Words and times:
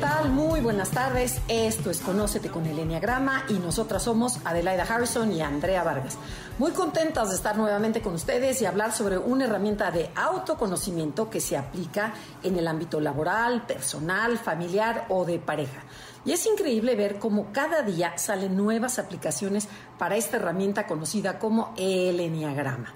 tal? 0.00 0.30
Muy 0.30 0.60
buenas 0.60 0.90
tardes. 0.90 1.40
Esto 1.48 1.90
es 1.90 2.00
Conócete 2.00 2.50
con 2.50 2.66
el 2.66 2.78
Enneagrama 2.78 3.44
y 3.48 3.54
nosotras 3.54 4.02
somos 4.04 4.38
Adelaida 4.44 4.84
Harrison 4.84 5.32
y 5.32 5.40
Andrea 5.40 5.82
Vargas. 5.82 6.16
Muy 6.58 6.70
contentas 6.70 7.30
de 7.30 7.34
estar 7.34 7.56
nuevamente 7.56 8.00
con 8.00 8.14
ustedes 8.14 8.62
y 8.62 8.66
hablar 8.66 8.92
sobre 8.92 9.18
una 9.18 9.44
herramienta 9.44 9.90
de 9.90 10.10
autoconocimiento 10.14 11.28
que 11.30 11.40
se 11.40 11.56
aplica 11.56 12.12
en 12.42 12.56
el 12.56 12.68
ámbito 12.68 13.00
laboral, 13.00 13.66
personal, 13.66 14.38
familiar 14.38 15.06
o 15.08 15.24
de 15.24 15.38
pareja. 15.38 15.82
Y 16.24 16.32
es 16.32 16.46
increíble 16.46 16.94
ver 16.94 17.18
cómo 17.18 17.52
cada 17.52 17.82
día 17.82 18.16
salen 18.18 18.56
nuevas 18.56 18.98
aplicaciones 18.98 19.68
para 19.98 20.16
esta 20.16 20.36
herramienta 20.36 20.86
conocida 20.86 21.38
como 21.38 21.74
el 21.76 22.20
Enneagrama. 22.20 22.94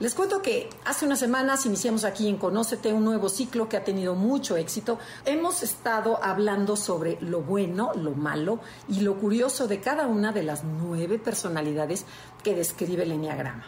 Les 0.00 0.12
cuento 0.12 0.42
que 0.42 0.68
hace 0.84 1.06
unas 1.06 1.20
semanas 1.20 1.66
iniciamos 1.66 2.02
aquí 2.02 2.28
en 2.28 2.36
Conócete 2.36 2.92
un 2.92 3.04
nuevo 3.04 3.28
ciclo 3.28 3.68
que 3.68 3.76
ha 3.76 3.84
tenido 3.84 4.16
mucho 4.16 4.56
éxito. 4.56 4.98
Hemos 5.24 5.62
estado 5.62 6.18
hablando 6.20 6.74
sobre 6.74 7.16
lo 7.20 7.42
bueno, 7.42 7.92
lo 7.94 8.10
malo 8.10 8.58
y 8.88 9.00
lo 9.00 9.14
curioso 9.14 9.68
de 9.68 9.78
cada 9.78 10.08
una 10.08 10.32
de 10.32 10.42
las 10.42 10.64
nueve 10.64 11.20
personalidades 11.20 12.06
que 12.42 12.56
describe 12.56 13.04
el 13.04 13.12
Enneagrama. 13.12 13.66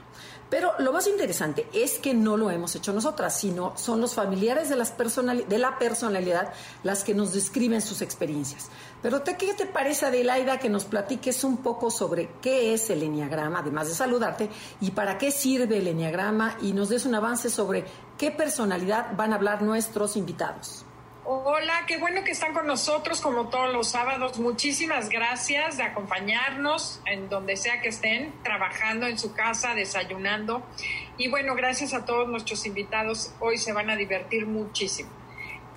Pero 0.48 0.72
lo 0.78 0.92
más 0.92 1.08
interesante 1.08 1.66
es 1.72 1.98
que 1.98 2.14
no 2.14 2.36
lo 2.36 2.50
hemos 2.50 2.74
hecho 2.76 2.92
nosotras, 2.92 3.36
sino 3.36 3.76
son 3.76 4.00
los 4.00 4.14
familiares 4.14 4.68
de, 4.68 4.76
las 4.76 4.94
de 4.96 5.58
la 5.58 5.78
personalidad 5.78 6.52
las 6.84 7.02
que 7.02 7.14
nos 7.14 7.32
describen 7.32 7.82
sus 7.82 8.00
experiencias. 8.00 8.68
Pero 9.02 9.24
¿qué 9.24 9.54
te 9.54 9.66
parece, 9.66 10.06
Adelaida, 10.06 10.58
que 10.58 10.68
nos 10.68 10.84
platiques 10.84 11.42
un 11.42 11.58
poco 11.58 11.90
sobre 11.90 12.30
qué 12.40 12.74
es 12.74 12.90
el 12.90 13.02
Enneagrama, 13.02 13.58
además 13.58 13.88
de 13.88 13.94
saludarte, 13.94 14.48
y 14.80 14.92
para 14.92 15.18
qué 15.18 15.32
sirve 15.32 15.78
el 15.78 15.88
Enneagrama, 15.88 16.56
y 16.62 16.72
nos 16.72 16.90
des 16.90 17.06
un 17.06 17.16
avance 17.16 17.50
sobre 17.50 17.84
qué 18.16 18.30
personalidad 18.30 19.16
van 19.16 19.32
a 19.32 19.36
hablar 19.36 19.62
nuestros 19.62 20.16
invitados? 20.16 20.84
Hola, 21.28 21.82
qué 21.88 21.96
bueno 21.96 22.22
que 22.22 22.30
están 22.30 22.54
con 22.54 22.68
nosotros 22.68 23.20
como 23.20 23.48
todos 23.48 23.72
los 23.72 23.88
sábados. 23.88 24.38
Muchísimas 24.38 25.08
gracias 25.08 25.76
de 25.76 25.82
acompañarnos 25.82 27.00
en 27.04 27.28
donde 27.28 27.56
sea 27.56 27.80
que 27.80 27.88
estén, 27.88 28.32
trabajando 28.44 29.08
en 29.08 29.18
su 29.18 29.34
casa, 29.34 29.74
desayunando. 29.74 30.64
Y 31.16 31.26
bueno, 31.26 31.56
gracias 31.56 31.94
a 31.94 32.04
todos 32.04 32.28
nuestros 32.28 32.64
invitados. 32.64 33.34
Hoy 33.40 33.58
se 33.58 33.72
van 33.72 33.90
a 33.90 33.96
divertir 33.96 34.46
muchísimo. 34.46 35.10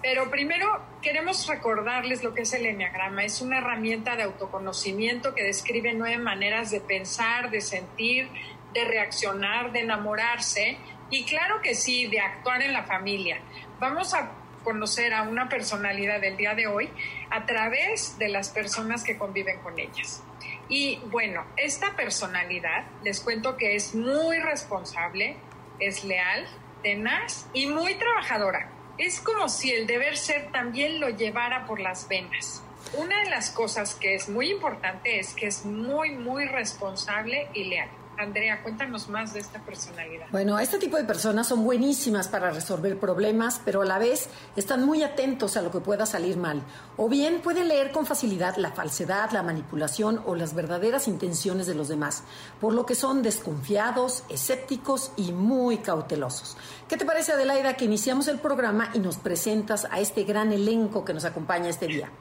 Pero 0.04 0.30
primero 0.30 0.84
queremos 1.02 1.48
recordarles 1.48 2.24
lo 2.24 2.36
que 2.36 2.44
es 2.44 2.54
el 2.54 2.68
Enneagrama. 2.68 3.24
Es 3.24 3.42
una 3.42 3.58
herramienta 3.58 4.16
de 4.16 4.22
autoconocimiento 4.22 5.34
que 5.34 5.42
describe 5.42 5.94
nueve 5.94 6.20
maneras 6.20 6.70
de 6.70 6.80
pensar, 6.80 7.50
de 7.50 7.62
sentir, 7.62 8.30
de 8.72 8.86
reaccionar, 8.86 9.72
de 9.72 9.80
enamorarse 9.80 10.78
y 11.10 11.24
claro 11.26 11.60
que 11.64 11.74
sí, 11.74 12.06
de 12.06 12.20
actuar 12.20 12.62
en 12.62 12.72
la 12.72 12.84
familia. 12.84 13.42
Vamos 13.80 14.14
a 14.14 14.32
conocer 14.64 15.14
a 15.14 15.24
una 15.24 15.50
personalidad 15.50 16.22
del 16.22 16.38
día 16.38 16.56
de 16.56 16.68
hoy 16.68 16.90
a 17.30 17.46
través 17.46 18.18
de 18.18 18.30
las 18.30 18.50
personas 18.50 19.04
que 19.04 19.18
conviven 19.18 19.60
con 19.60 19.80
ellas. 19.80 20.24
Y 20.68 21.00
bueno, 21.08 21.46
esta 21.58 21.96
personalidad, 21.96 22.86
les 23.04 23.20
cuento 23.22 23.58
que 23.58 23.76
es 23.76 23.96
muy 23.96 24.40
responsable, 24.40 25.38
es 25.80 26.04
leal, 26.04 26.46
tenaz 26.84 27.48
y 27.54 27.68
muy 27.68 27.96
trabajadora. 27.96 28.70
Es 28.98 29.20
como 29.20 29.50
si 29.50 29.72
el 29.72 29.88
deber 29.88 30.18
ser 30.18 30.52
también 30.52 31.00
lo 31.00 31.10
llevara 31.10 31.66
por 31.66 31.80
las 31.80 32.08
venas. 32.08 32.64
Una 32.94 33.24
de 33.24 33.30
las 33.30 33.50
cosas 33.50 33.96
que 33.96 34.16
es 34.16 34.30
muy 34.30 34.52
importante 34.52 35.20
es 35.20 35.34
que 35.34 35.48
es 35.48 35.66
muy, 35.66 36.12
muy 36.12 36.46
responsable 36.46 37.48
y 37.54 37.66
leal. 37.66 37.90
Andrea, 38.20 38.62
cuéntanos 38.62 39.08
más 39.08 39.34
de 39.34 39.40
esta 39.40 39.60
personalidad. 39.60 40.28
Bueno, 40.32 40.60
este 40.60 40.78
tipo 40.78 40.98
de 40.98 41.06
personas 41.06 41.48
son 41.48 41.64
buenísimas 41.64 42.28
para 42.28 42.52
resolver 42.52 43.00
problemas, 43.00 43.62
pero 43.64 43.82
a 43.82 43.86
la 43.86 43.98
vez 43.98 44.28
están 44.58 44.86
muy 44.86 45.04
atentos 45.04 45.56
a 45.56 45.62
lo 45.62 45.72
que 45.72 45.80
pueda 45.80 46.06
salir 46.06 46.36
mal. 46.36 46.62
O 46.98 47.08
bien 47.08 47.42
pueden 47.42 47.70
leer 47.70 47.92
con 47.92 48.06
facilidad 48.06 48.58
la 48.58 48.72
falsedad, 48.72 49.32
la 49.32 49.42
manipulación 49.42 50.22
o 50.26 50.36
las 50.36 50.54
verdaderas 50.54 51.08
intenciones 51.08 51.66
de 51.66 51.76
los 51.76 51.88
demás, 51.88 52.24
por 52.60 52.74
lo 52.74 52.86
que 52.86 52.96
son 52.96 53.24
desconfiados, 53.24 54.24
escépticos 54.28 55.14
y 55.16 55.32
muy 55.32 55.78
cautelosos. 55.78 56.58
¿Qué 56.90 56.98
te 56.98 57.06
parece, 57.06 57.32
Adelaida, 57.32 57.78
que 57.78 57.86
iniciamos 57.86 58.28
el 58.28 58.40
programa 58.40 58.90
y 58.94 59.00
nos 59.00 59.18
presentas 59.18 59.88
a 59.90 60.02
este 60.02 60.26
gran 60.26 60.52
elenco 60.52 61.06
que 61.06 61.14
nos 61.14 61.24
acompaña 61.24 61.70
este 61.70 61.88
día? 61.88 62.12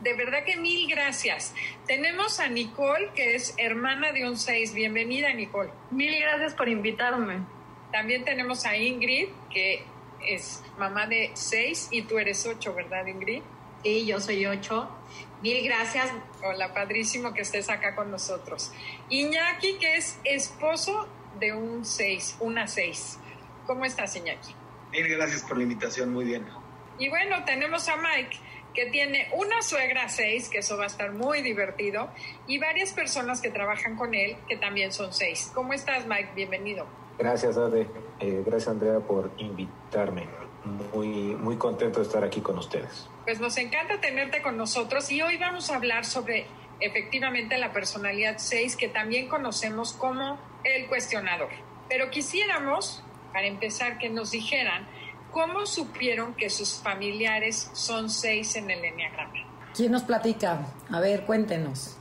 De 0.00 0.14
verdad 0.14 0.44
que 0.44 0.56
mil 0.56 0.88
gracias. 0.88 1.54
Tenemos 1.86 2.40
a 2.40 2.48
Nicole, 2.48 3.10
que 3.14 3.34
es 3.34 3.54
hermana 3.58 4.12
de 4.12 4.28
un 4.28 4.36
6. 4.36 4.74
Bienvenida, 4.74 5.32
Nicole. 5.32 5.70
Mil 5.90 6.18
gracias 6.18 6.54
por 6.54 6.68
invitarme. 6.68 7.40
También 7.92 8.24
tenemos 8.24 8.64
a 8.66 8.76
Ingrid, 8.76 9.28
que 9.50 9.84
es 10.26 10.62
mamá 10.78 11.06
de 11.06 11.30
6 11.34 11.88
y 11.90 12.02
tú 12.02 12.18
eres 12.18 12.46
8, 12.46 12.74
¿verdad, 12.74 13.06
Ingrid? 13.06 13.42
Sí, 13.82 14.06
yo 14.06 14.20
soy 14.20 14.46
8. 14.46 14.90
Mil 15.42 15.64
gracias. 15.64 16.10
Hola, 16.42 16.72
padrísimo 16.72 17.32
que 17.34 17.42
estés 17.42 17.68
acá 17.68 17.94
con 17.94 18.10
nosotros. 18.10 18.72
Iñaki, 19.08 19.78
que 19.78 19.96
es 19.96 20.18
esposo 20.24 21.08
de 21.38 21.52
un 21.52 21.84
6, 21.84 22.36
una 22.40 22.66
6. 22.66 23.18
¿Cómo 23.66 23.84
estás, 23.84 24.16
Iñaki? 24.16 24.54
Mil 24.92 25.08
gracias 25.08 25.42
por 25.42 25.56
la 25.56 25.62
invitación, 25.64 26.12
muy 26.12 26.24
bien. 26.24 26.46
Y 26.98 27.08
bueno, 27.08 27.44
tenemos 27.44 27.88
a 27.88 27.96
Mike, 27.96 28.36
que 28.74 28.86
tiene 28.86 29.28
una 29.34 29.62
suegra 29.62 30.08
seis, 30.08 30.48
que 30.48 30.58
eso 30.58 30.76
va 30.76 30.84
a 30.84 30.86
estar 30.86 31.12
muy 31.12 31.42
divertido, 31.42 32.08
y 32.46 32.58
varias 32.58 32.92
personas 32.92 33.40
que 33.40 33.50
trabajan 33.50 33.96
con 33.96 34.14
él, 34.14 34.36
que 34.48 34.56
también 34.56 34.92
son 34.92 35.12
seis. 35.12 35.50
¿Cómo 35.54 35.72
estás, 35.72 36.06
Mike? 36.06 36.30
Bienvenido. 36.34 36.86
Gracias, 37.18 37.56
Ade. 37.56 37.86
Eh, 38.20 38.42
gracias, 38.46 38.68
Andrea, 38.68 39.00
por 39.00 39.30
invitarme. 39.38 40.26
Muy, 40.92 41.06
muy 41.06 41.56
contento 41.56 42.00
de 42.00 42.06
estar 42.06 42.22
aquí 42.22 42.40
con 42.40 42.58
ustedes. 42.58 43.08
Pues 43.24 43.40
nos 43.40 43.56
encanta 43.56 44.00
tenerte 44.00 44.42
con 44.42 44.56
nosotros 44.56 45.10
y 45.10 45.22
hoy 45.22 45.38
vamos 45.38 45.70
a 45.70 45.76
hablar 45.76 46.04
sobre 46.04 46.46
efectivamente 46.80 47.56
la 47.58 47.72
personalidad 47.72 48.36
6 48.38 48.76
que 48.76 48.88
también 48.88 49.28
conocemos 49.28 49.92
como 49.92 50.38
el 50.64 50.86
cuestionador. 50.86 51.48
Pero 51.88 52.10
quisiéramos, 52.10 53.02
para 53.32 53.46
empezar, 53.46 53.98
que 53.98 54.10
nos 54.10 54.30
dijeran 54.30 54.86
¿Cómo 55.32 55.64
supieron 55.64 56.34
que 56.34 56.50
sus 56.50 56.80
familiares 56.82 57.70
son 57.72 58.10
seis 58.10 58.56
en 58.56 58.70
el 58.70 58.84
Enneagrama? 58.84 59.32
¿Quién 59.74 59.92
nos 59.92 60.02
platica? 60.02 60.66
A 60.90 61.00
ver, 61.00 61.24
cuéntenos. 61.24 61.96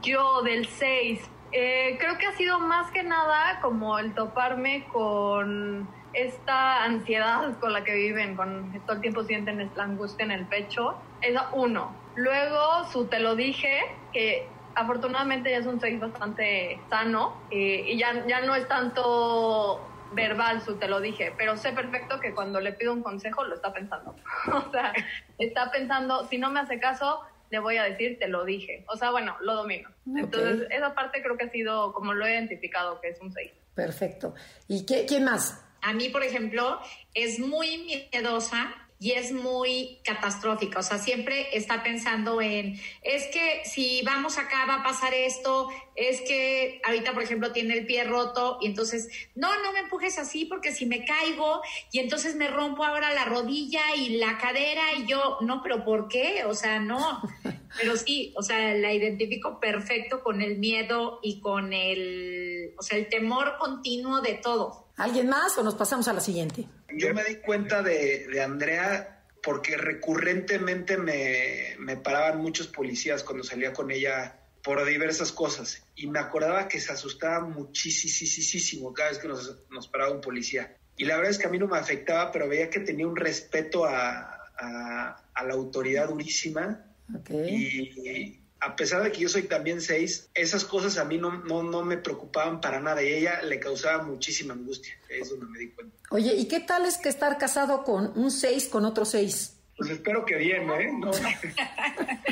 Yo 0.00 0.42
del 0.42 0.66
seis. 0.66 1.20
Eh, 1.52 1.96
creo 2.00 2.18
que 2.18 2.26
ha 2.26 2.36
sido 2.36 2.58
más 2.58 2.90
que 2.90 3.02
nada 3.02 3.60
como 3.60 3.98
el 3.98 4.14
toparme 4.14 4.86
con 4.92 5.88
esta 6.12 6.84
ansiedad 6.84 7.58
con 7.58 7.72
la 7.72 7.84
que 7.84 7.94
viven, 7.94 8.36
con 8.36 8.80
todo 8.84 8.96
el 8.96 9.00
tiempo 9.00 9.24
sienten 9.24 9.70
la 9.74 9.84
angustia 9.84 10.24
en 10.24 10.32
el 10.32 10.46
pecho. 10.46 10.94
Es 11.20 11.38
uno. 11.52 11.94
Luego 12.16 12.84
su 12.90 13.06
te 13.06 13.20
lo 13.20 13.36
dije, 13.36 13.80
que 14.12 14.48
afortunadamente 14.74 15.50
ya 15.50 15.58
es 15.58 15.66
un 15.66 15.80
seis 15.80 16.00
bastante 16.00 16.80
sano 16.90 17.36
eh, 17.50 17.84
y 17.86 17.98
ya, 17.98 18.26
ya 18.26 18.40
no 18.40 18.54
es 18.54 18.66
tanto 18.68 19.80
verbal 20.14 20.60
su 20.62 20.76
te 20.76 20.88
lo 20.88 21.00
dije, 21.00 21.32
pero 21.36 21.56
sé 21.56 21.72
perfecto 21.72 22.20
que 22.20 22.34
cuando 22.34 22.60
le 22.60 22.72
pido 22.72 22.92
un 22.92 23.02
consejo 23.02 23.44
lo 23.44 23.54
está 23.54 23.72
pensando. 23.72 24.14
o 24.52 24.70
sea, 24.70 24.92
está 25.38 25.70
pensando, 25.70 26.26
si 26.28 26.38
no 26.38 26.50
me 26.50 26.60
hace 26.60 26.78
caso, 26.78 27.20
le 27.50 27.58
voy 27.58 27.76
a 27.76 27.84
decir, 27.84 28.18
te 28.18 28.28
lo 28.28 28.44
dije. 28.44 28.84
O 28.88 28.96
sea, 28.96 29.10
bueno, 29.10 29.36
lo 29.40 29.54
domino. 29.54 29.90
Entonces, 30.06 30.66
esa 30.70 30.94
parte 30.94 31.22
creo 31.22 31.36
que 31.36 31.44
ha 31.44 31.50
sido 31.50 31.92
como 31.92 32.14
lo 32.14 32.24
he 32.26 32.32
identificado, 32.32 33.00
que 33.00 33.08
es 33.08 33.20
un 33.20 33.32
6. 33.32 33.52
Perfecto. 33.74 34.34
¿Y 34.68 34.86
qué, 34.86 35.04
quién 35.06 35.24
más? 35.24 35.62
A 35.82 35.92
mí, 35.92 36.08
por 36.08 36.22
ejemplo, 36.22 36.80
es 37.12 37.38
muy 37.38 38.08
miedosa 38.12 38.81
y 39.02 39.14
es 39.14 39.32
muy 39.32 39.98
catastrófica, 40.04 40.78
o 40.78 40.82
sea, 40.84 40.96
siempre 40.96 41.48
está 41.56 41.82
pensando 41.82 42.40
en, 42.40 42.78
es 43.02 43.26
que 43.32 43.62
si 43.64 44.00
vamos 44.02 44.38
acá 44.38 44.64
va 44.68 44.76
a 44.76 44.82
pasar 44.84 45.12
esto, 45.12 45.68
es 45.96 46.20
que 46.20 46.80
ahorita, 46.84 47.12
por 47.12 47.24
ejemplo, 47.24 47.50
tiene 47.50 47.74
el 47.74 47.84
pie 47.84 48.04
roto 48.04 48.58
y 48.60 48.66
entonces, 48.66 49.08
no, 49.34 49.48
no 49.64 49.72
me 49.72 49.80
empujes 49.80 50.20
así 50.20 50.44
porque 50.44 50.70
si 50.70 50.86
me 50.86 51.04
caigo 51.04 51.62
y 51.90 51.98
entonces 51.98 52.36
me 52.36 52.46
rompo 52.46 52.84
ahora 52.84 53.12
la 53.12 53.24
rodilla 53.24 53.82
y 53.96 54.18
la 54.18 54.38
cadera 54.38 54.92
y 54.96 55.06
yo, 55.06 55.38
no, 55.40 55.64
pero 55.64 55.84
¿por 55.84 56.06
qué? 56.06 56.44
O 56.44 56.54
sea, 56.54 56.78
no, 56.78 57.22
pero 57.76 57.96
sí, 57.96 58.32
o 58.36 58.42
sea, 58.44 58.72
la 58.74 58.92
identifico 58.92 59.58
perfecto 59.58 60.22
con 60.22 60.42
el 60.42 60.58
miedo 60.58 61.18
y 61.24 61.40
con 61.40 61.72
el, 61.72 62.72
o 62.78 62.82
sea, 62.84 62.98
el 62.98 63.08
temor 63.08 63.56
continuo 63.58 64.20
de 64.20 64.34
todo. 64.34 64.91
¿Alguien 65.02 65.28
más 65.28 65.58
o 65.58 65.64
nos 65.64 65.74
pasamos 65.74 66.06
a 66.06 66.12
la 66.12 66.20
siguiente? 66.20 66.64
Yo 66.96 67.12
me 67.12 67.24
di 67.24 67.36
cuenta 67.36 67.82
de, 67.82 68.40
Andrea 68.40 69.24
porque 69.42 69.76
recurrentemente 69.76 70.96
me, 70.96 71.96
paraban 71.96 72.40
muchos 72.40 72.68
policías 72.68 73.24
cuando 73.24 73.42
salía 73.42 73.72
con 73.72 73.90
ella 73.90 74.38
por 74.62 74.84
diversas 74.86 75.32
cosas. 75.32 75.82
Y 75.96 76.06
me 76.06 76.20
acordaba 76.20 76.68
que 76.68 76.78
se 76.78 76.92
asustaba 76.92 77.40
muchísimo 77.44 78.94
cada 78.94 79.08
vez 79.08 79.18
que 79.18 79.26
nos, 79.26 79.58
nos 79.70 79.88
paraba 79.88 80.12
un 80.12 80.20
policía. 80.20 80.76
Y 80.96 81.04
la 81.04 81.16
verdad 81.16 81.32
es 81.32 81.38
que 81.38 81.48
a 81.48 81.50
mí 81.50 81.58
no 81.58 81.66
me 81.66 81.78
afectaba, 81.78 82.30
pero 82.30 82.46
veía 82.46 82.70
que 82.70 82.78
tenía 82.78 83.08
un 83.08 83.16
respeto 83.16 83.84
a, 83.84 84.52
a, 84.56 85.44
la 85.44 85.52
autoridad 85.52 86.10
durísima. 86.10 86.86
Y 87.28 88.41
a 88.62 88.76
pesar 88.76 89.02
de 89.02 89.10
que 89.10 89.18
yo 89.18 89.28
soy 89.28 89.42
también 89.42 89.80
seis, 89.80 90.30
esas 90.34 90.64
cosas 90.64 90.96
a 90.96 91.04
mí 91.04 91.18
no, 91.18 91.32
no, 91.38 91.64
no 91.64 91.82
me 91.82 91.96
preocupaban 91.96 92.60
para 92.60 92.78
nada 92.78 93.02
y 93.02 93.12
a 93.12 93.16
ella 93.16 93.42
le 93.42 93.58
causaba 93.58 94.04
muchísima 94.04 94.54
angustia. 94.54 94.96
Es 95.08 95.30
donde 95.30 95.46
me 95.46 95.58
di 95.58 95.70
cuenta. 95.70 95.96
Oye, 96.10 96.34
¿y 96.36 96.46
qué 96.46 96.60
tal 96.60 96.86
es 96.86 96.96
que 96.96 97.08
estar 97.08 97.38
casado 97.38 97.82
con 97.82 98.16
un 98.16 98.30
seis 98.30 98.68
con 98.68 98.84
otro 98.84 99.04
seis? 99.04 99.58
Pues 99.76 99.90
espero 99.90 100.24
que 100.24 100.36
bien, 100.36 100.70
¿eh? 100.70 100.92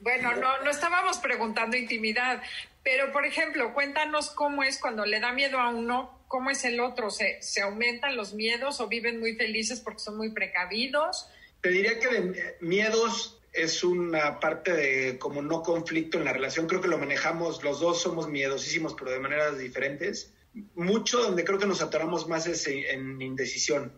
bueno, 0.00 0.34
no, 0.34 0.60
no 0.64 0.70
estábamos 0.70 1.18
preguntando 1.18 1.76
intimidad, 1.76 2.42
pero 2.82 3.12
por 3.12 3.24
ejemplo, 3.24 3.72
cuéntanos 3.72 4.30
cómo 4.30 4.64
es 4.64 4.80
cuando 4.80 5.06
le 5.06 5.20
da 5.20 5.32
miedo 5.32 5.60
a 5.60 5.68
uno, 5.70 6.24
cómo 6.26 6.50
es 6.50 6.64
el 6.64 6.80
otro, 6.80 7.10
¿se, 7.10 7.40
se 7.42 7.62
aumentan 7.62 8.16
los 8.16 8.34
miedos 8.34 8.80
o 8.80 8.88
viven 8.88 9.20
muy 9.20 9.36
felices 9.36 9.78
porque 9.78 10.00
son 10.00 10.16
muy 10.16 10.32
precavidos? 10.32 11.28
Te 11.60 11.68
diría 11.68 12.00
que 12.00 12.08
de 12.08 12.56
miedos 12.60 13.35
es 13.56 13.82
una 13.82 14.38
parte 14.38 14.72
de 14.72 15.18
como 15.18 15.42
no 15.42 15.62
conflicto 15.62 16.18
en 16.18 16.24
la 16.24 16.32
relación. 16.32 16.66
Creo 16.66 16.80
que 16.80 16.88
lo 16.88 16.98
manejamos, 16.98 17.64
los 17.64 17.80
dos 17.80 18.02
somos 18.02 18.28
miedosísimos, 18.28 18.94
pero 18.94 19.10
de 19.10 19.18
maneras 19.18 19.58
diferentes. 19.58 20.32
Mucho 20.74 21.22
donde 21.22 21.44
creo 21.44 21.58
que 21.58 21.66
nos 21.66 21.82
atoramos 21.82 22.28
más 22.28 22.46
es 22.46 22.66
en, 22.66 23.20
indecisión. 23.20 23.92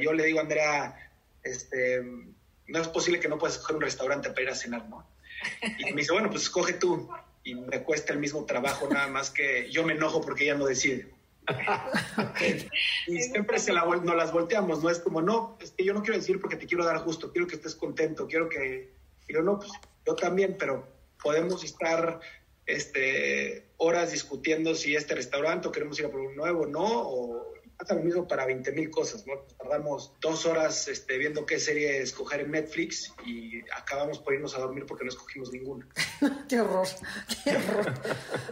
yo 0.00 0.12
le 0.12 0.24
digo 0.24 0.38
a 0.38 0.42
Andrea, 0.42 1.10
este, 1.42 2.02
no 2.66 2.80
es 2.80 2.88
posible 2.88 3.20
que 3.20 3.28
no 3.28 3.38
puedas 3.38 3.56
escoger 3.56 3.76
un 3.76 3.82
restaurante 3.82 4.30
para 4.30 4.42
ir 4.42 4.48
a 4.50 4.54
cenar, 4.54 4.88
¿no? 4.88 5.06
Y 5.78 5.92
me 5.92 6.00
dice, 6.00 6.12
bueno, 6.12 6.30
pues 6.30 6.44
escoge 6.44 6.74
tú. 6.74 7.08
Y 7.42 7.54
me 7.54 7.82
cuesta 7.82 8.14
el 8.14 8.18
mismo 8.18 8.46
trabajo, 8.46 8.88
nada 8.88 9.06
más 9.08 9.30
que 9.30 9.70
yo 9.70 9.84
me 9.84 9.92
enojo 9.92 10.22
porque 10.22 10.44
ella 10.44 10.54
no 10.54 10.64
decide. 10.64 11.12
y 13.06 13.20
siempre 13.20 13.58
se 13.58 13.72
la, 13.72 13.84
nos 13.84 14.16
las 14.16 14.32
volteamos, 14.32 14.82
¿no? 14.82 14.90
Es 14.90 14.98
como, 14.98 15.22
no, 15.22 15.58
es 15.60 15.72
que 15.72 15.84
yo 15.84 15.92
no 15.92 16.02
quiero 16.02 16.18
decir 16.18 16.40
porque 16.40 16.56
te 16.56 16.66
quiero 16.66 16.84
dar 16.84 16.98
justo, 16.98 17.32
quiero 17.32 17.46
que 17.46 17.56
estés 17.56 17.74
contento, 17.74 18.26
quiero 18.26 18.48
que... 18.48 18.92
yo 19.28 19.42
no, 19.42 19.58
pues 19.58 19.70
yo 20.06 20.14
también, 20.14 20.56
pero 20.58 20.86
podemos 21.22 21.64
estar 21.64 22.20
este, 22.66 23.66
horas 23.76 24.12
discutiendo 24.12 24.74
si 24.74 24.94
este 24.96 25.14
restaurante 25.14 25.68
o 25.68 25.72
queremos 25.72 25.98
ir 25.98 26.06
a 26.06 26.10
por 26.10 26.20
un 26.20 26.36
nuevo, 26.36 26.66
¿no? 26.66 26.84
O 26.84 27.54
pasa 27.76 27.94
lo 27.94 28.02
mismo 28.02 28.26
para 28.26 28.46
20 28.46 28.72
mil 28.72 28.90
cosas, 28.90 29.26
¿no? 29.26 29.34
Tardamos 29.58 30.12
dos 30.20 30.46
horas 30.46 30.88
este, 30.88 31.18
viendo 31.18 31.46
qué 31.46 31.58
serie 31.58 32.00
escoger 32.00 32.40
en 32.40 32.52
Netflix 32.52 33.12
y 33.26 33.60
acabamos 33.76 34.18
por 34.18 34.34
irnos 34.34 34.56
a 34.56 34.60
dormir 34.60 34.86
porque 34.86 35.04
no 35.04 35.10
escogimos 35.10 35.52
ninguna. 35.52 35.86
qué 36.48 36.60
horror, 36.60 36.86
qué 37.44 37.56
horror. 37.56 37.94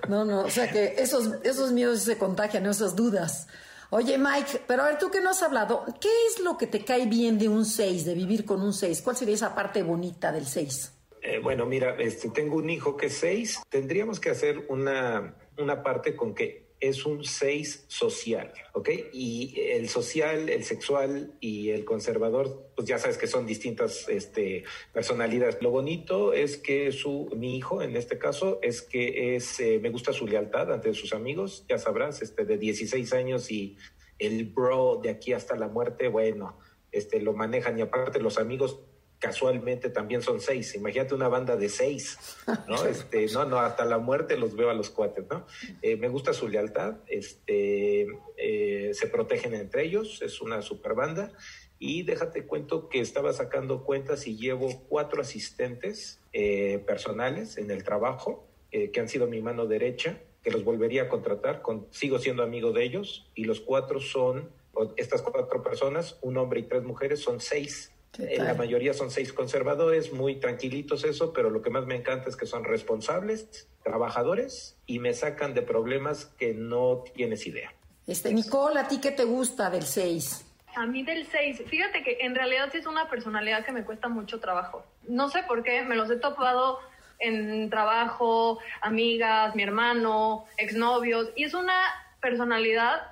No, 0.08 0.24
no, 0.24 0.42
o 0.42 0.50
sea 0.50 0.70
que 0.70 0.94
esos, 0.98 1.42
esos 1.44 1.72
miedos 1.72 2.02
se 2.02 2.18
contagian, 2.18 2.66
esas 2.66 2.96
dudas. 2.96 3.48
Oye, 3.90 4.16
Mike, 4.16 4.62
pero 4.66 4.84
a 4.84 4.86
ver, 4.86 4.98
tú 4.98 5.10
que 5.10 5.20
no 5.20 5.30
has 5.30 5.42
hablado, 5.42 5.84
¿qué 6.00 6.08
es 6.30 6.40
lo 6.40 6.56
que 6.56 6.66
te 6.66 6.82
cae 6.82 7.06
bien 7.06 7.38
de 7.38 7.48
un 7.48 7.66
6, 7.66 8.06
de 8.06 8.14
vivir 8.14 8.46
con 8.46 8.62
un 8.62 8.72
6? 8.72 9.02
¿Cuál 9.02 9.16
sería 9.16 9.34
esa 9.34 9.54
parte 9.54 9.82
bonita 9.82 10.32
del 10.32 10.46
6? 10.46 10.92
Eh, 11.20 11.38
bueno, 11.40 11.66
mira, 11.66 11.94
este, 11.98 12.30
tengo 12.30 12.56
un 12.56 12.70
hijo 12.70 12.96
que 12.96 13.06
es 13.06 13.18
6. 13.18 13.62
Tendríamos 13.68 14.18
que 14.18 14.30
hacer 14.30 14.64
una, 14.68 15.36
una 15.58 15.82
parte 15.82 16.16
con 16.16 16.34
que 16.34 16.71
es 16.82 17.06
un 17.06 17.24
6 17.24 17.84
social, 17.86 18.52
¿ok? 18.72 18.90
Y 19.12 19.54
el 19.56 19.88
social, 19.88 20.48
el 20.48 20.64
sexual 20.64 21.32
y 21.38 21.70
el 21.70 21.84
conservador, 21.84 22.72
pues 22.74 22.88
ya 22.88 22.98
sabes 22.98 23.18
que 23.18 23.28
son 23.28 23.46
distintas 23.46 24.08
este, 24.08 24.64
personalidades. 24.92 25.58
Lo 25.62 25.70
bonito 25.70 26.32
es 26.32 26.56
que 26.56 26.90
su, 26.90 27.30
mi 27.36 27.56
hijo, 27.56 27.82
en 27.82 27.96
este 27.96 28.18
caso, 28.18 28.58
es 28.62 28.82
que 28.82 29.36
es, 29.36 29.60
eh, 29.60 29.78
me 29.80 29.90
gusta 29.90 30.12
su 30.12 30.26
lealtad 30.26 30.72
ante 30.72 30.92
sus 30.92 31.12
amigos, 31.12 31.64
ya 31.68 31.78
sabrás, 31.78 32.20
este, 32.20 32.44
de 32.44 32.58
16 32.58 33.12
años 33.12 33.52
y 33.52 33.76
el 34.18 34.46
bro 34.46 34.98
de 35.00 35.10
aquí 35.10 35.32
hasta 35.34 35.54
la 35.54 35.68
muerte, 35.68 36.08
bueno, 36.08 36.58
este, 36.90 37.20
lo 37.20 37.32
manejan 37.32 37.78
y 37.78 37.82
aparte 37.82 38.18
los 38.18 38.38
amigos 38.38 38.80
casualmente 39.22 39.88
también 39.88 40.20
son 40.20 40.40
seis. 40.40 40.74
Imagínate 40.74 41.14
una 41.14 41.28
banda 41.28 41.56
de 41.56 41.68
seis, 41.68 42.18
¿no? 42.66 42.84
Este, 42.92 43.26
no, 43.28 43.44
no, 43.44 43.60
hasta 43.60 43.84
la 43.84 43.98
muerte 43.98 44.36
los 44.36 44.56
veo 44.56 44.68
a 44.68 44.74
los 44.74 44.90
cuates, 44.90 45.24
¿no? 45.30 45.46
Eh, 45.80 45.96
me 45.96 46.08
gusta 46.08 46.32
su 46.32 46.48
lealtad, 46.48 46.96
este, 47.06 48.08
eh, 48.36 48.90
se 48.92 49.06
protegen 49.06 49.54
entre 49.54 49.84
ellos, 49.84 50.20
es 50.22 50.40
una 50.40 50.60
super 50.60 50.94
banda. 50.94 51.32
Y 51.78 52.02
déjate 52.02 52.46
cuento 52.46 52.88
que 52.88 53.00
estaba 53.00 53.32
sacando 53.32 53.84
cuentas 53.84 54.26
y 54.26 54.36
llevo 54.36 54.82
cuatro 54.88 55.20
asistentes 55.22 56.20
eh, 56.32 56.82
personales 56.84 57.58
en 57.58 57.70
el 57.70 57.84
trabajo 57.84 58.48
que 58.70 59.00
han 59.00 59.06
sido 59.06 59.26
mi 59.26 59.42
mano 59.42 59.66
derecha, 59.66 60.18
que 60.42 60.50
los 60.50 60.64
volvería 60.64 61.02
a 61.02 61.08
contratar, 61.10 61.60
con, 61.60 61.86
sigo 61.90 62.18
siendo 62.18 62.42
amigo 62.42 62.72
de 62.72 62.82
ellos, 62.82 63.30
y 63.34 63.44
los 63.44 63.60
cuatro 63.60 64.00
son, 64.00 64.48
estas 64.96 65.20
cuatro 65.20 65.62
personas, 65.62 66.16
un 66.22 66.38
hombre 66.38 66.60
y 66.60 66.62
tres 66.62 66.82
mujeres, 66.82 67.20
son 67.20 67.38
seis 67.38 67.92
la 68.18 68.54
mayoría 68.54 68.92
son 68.92 69.10
seis 69.10 69.32
conservadores, 69.32 70.12
muy 70.12 70.36
tranquilitos 70.36 71.04
eso, 71.04 71.32
pero 71.32 71.50
lo 71.50 71.62
que 71.62 71.70
más 71.70 71.86
me 71.86 71.96
encanta 71.96 72.28
es 72.28 72.36
que 72.36 72.46
son 72.46 72.64
responsables, 72.64 73.68
trabajadores 73.82 74.76
y 74.86 74.98
me 74.98 75.14
sacan 75.14 75.54
de 75.54 75.62
problemas 75.62 76.26
que 76.26 76.52
no 76.52 77.04
tienes 77.14 77.46
idea. 77.46 77.72
Este, 78.06 78.32
Nicole, 78.34 78.80
¿a 78.80 78.88
ti 78.88 79.00
qué 79.00 79.12
te 79.12 79.24
gusta 79.24 79.70
del 79.70 79.84
6? 79.84 80.46
A 80.74 80.86
mí 80.86 81.02
del 81.02 81.26
6, 81.26 81.62
fíjate 81.66 82.02
que 82.02 82.18
en 82.20 82.34
realidad 82.34 82.68
sí 82.72 82.78
es 82.78 82.86
una 82.86 83.08
personalidad 83.08 83.64
que 83.64 83.72
me 83.72 83.84
cuesta 83.84 84.08
mucho 84.08 84.40
trabajo. 84.40 84.84
No 85.06 85.28
sé 85.28 85.42
por 85.44 85.62
qué, 85.62 85.82
me 85.82 85.96
los 85.96 86.10
he 86.10 86.16
topado 86.16 86.78
en 87.18 87.70
trabajo, 87.70 88.58
amigas, 88.80 89.54
mi 89.54 89.62
hermano, 89.62 90.46
exnovios, 90.56 91.30
y 91.36 91.44
es 91.44 91.54
una 91.54 91.78
personalidad 92.20 93.02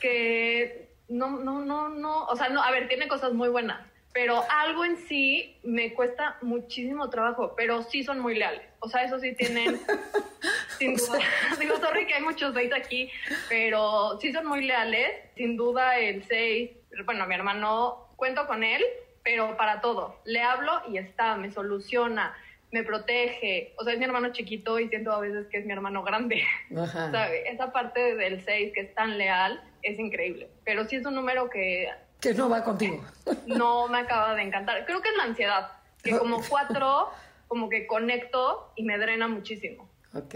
que 0.00 0.90
no, 1.08 1.38
no, 1.38 1.64
no, 1.64 1.88
no, 1.88 2.24
o 2.24 2.36
sea, 2.36 2.48
no, 2.48 2.62
a 2.62 2.70
ver, 2.70 2.88
tiene 2.88 3.08
cosas 3.08 3.32
muy 3.32 3.48
buenas, 3.48 3.80
pero 4.14 4.44
algo 4.48 4.84
en 4.84 4.96
sí 4.96 5.58
me 5.64 5.92
cuesta 5.92 6.38
muchísimo 6.40 7.10
trabajo, 7.10 7.54
pero 7.56 7.82
sí 7.82 8.04
son 8.04 8.20
muy 8.20 8.36
leales. 8.36 8.62
O 8.78 8.88
sea, 8.88 9.02
eso 9.02 9.18
sí 9.18 9.34
tienen, 9.34 9.80
sin 10.78 10.94
duda, 10.94 11.18
digo, 11.60 11.76
sorry 11.78 12.06
que 12.06 12.14
hay 12.14 12.22
muchos 12.22 12.54
seis 12.54 12.72
aquí, 12.72 13.10
pero 13.48 14.16
sí 14.20 14.32
son 14.32 14.46
muy 14.46 14.64
leales. 14.64 15.10
Sin 15.36 15.56
duda 15.56 15.98
el 15.98 16.22
6, 16.22 16.70
bueno, 17.04 17.26
mi 17.26 17.34
hermano, 17.34 18.08
cuento 18.14 18.46
con 18.46 18.62
él, 18.62 18.84
pero 19.24 19.56
para 19.56 19.80
todo. 19.80 20.20
Le 20.24 20.42
hablo 20.42 20.82
y 20.88 20.98
está, 20.98 21.36
me 21.36 21.50
soluciona, 21.50 22.36
me 22.70 22.84
protege. 22.84 23.74
O 23.78 23.84
sea, 23.84 23.94
es 23.94 23.98
mi 23.98 24.04
hermano 24.04 24.32
chiquito 24.32 24.78
y 24.78 24.88
siento 24.88 25.10
a 25.10 25.18
veces 25.18 25.48
que 25.48 25.58
es 25.58 25.66
mi 25.66 25.72
hermano 25.72 26.04
grande. 26.04 26.44
Ajá. 26.76 27.34
esa 27.34 27.72
parte 27.72 28.14
del 28.14 28.44
6 28.44 28.72
que 28.74 28.80
es 28.82 28.94
tan 28.94 29.18
leal 29.18 29.60
es 29.82 29.98
increíble. 29.98 30.48
Pero 30.64 30.84
sí 30.84 30.96
es 30.96 31.04
un 31.04 31.16
número 31.16 31.50
que 31.50 31.88
que 32.24 32.34
no 32.34 32.48
va 32.48 32.64
contigo. 32.64 33.04
No 33.46 33.88
me 33.88 33.98
acaba 33.98 34.34
de 34.34 34.42
encantar. 34.42 34.84
Creo 34.86 35.00
que 35.00 35.10
es 35.10 35.16
la 35.16 35.24
ansiedad, 35.24 35.70
que 36.02 36.18
como 36.18 36.42
cuatro, 36.48 37.10
como 37.48 37.68
que 37.68 37.86
conecto 37.86 38.72
y 38.76 38.84
me 38.84 38.98
drena 38.98 39.28
muchísimo. 39.28 39.88
Ok, 40.14 40.34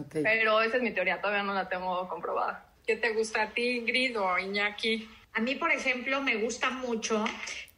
ok. 0.00 0.16
Pero 0.22 0.62
esa 0.62 0.76
es 0.76 0.82
mi 0.82 0.92
teoría, 0.92 1.20
todavía 1.20 1.42
no 1.42 1.54
la 1.54 1.68
tengo 1.68 2.08
comprobada. 2.08 2.66
¿Qué 2.86 2.96
te 2.96 3.12
gusta 3.12 3.42
a 3.42 3.50
ti, 3.50 3.78
Ingrid 3.78 4.18
o 4.18 4.38
Iñaki? 4.38 5.08
A 5.34 5.40
mí, 5.40 5.54
por 5.54 5.70
ejemplo, 5.70 6.20
me 6.20 6.36
gusta 6.36 6.70
mucho 6.70 7.24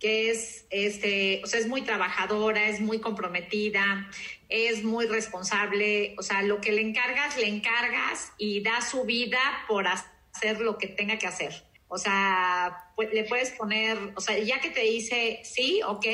que 0.01 0.31
es, 0.31 0.67
este, 0.71 1.41
o 1.45 1.47
sea, 1.47 1.61
es 1.61 1.69
muy 1.69 1.83
trabajadora, 1.83 2.69
es 2.69 2.81
muy 2.81 3.01
comprometida, 3.01 4.09
es 4.49 4.83
muy 4.83 5.07
responsable, 5.07 6.15
o 6.19 6.23
sea, 6.23 6.43
lo 6.43 6.61
que 6.61 6.73
le 6.73 6.83
encargas, 6.83 7.37
le 7.37 7.49
encargas 7.49 8.33
y 8.39 8.63
da 8.63 8.81
su 8.81 9.05
vida 9.05 9.39
por 9.69 9.87
hacer 9.87 10.61
lo 10.61 10.79
que 10.79 10.89
tenga 10.89 11.19
que 11.19 11.27
hacer. 11.27 11.65
O 11.95 11.99
sea, 11.99 12.91
le 13.13 13.23
puedes 13.23 13.53
poner, 13.53 13.97
o 14.17 14.21
sea, 14.21 14.37
ya 14.37 14.61
que 14.61 14.71
te 14.71 14.81
dice 14.81 15.39
sí, 15.45 15.81
ok, 15.87 16.05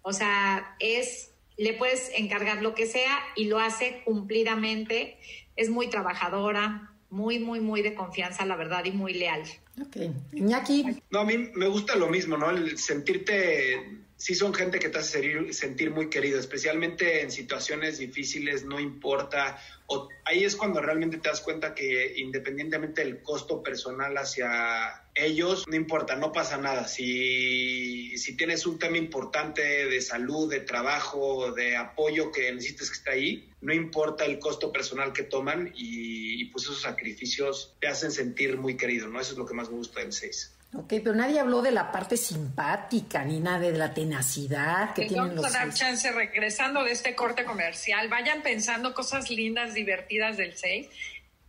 o 0.00 0.14
sea, 0.14 0.74
es, 0.80 1.32
le 1.58 1.74
puedes 1.74 2.10
encargar 2.14 2.62
lo 2.62 2.74
que 2.74 2.86
sea 2.86 3.18
y 3.36 3.44
lo 3.44 3.58
hace 3.58 4.00
cumplidamente. 4.06 5.18
Es 5.54 5.68
muy 5.68 5.90
trabajadora, 5.90 6.94
muy, 7.10 7.40
muy, 7.40 7.60
muy 7.60 7.82
de 7.82 7.94
confianza, 7.94 8.46
la 8.46 8.56
verdad, 8.56 8.86
y 8.86 8.92
muy 8.92 9.12
leal. 9.12 9.42
Ok. 9.82 9.96
Iñaki. 10.32 11.02
No, 11.10 11.18
a 11.18 11.24
mí 11.26 11.50
me 11.54 11.68
gusta 11.68 11.94
lo 11.94 12.08
mismo, 12.08 12.38
¿no? 12.38 12.48
El 12.48 12.78
sentirte 12.78 13.98
sí 14.18 14.34
son 14.34 14.52
gente 14.52 14.80
que 14.80 14.88
te 14.88 14.98
hace 14.98 15.52
sentir 15.52 15.90
muy 15.92 16.10
querido, 16.10 16.38
especialmente 16.40 17.22
en 17.22 17.30
situaciones 17.30 17.98
difíciles, 17.98 18.64
no 18.64 18.80
importa. 18.80 19.62
O, 19.86 20.08
ahí 20.24 20.44
es 20.44 20.56
cuando 20.56 20.82
realmente 20.82 21.18
te 21.18 21.28
das 21.28 21.40
cuenta 21.40 21.72
que 21.72 22.14
independientemente 22.18 23.04
del 23.04 23.22
costo 23.22 23.62
personal 23.62 24.18
hacia 24.18 25.04
ellos, 25.14 25.64
no 25.68 25.76
importa, 25.76 26.16
no 26.16 26.32
pasa 26.32 26.58
nada. 26.58 26.88
Si, 26.88 28.18
si 28.18 28.36
tienes 28.36 28.66
un 28.66 28.78
tema 28.78 28.98
importante 28.98 29.62
de 29.86 30.00
salud, 30.02 30.50
de 30.50 30.60
trabajo, 30.60 31.52
de 31.52 31.76
apoyo 31.76 32.32
que 32.32 32.52
necesites 32.52 32.90
que 32.90 32.96
esté 32.96 33.10
ahí, 33.12 33.48
no 33.60 33.72
importa 33.72 34.24
el 34.24 34.40
costo 34.40 34.72
personal 34.72 35.12
que 35.12 35.22
toman 35.22 35.72
y, 35.76 36.44
pues 36.46 36.64
esos 36.64 36.82
sacrificios 36.82 37.76
te 37.80 37.86
hacen 37.86 38.10
sentir 38.10 38.56
muy 38.56 38.76
querido, 38.76 39.06
¿no? 39.08 39.20
Eso 39.20 39.32
es 39.32 39.38
lo 39.38 39.46
que 39.46 39.54
más 39.54 39.70
me 39.70 39.76
gusta 39.76 40.00
del 40.00 40.12
6. 40.12 40.57
Ok, 40.74 40.88
pero 41.02 41.14
nadie 41.14 41.40
habló 41.40 41.62
de 41.62 41.70
la 41.70 41.90
parte 41.90 42.16
simpática 42.18 43.24
ni 43.24 43.40
nada 43.40 43.58
de 43.58 43.72
la 43.72 43.94
tenacidad 43.94 44.92
que 44.92 45.02
Les 45.02 45.08
tienen 45.12 45.28
vamos 45.30 45.44
los 45.44 45.54
a 45.54 45.58
dar 45.58 45.68
seis. 45.68 45.80
chance 45.80 46.12
regresando 46.12 46.84
de 46.84 46.92
este 46.92 47.14
corte 47.14 47.44
comercial. 47.44 48.08
Vayan 48.08 48.42
pensando 48.42 48.92
cosas 48.92 49.30
lindas, 49.30 49.72
divertidas 49.72 50.36
del 50.36 50.54
6. 50.56 50.88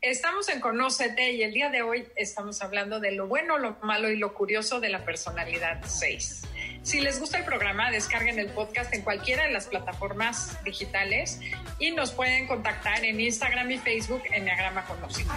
Estamos 0.01 0.47
en 0.47 0.61
Conócete 0.61 1.33
y 1.33 1.43
el 1.43 1.51
día 1.53 1.69
de 1.69 1.81
hoy 1.81 2.07
estamos 2.15 2.61
hablando 2.61 3.01
de 3.01 3.11
lo 3.11 3.27
bueno, 3.27 3.57
lo 3.57 3.75
malo 3.81 4.09
y 4.09 4.15
lo 4.15 4.33
curioso 4.33 4.79
de 4.79 4.87
la 4.87 5.03
personalidad 5.03 5.81
6. 5.85 6.43
Si 6.83 7.01
les 7.01 7.19
gusta 7.19 7.39
el 7.39 7.43
programa, 7.43 7.91
descarguen 7.91 8.39
el 8.39 8.47
podcast 8.47 8.93
en 8.93 9.01
cualquiera 9.01 9.43
de 9.43 9.51
las 9.51 9.67
plataformas 9.67 10.57
digitales 10.63 11.41
y 11.77 11.91
nos 11.91 12.11
pueden 12.11 12.47
contactar 12.47 13.03
en 13.03 13.19
Instagram 13.19 13.69
y 13.71 13.77
Facebook 13.79 14.23
en 14.27 14.35
Enneagrama 14.35 14.85
Conocido. 14.85 15.29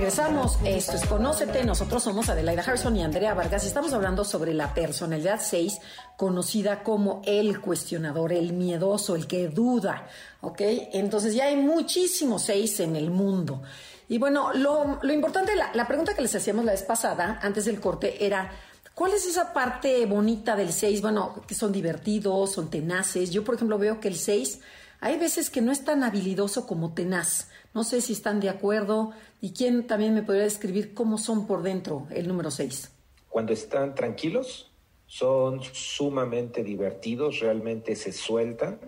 Regresamos, 0.00 0.58
esto 0.64 0.96
es 0.96 1.04
Conócete, 1.04 1.62
nosotros 1.62 2.02
somos 2.02 2.30
Adelaida 2.30 2.62
Harrison 2.62 2.96
y 2.96 3.02
Andrea 3.02 3.34
Vargas 3.34 3.64
y 3.64 3.66
estamos 3.66 3.92
hablando 3.92 4.24
sobre 4.24 4.54
la 4.54 4.72
personalidad 4.72 5.42
6, 5.42 5.78
conocida 6.16 6.82
como 6.82 7.20
el 7.26 7.60
cuestionador, 7.60 8.32
el 8.32 8.54
miedoso, 8.54 9.14
el 9.14 9.26
que 9.26 9.48
duda, 9.48 10.06
¿ok? 10.40 10.58
Entonces 10.94 11.34
ya 11.34 11.44
hay 11.44 11.56
muchísimos 11.56 12.44
6 12.44 12.80
en 12.80 12.96
el 12.96 13.10
mundo. 13.10 13.60
Y 14.08 14.16
bueno, 14.16 14.54
lo, 14.54 14.98
lo 15.02 15.12
importante, 15.12 15.54
la, 15.54 15.70
la 15.74 15.86
pregunta 15.86 16.14
que 16.14 16.22
les 16.22 16.34
hacíamos 16.34 16.64
la 16.64 16.72
vez 16.72 16.82
pasada, 16.82 17.38
antes 17.42 17.66
del 17.66 17.78
corte, 17.78 18.24
era... 18.24 18.50
¿Cuál 18.94 19.12
es 19.12 19.26
esa 19.26 19.52
parte 19.52 20.04
bonita 20.06 20.56
del 20.56 20.72
6? 20.72 21.02
Bueno, 21.02 21.42
que 21.46 21.54
son 21.54 21.72
divertidos, 21.72 22.52
son 22.52 22.70
tenaces. 22.70 23.30
Yo, 23.30 23.44
por 23.44 23.54
ejemplo, 23.54 23.78
veo 23.78 24.00
que 24.00 24.08
el 24.08 24.16
6 24.16 24.60
hay 25.00 25.18
veces 25.18 25.48
que 25.48 25.62
no 25.62 25.72
es 25.72 25.84
tan 25.84 26.04
habilidoso 26.04 26.66
como 26.66 26.92
tenaz. 26.92 27.48
No 27.74 27.84
sé 27.84 28.00
si 28.00 28.12
están 28.12 28.40
de 28.40 28.48
acuerdo. 28.48 29.12
¿Y 29.40 29.52
quién 29.52 29.86
también 29.86 30.14
me 30.14 30.22
podría 30.22 30.44
describir 30.44 30.92
cómo 30.94 31.18
son 31.18 31.46
por 31.46 31.62
dentro 31.62 32.06
el 32.10 32.26
número 32.26 32.50
6? 32.50 32.90
Cuando 33.28 33.52
están 33.52 33.94
tranquilos, 33.94 34.70
son 35.06 35.62
sumamente 35.62 36.62
divertidos, 36.64 37.40
realmente 37.40 37.96
se 37.96 38.12
sueltan, 38.12 38.78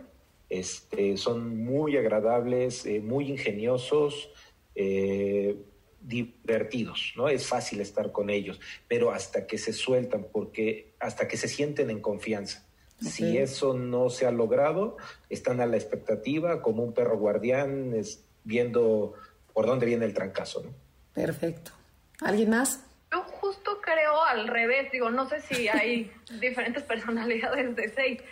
este, 0.49 1.17
son 1.17 1.65
muy 1.65 1.97
agradables, 1.97 2.85
eh, 2.87 3.01
muy 3.01 3.31
ingeniosos, 3.31 4.31
eh, 4.75 5.57
divertidos, 6.01 7.13
¿no? 7.17 7.29
Es 7.29 7.47
fácil 7.47 7.81
estar 7.81 8.13
con 8.13 8.31
ellos, 8.31 8.61
pero 8.89 9.13
hasta 9.13 9.47
que 9.47 9.59
se 9.59 9.73
sueltan, 9.73 10.27
porque 10.33 10.93
hasta 10.99 11.29
que 11.29 11.37
se 11.37 11.49
sienten 11.49 11.91
en 11.91 12.01
confianza. 12.01 12.67
Si 13.01 13.37
eso 13.37 13.75
no 13.75 14.11
se 14.11 14.27
ha 14.27 14.31
logrado, 14.31 14.97
están 15.29 15.61
a 15.61 15.67
la 15.67 15.77
expectativa 15.77 16.63
como 16.63 16.85
un 16.85 16.93
perro 16.93 17.19
guardián, 17.19 17.95
es, 17.95 18.25
viendo 18.45 19.15
por 19.53 19.67
dónde 19.67 19.87
viene 19.87 20.05
el 20.05 20.15
trancazo, 20.15 20.63
¿no? 20.65 20.71
Perfecto. 21.15 21.73
¿Alguien 22.21 22.51
más? 22.51 22.85
Yo 23.13 23.23
justo 23.25 23.81
creo 23.81 24.23
al 24.23 24.49
revés, 24.49 24.91
digo, 24.91 25.11
no 25.11 25.29
sé 25.29 25.41
si 25.41 25.69
hay 25.69 26.11
diferentes 26.41 26.83
personalidades 26.83 27.77
de 27.77 27.89
seis, 27.91 28.23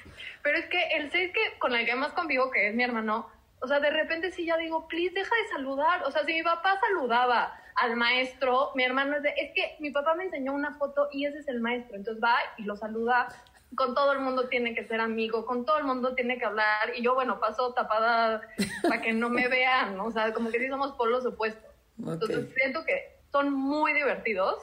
pero 0.43 0.59
es 0.59 0.67
que 0.67 0.83
el 0.97 1.11
seis 1.11 1.33
que 1.33 1.59
con 1.59 1.75
el 1.75 1.85
que 1.85 1.95
más 1.95 2.12
convivo, 2.12 2.50
que 2.50 2.69
es 2.69 2.75
mi 2.75 2.83
hermano, 2.83 3.29
o 3.62 3.67
sea, 3.67 3.79
de 3.79 3.90
repente 3.90 4.31
sí 4.31 4.47
ya 4.47 4.57
digo, 4.57 4.88
please, 4.88 5.12
deja 5.14 5.35
de 5.37 5.49
saludar. 5.50 6.02
O 6.05 6.11
sea, 6.11 6.25
si 6.25 6.33
mi 6.33 6.43
papá 6.43 6.81
saludaba 6.81 7.55
al 7.75 7.97
maestro, 7.97 8.73
mi 8.75 8.85
hermano 8.85 9.17
es 9.17 9.23
de, 9.23 9.31
es 9.37 9.52
que 9.55 9.76
mi 9.81 9.90
papá 9.90 10.14
me 10.14 10.25
enseñó 10.25 10.55
una 10.55 10.76
foto 10.76 11.09
y 11.12 11.26
ese 11.26 11.38
es 11.38 11.49
el 11.49 11.61
maestro, 11.61 11.97
entonces 11.97 12.23
va 12.23 12.37
y 12.57 12.62
lo 12.64 12.76
saluda. 12.76 13.29
Con 13.75 13.95
todo 13.95 14.12
el 14.12 14.19
mundo 14.19 14.49
tiene 14.49 14.75
que 14.75 14.85
ser 14.87 15.00
amigo, 15.00 15.47
con 15.47 15.65
todo 15.65 15.79
el 15.79 15.85
mundo 15.85 16.15
tiene 16.15 16.39
que 16.39 16.45
hablar. 16.45 16.93
Y 16.97 17.03
yo, 17.03 17.15
bueno, 17.15 17.39
paso 17.41 17.73
tapada 17.73 18.43
para 18.83 19.00
que 19.00 19.12
no 19.12 19.29
me 19.31 19.49
vean, 19.49 19.97
¿no? 19.97 20.07
o 20.07 20.11
sea, 20.12 20.33
como 20.33 20.50
que 20.50 20.59
sí 20.59 20.69
somos 20.69 20.93
polos 20.97 21.25
opuestos. 21.27 21.71
Entonces 21.99 22.49
siento 22.55 22.85
que 22.85 23.17
son 23.31 23.53
muy 23.53 23.93
divertidos. 23.93 24.57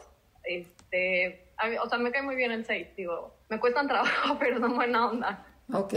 Este, 0.44 1.46
a 1.58 1.68
mí- 1.68 1.78
o 1.78 1.88
sea, 1.90 1.98
me 1.98 2.12
cae 2.12 2.22
muy 2.22 2.36
bien 2.36 2.52
el 2.52 2.66
6, 2.66 2.88
digo, 2.96 3.34
me 3.50 3.60
cuestan 3.60 3.88
trabajo, 3.88 4.38
pero 4.40 4.60
son 4.60 4.76
buena 4.76 5.08
onda. 5.08 5.46
Ok. 5.74 5.94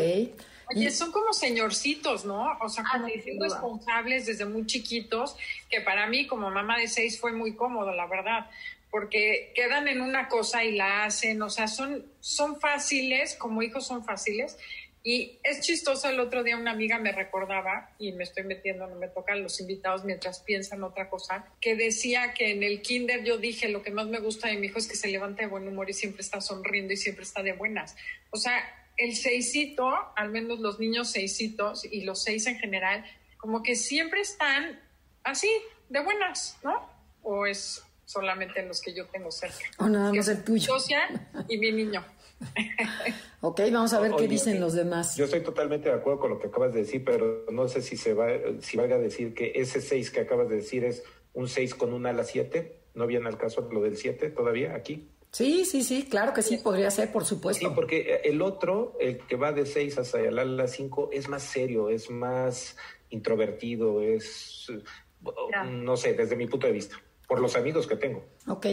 Oye, 0.73 0.91
son 0.93 1.11
como 1.11 1.33
señorcitos, 1.33 2.25
¿no? 2.25 2.57
O 2.61 2.69
sea, 2.69 2.85
Ah, 2.87 2.99
como 2.99 3.09
sí, 3.09 3.37
duda. 3.37 3.49
responsables 3.49 4.27
desde 4.27 4.45
muy 4.45 4.67
chiquitos, 4.67 5.37
que 5.69 5.81
para 5.81 6.07
mí 6.07 6.27
como 6.29 6.49
mamá 6.51 6.79
de 6.79 6.87
seis 6.87 7.21
fue 7.21 7.33
muy 7.33 7.57
cómodo, 7.57 7.93
la 7.93 8.07
verdad, 8.07 8.49
porque 8.91 9.53
quedan 9.55 9.89
en 9.89 10.01
una 10.01 10.29
cosa 10.29 10.65
y 10.65 10.73
la 10.73 11.05
hacen, 11.05 11.41
o 11.43 11.51
sea, 11.51 11.69
son, 11.69 12.07
son 12.21 12.61
fáciles, 12.61 13.35
como 13.37 13.63
hijos 13.63 13.87
son 13.87 14.05
fáciles. 14.05 14.59
Y 15.03 15.39
es 15.43 15.63
chistoso, 15.63 16.11
el 16.11 16.21
otro 16.21 16.43
día 16.43 16.59
una 16.59 16.73
amiga 16.73 16.99
me 16.99 17.13
recordaba, 17.13 17.91
y 17.99 18.13
me 18.13 18.25
estoy 18.25 18.45
metiendo, 18.45 18.87
no 18.87 18.97
me 18.97 19.09
tocan 19.09 19.43
los 19.43 19.59
invitados 19.61 20.05
mientras 20.05 20.41
piensan 20.41 20.83
otra 20.83 21.09
cosa, 21.09 21.47
que 21.61 21.75
decía 21.75 22.35
que 22.35 22.51
en 22.51 22.63
el 22.63 22.83
kinder 22.83 23.25
yo 23.25 23.39
dije, 23.39 23.69
lo 23.69 23.83
que 23.83 23.91
más 23.91 24.09
me 24.09 24.19
gusta 24.19 24.49
de 24.49 24.57
mi 24.57 24.67
hijo 24.67 24.79
es 24.79 24.87
que 24.87 24.97
se 24.97 25.09
levanta 25.09 25.43
de 25.43 25.49
buen 25.49 25.67
humor 25.67 25.89
y 25.89 25.95
siempre 25.95 26.21
está 26.21 26.41
sonriendo 26.43 26.93
y 26.93 26.99
siempre 26.99 27.25
está 27.25 27.43
de 27.43 27.53
buenas. 27.53 27.97
O 28.31 28.37
sea, 28.37 28.63
el 28.99 29.17
seisito, 29.17 29.91
al 30.17 30.31
menos 30.31 30.59
los 30.61 30.79
niños 30.79 31.11
seisitos 31.11 31.87
y 31.91 32.03
los 32.03 32.23
seis 32.23 32.47
en 32.47 32.59
general, 32.59 33.05
como 33.39 33.63
que 33.63 33.77
siempre 33.77 34.21
están 34.21 34.79
así, 35.25 35.51
de 35.89 36.01
buenas, 36.01 36.59
¿no? 36.63 36.89
O 37.23 37.47
es 37.47 37.83
solamente 38.11 38.67
los 38.67 38.81
que 38.81 38.93
yo 38.93 39.07
tengo 39.07 39.31
cerca. 39.31 39.57
O 39.79 39.89
nada 39.89 40.13
más 40.13 40.27
el 40.27 40.43
tuyo. 40.43 40.67
Socia 40.67 40.99
y 41.49 41.59
mi 41.59 41.71
niño. 41.71 42.05
Ok, 43.43 43.61
vamos 43.73 43.93
a 43.95 44.01
ver 44.01 44.13
qué 44.19 44.29
dicen 44.29 44.61
los 44.61 44.75
demás. 44.75 45.17
Yo 45.17 45.25
estoy 45.25 45.41
totalmente 45.43 45.89
de 45.89 45.95
acuerdo 45.95 46.21
con 46.21 46.31
lo 46.31 46.39
que 46.39 46.49
acabas 46.49 46.75
de 46.75 46.81
decir, 46.81 47.03
pero 47.05 47.47
no 47.51 47.69
sé 47.69 47.81
si 47.81 47.97
se 47.97 48.13
va, 48.13 48.27
si 48.61 48.77
valga 48.77 48.99
decir 48.99 49.33
que 49.33 49.53
ese 49.55 49.81
6 49.81 50.11
que 50.11 50.21
acabas 50.21 50.49
de 50.51 50.57
decir 50.57 50.85
es 50.85 51.03
un 51.33 51.49
6 51.49 51.75
con 51.75 51.95
un 51.95 52.05
ala 52.07 52.25
7. 52.25 52.77
¿No 52.95 53.07
viene 53.07 53.29
al 53.29 53.39
caso 53.39 53.67
lo 53.73 53.81
del 53.81 53.97
7 53.97 54.29
todavía 54.31 54.75
aquí? 54.75 55.09
Sí, 55.31 55.65
sí, 55.65 55.83
sí, 55.83 56.07
claro 56.11 56.35
que 56.35 56.43
sí, 56.43 56.59
podría 56.59 56.91
ser, 56.91 57.13
por 57.13 57.23
Sí, 57.25 57.31
supuesto. 57.31 57.75
porque 57.75 58.21
el 58.25 58.43
otro, 58.43 58.97
el 59.01 59.19
que 59.27 59.37
va 59.37 59.53
de 59.53 59.65
6 59.65 59.97
hasta 59.99 60.21
el 60.21 60.39
ala 60.39 60.67
5, 60.67 61.11
es 61.13 61.29
más 61.29 61.43
serio, 61.43 61.89
es 61.89 62.11
más 62.11 62.77
introvertido, 63.11 64.03
es, 64.03 64.67
Ya. 65.53 65.65
no 65.65 65.97
sé, 65.97 66.13
desde 66.15 66.37
mi 66.37 66.47
punto 66.47 66.67
de 66.67 66.73
vista, 66.75 66.97
por 67.31 67.41
los 67.41 67.55
amigos 67.55 67.87
que 67.87 67.95
tengo. 67.95 68.25
Ok. 68.49 68.67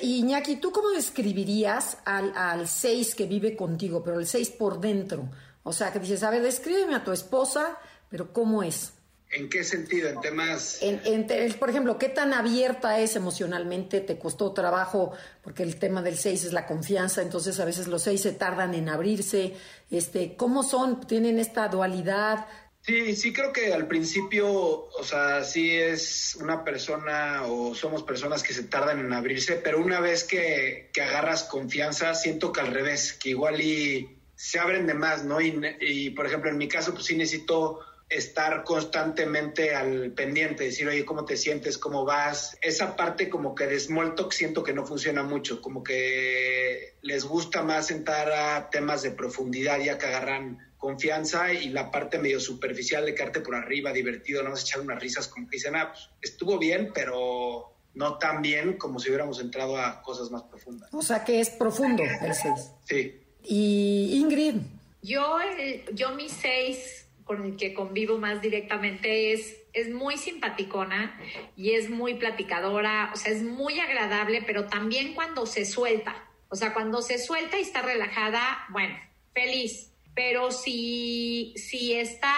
Iñaki, 0.00 0.56
¿tú 0.56 0.72
cómo 0.72 0.88
describirías 0.88 1.98
al, 2.06 2.32
al 2.34 2.66
6 2.66 3.14
que 3.14 3.26
vive 3.26 3.54
contigo, 3.54 4.02
pero 4.02 4.18
el 4.18 4.26
6 4.26 4.50
por 4.58 4.80
dentro? 4.80 5.28
O 5.64 5.72
sea, 5.74 5.92
que 5.92 5.98
dices, 5.98 6.22
a 6.22 6.30
ver, 6.30 6.40
descríbeme 6.42 6.94
a 6.94 7.04
tu 7.04 7.12
esposa, 7.12 7.76
pero 8.08 8.32
¿cómo 8.32 8.62
es? 8.62 8.94
¿En 9.32 9.50
qué 9.50 9.62
sentido? 9.64 10.08
En 10.08 10.20
temas... 10.22 10.78
En, 10.80 11.00
en 11.04 11.26
te- 11.26 11.52
por 11.54 11.68
ejemplo, 11.68 11.98
¿qué 11.98 12.08
tan 12.08 12.32
abierta 12.32 12.98
es 13.00 13.16
emocionalmente? 13.16 14.00
¿Te 14.00 14.18
costó 14.18 14.52
trabajo? 14.52 15.12
Porque 15.42 15.62
el 15.62 15.76
tema 15.78 16.00
del 16.00 16.16
6 16.16 16.46
es 16.46 16.52
la 16.54 16.66
confianza, 16.66 17.20
entonces 17.20 17.60
a 17.60 17.66
veces 17.66 17.86
los 17.86 18.02
6 18.02 18.18
se 18.22 18.32
tardan 18.32 18.72
en 18.74 18.88
abrirse. 18.88 19.54
Este, 19.90 20.36
¿Cómo 20.36 20.62
son? 20.62 21.06
¿Tienen 21.06 21.38
esta 21.38 21.68
dualidad? 21.68 22.46
Sí, 22.82 23.14
sí 23.14 23.32
creo 23.32 23.52
que 23.52 23.72
al 23.74 23.86
principio, 23.86 24.48
o 24.50 25.04
sea, 25.04 25.44
sí 25.44 25.70
es 25.70 26.36
una 26.40 26.64
persona 26.64 27.42
o 27.44 27.74
somos 27.74 28.02
personas 28.02 28.42
que 28.42 28.54
se 28.54 28.64
tardan 28.64 29.00
en 29.00 29.12
abrirse, 29.12 29.56
pero 29.56 29.80
una 29.80 30.00
vez 30.00 30.24
que, 30.24 30.88
que 30.92 31.02
agarras 31.02 31.44
confianza, 31.44 32.14
siento 32.14 32.52
que 32.52 32.60
al 32.60 32.72
revés, 32.72 33.12
que 33.12 33.30
igual 33.30 33.60
y 33.60 34.18
se 34.34 34.58
abren 34.58 34.86
de 34.86 34.94
más, 34.94 35.24
¿no? 35.24 35.42
Y, 35.42 35.60
y, 35.80 36.10
por 36.10 36.26
ejemplo, 36.26 36.48
en 36.48 36.56
mi 36.56 36.68
caso, 36.68 36.94
pues 36.94 37.04
sí 37.04 37.14
necesito 37.14 37.80
estar 38.08 38.64
constantemente 38.64 39.74
al 39.74 40.12
pendiente, 40.12 40.64
decir, 40.64 40.88
oye, 40.88 41.04
¿cómo 41.04 41.26
te 41.26 41.36
sientes? 41.36 41.76
¿Cómo 41.76 42.04
vas? 42.06 42.56
Esa 42.62 42.96
parte 42.96 43.28
como 43.28 43.54
que 43.54 43.66
de 43.66 43.78
small 43.78 44.14
siento 44.30 44.64
que 44.64 44.72
no 44.72 44.86
funciona 44.86 45.22
mucho, 45.22 45.60
como 45.60 45.84
que 45.84 46.96
les 47.02 47.24
gusta 47.24 47.62
más 47.62 47.90
entrar 47.90 48.32
a 48.32 48.70
temas 48.70 49.02
de 49.02 49.12
profundidad 49.12 49.78
ya 49.78 49.98
que 49.98 50.06
agarran 50.06 50.69
confianza 50.80 51.52
y 51.52 51.68
la 51.68 51.90
parte 51.90 52.18
medio 52.18 52.40
superficial 52.40 53.04
de 53.06 53.14
quedarte 53.14 53.40
por 53.40 53.54
arriba, 53.54 53.92
divertido, 53.92 54.42
no 54.42 54.50
vas 54.50 54.60
a 54.60 54.62
echar 54.64 54.80
unas 54.80 54.98
risas 55.00 55.28
como 55.28 55.46
que 55.48 55.56
dicen, 55.56 55.76
ah, 55.76 55.92
pues 55.92 56.10
estuvo 56.22 56.58
bien, 56.58 56.90
pero 56.92 57.72
no 57.94 58.18
tan 58.18 58.40
bien 58.42 58.78
como 58.78 58.98
si 58.98 59.08
hubiéramos 59.10 59.40
entrado 59.40 59.76
a 59.76 60.02
cosas 60.02 60.30
más 60.30 60.42
profundas. 60.44 60.88
O 60.92 61.02
sea, 61.02 61.22
que 61.24 61.38
es 61.40 61.50
profundo 61.50 62.02
el 62.02 62.34
6. 62.34 62.72
Sí. 62.88 63.20
Y 63.44 64.18
Ingrid, 64.20 64.54
Yo, 65.02 65.38
el- 65.40 65.84
yo 65.94 66.10
mi 66.14 66.28
seis 66.28 67.06
con 67.24 67.44
el 67.44 67.56
que 67.56 67.72
convivo 67.74 68.18
más 68.18 68.42
directamente 68.42 69.32
es, 69.32 69.56
es 69.72 69.88
muy 69.90 70.16
simpaticona 70.18 71.18
y 71.56 71.72
es 71.72 71.88
muy 71.88 72.14
platicadora, 72.14 73.10
o 73.14 73.16
sea, 73.16 73.32
es 73.32 73.42
muy 73.42 73.78
agradable, 73.80 74.42
pero 74.46 74.66
también 74.66 75.14
cuando 75.14 75.46
se 75.46 75.64
suelta, 75.64 76.14
o 76.48 76.56
sea, 76.56 76.74
cuando 76.74 77.00
se 77.02 77.18
suelta 77.18 77.56
y 77.58 77.62
está 77.62 77.82
relajada, 77.82 78.64
bueno, 78.70 78.94
feliz, 79.32 79.92
pero 80.14 80.50
si, 80.50 81.54
si 81.56 81.94
está 81.94 82.34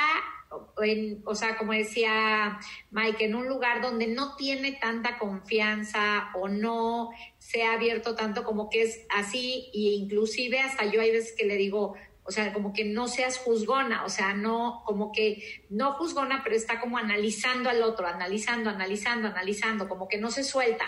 en, 0.82 1.22
o 1.24 1.34
sea, 1.34 1.56
como 1.56 1.72
decía 1.72 2.58
Mike, 2.90 3.24
en 3.24 3.34
un 3.34 3.48
lugar 3.48 3.80
donde 3.80 4.06
no 4.06 4.36
tiene 4.36 4.72
tanta 4.72 5.18
confianza 5.18 6.30
o 6.34 6.48
no 6.48 7.10
se 7.38 7.64
ha 7.64 7.74
abierto 7.74 8.14
tanto 8.14 8.44
como 8.44 8.68
que 8.68 8.82
es 8.82 9.06
así, 9.10 9.70
e 9.74 9.94
inclusive 9.94 10.60
hasta 10.60 10.84
yo 10.86 11.00
hay 11.00 11.10
veces 11.10 11.34
que 11.36 11.46
le 11.46 11.56
digo, 11.56 11.94
o 12.24 12.30
sea, 12.30 12.52
como 12.52 12.72
que 12.72 12.84
no 12.84 13.08
seas 13.08 13.38
juzgona, 13.38 14.04
o 14.04 14.08
sea, 14.08 14.32
no, 14.34 14.82
como 14.86 15.12
que 15.12 15.64
no 15.70 15.94
juzgona, 15.94 16.42
pero 16.44 16.54
está 16.54 16.80
como 16.80 16.98
analizando 16.98 17.68
al 17.68 17.82
otro, 17.82 18.06
analizando, 18.06 18.70
analizando, 18.70 19.28
analizando, 19.28 19.88
como 19.88 20.08
que 20.08 20.18
no 20.18 20.30
se 20.30 20.44
suelta. 20.44 20.84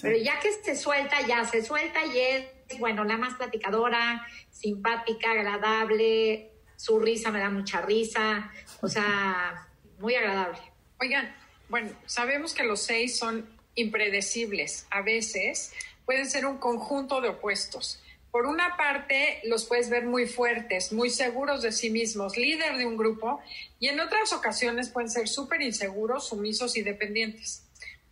Pero 0.00 0.16
ya 0.16 0.40
que 0.40 0.50
se 0.50 0.74
suelta, 0.74 1.20
ya 1.26 1.44
se 1.44 1.62
suelta 1.62 2.04
y 2.06 2.18
es, 2.18 2.46
bueno, 2.78 3.04
la 3.04 3.16
más 3.16 3.34
platicadora, 3.34 4.26
simpática, 4.50 5.32
agradable, 5.32 6.50
su 6.76 6.98
risa 6.98 7.30
me 7.30 7.38
da 7.38 7.50
mucha 7.50 7.80
risa, 7.80 8.50
o 8.80 8.88
sea, 8.88 9.68
muy 9.98 10.14
agradable. 10.14 10.58
Oigan, 11.00 11.34
bueno, 11.68 11.90
sabemos 12.06 12.54
que 12.54 12.64
los 12.64 12.82
seis 12.82 13.18
son 13.18 13.48
impredecibles. 13.74 14.86
A 14.90 15.02
veces 15.02 15.72
pueden 16.04 16.28
ser 16.28 16.46
un 16.46 16.58
conjunto 16.58 17.20
de 17.20 17.30
opuestos. 17.30 18.00
Por 18.30 18.46
una 18.46 18.76
parte, 18.76 19.40
los 19.44 19.64
puedes 19.64 19.90
ver 19.90 20.06
muy 20.06 20.26
fuertes, 20.26 20.92
muy 20.92 21.08
seguros 21.08 21.62
de 21.62 21.70
sí 21.70 21.90
mismos, 21.90 22.36
líder 22.36 22.76
de 22.76 22.84
un 22.84 22.96
grupo, 22.96 23.40
y 23.78 23.88
en 23.88 24.00
otras 24.00 24.32
ocasiones 24.32 24.88
pueden 24.88 25.08
ser 25.08 25.28
súper 25.28 25.62
inseguros, 25.62 26.28
sumisos 26.28 26.76
y 26.76 26.82
dependientes. 26.82 27.63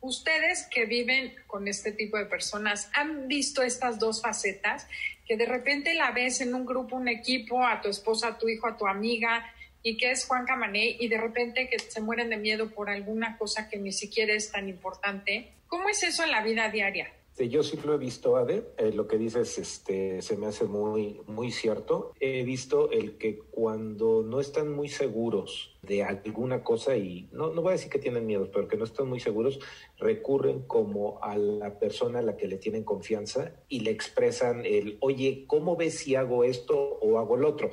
Ustedes 0.02 0.66
que 0.68 0.84
viven 0.84 1.32
con 1.46 1.68
este 1.68 1.92
tipo 1.92 2.18
de 2.18 2.26
personas, 2.26 2.90
¿han 2.92 3.28
visto 3.28 3.62
estas 3.62 4.00
dos 4.00 4.20
facetas? 4.20 4.88
Que 5.24 5.36
de 5.36 5.46
repente 5.46 5.94
la 5.94 6.10
ves 6.10 6.40
en 6.40 6.56
un 6.56 6.66
grupo, 6.66 6.96
un 6.96 7.06
equipo, 7.06 7.64
a 7.64 7.80
tu 7.80 7.88
esposa, 7.88 8.28
a 8.28 8.38
tu 8.38 8.48
hijo, 8.48 8.66
a 8.66 8.76
tu 8.76 8.88
amiga, 8.88 9.46
y 9.80 9.96
que 9.96 10.10
es 10.10 10.26
Juan 10.26 10.44
Camané, 10.44 10.96
y 10.98 11.06
de 11.06 11.18
repente 11.18 11.68
que 11.68 11.78
se 11.78 12.00
mueren 12.00 12.30
de 12.30 12.36
miedo 12.36 12.70
por 12.70 12.90
alguna 12.90 13.38
cosa 13.38 13.68
que 13.68 13.78
ni 13.78 13.92
siquiera 13.92 14.34
es 14.34 14.50
tan 14.50 14.68
importante. 14.68 15.52
¿Cómo 15.68 15.88
es 15.88 16.02
eso 16.02 16.24
en 16.24 16.32
la 16.32 16.42
vida 16.42 16.68
diaria? 16.68 17.12
Este, 17.32 17.48
yo 17.48 17.62
sí 17.62 17.78
lo 17.82 17.94
he 17.94 17.98
visto, 17.98 18.36
Ade. 18.36 18.74
Eh, 18.76 18.92
lo 18.92 19.08
que 19.08 19.16
dices 19.16 19.56
este, 19.56 20.20
se 20.20 20.36
me 20.36 20.46
hace 20.46 20.66
muy, 20.66 21.22
muy 21.26 21.50
cierto. 21.50 22.12
He 22.20 22.42
visto 22.42 22.90
el 22.90 23.16
que 23.16 23.38
cuando 23.38 24.22
no 24.22 24.38
están 24.38 24.70
muy 24.70 24.90
seguros 24.90 25.78
de 25.80 26.04
alguna 26.04 26.62
cosa, 26.62 26.94
y 26.94 27.30
no, 27.32 27.50
no 27.50 27.62
voy 27.62 27.70
a 27.70 27.72
decir 27.72 27.90
que 27.90 27.98
tienen 27.98 28.26
miedo, 28.26 28.50
pero 28.52 28.68
que 28.68 28.76
no 28.76 28.84
están 28.84 29.08
muy 29.08 29.18
seguros, 29.18 29.60
recurren 29.98 30.60
como 30.66 31.22
a 31.22 31.38
la 31.38 31.78
persona 31.78 32.18
a 32.18 32.22
la 32.22 32.36
que 32.36 32.48
le 32.48 32.58
tienen 32.58 32.84
confianza 32.84 33.54
y 33.66 33.80
le 33.80 33.92
expresan 33.92 34.66
el, 34.66 34.98
oye, 35.00 35.44
¿cómo 35.46 35.74
ves 35.74 36.00
si 36.00 36.14
hago 36.14 36.44
esto 36.44 36.76
o 37.00 37.18
hago 37.18 37.38
lo 37.38 37.48
otro? 37.48 37.70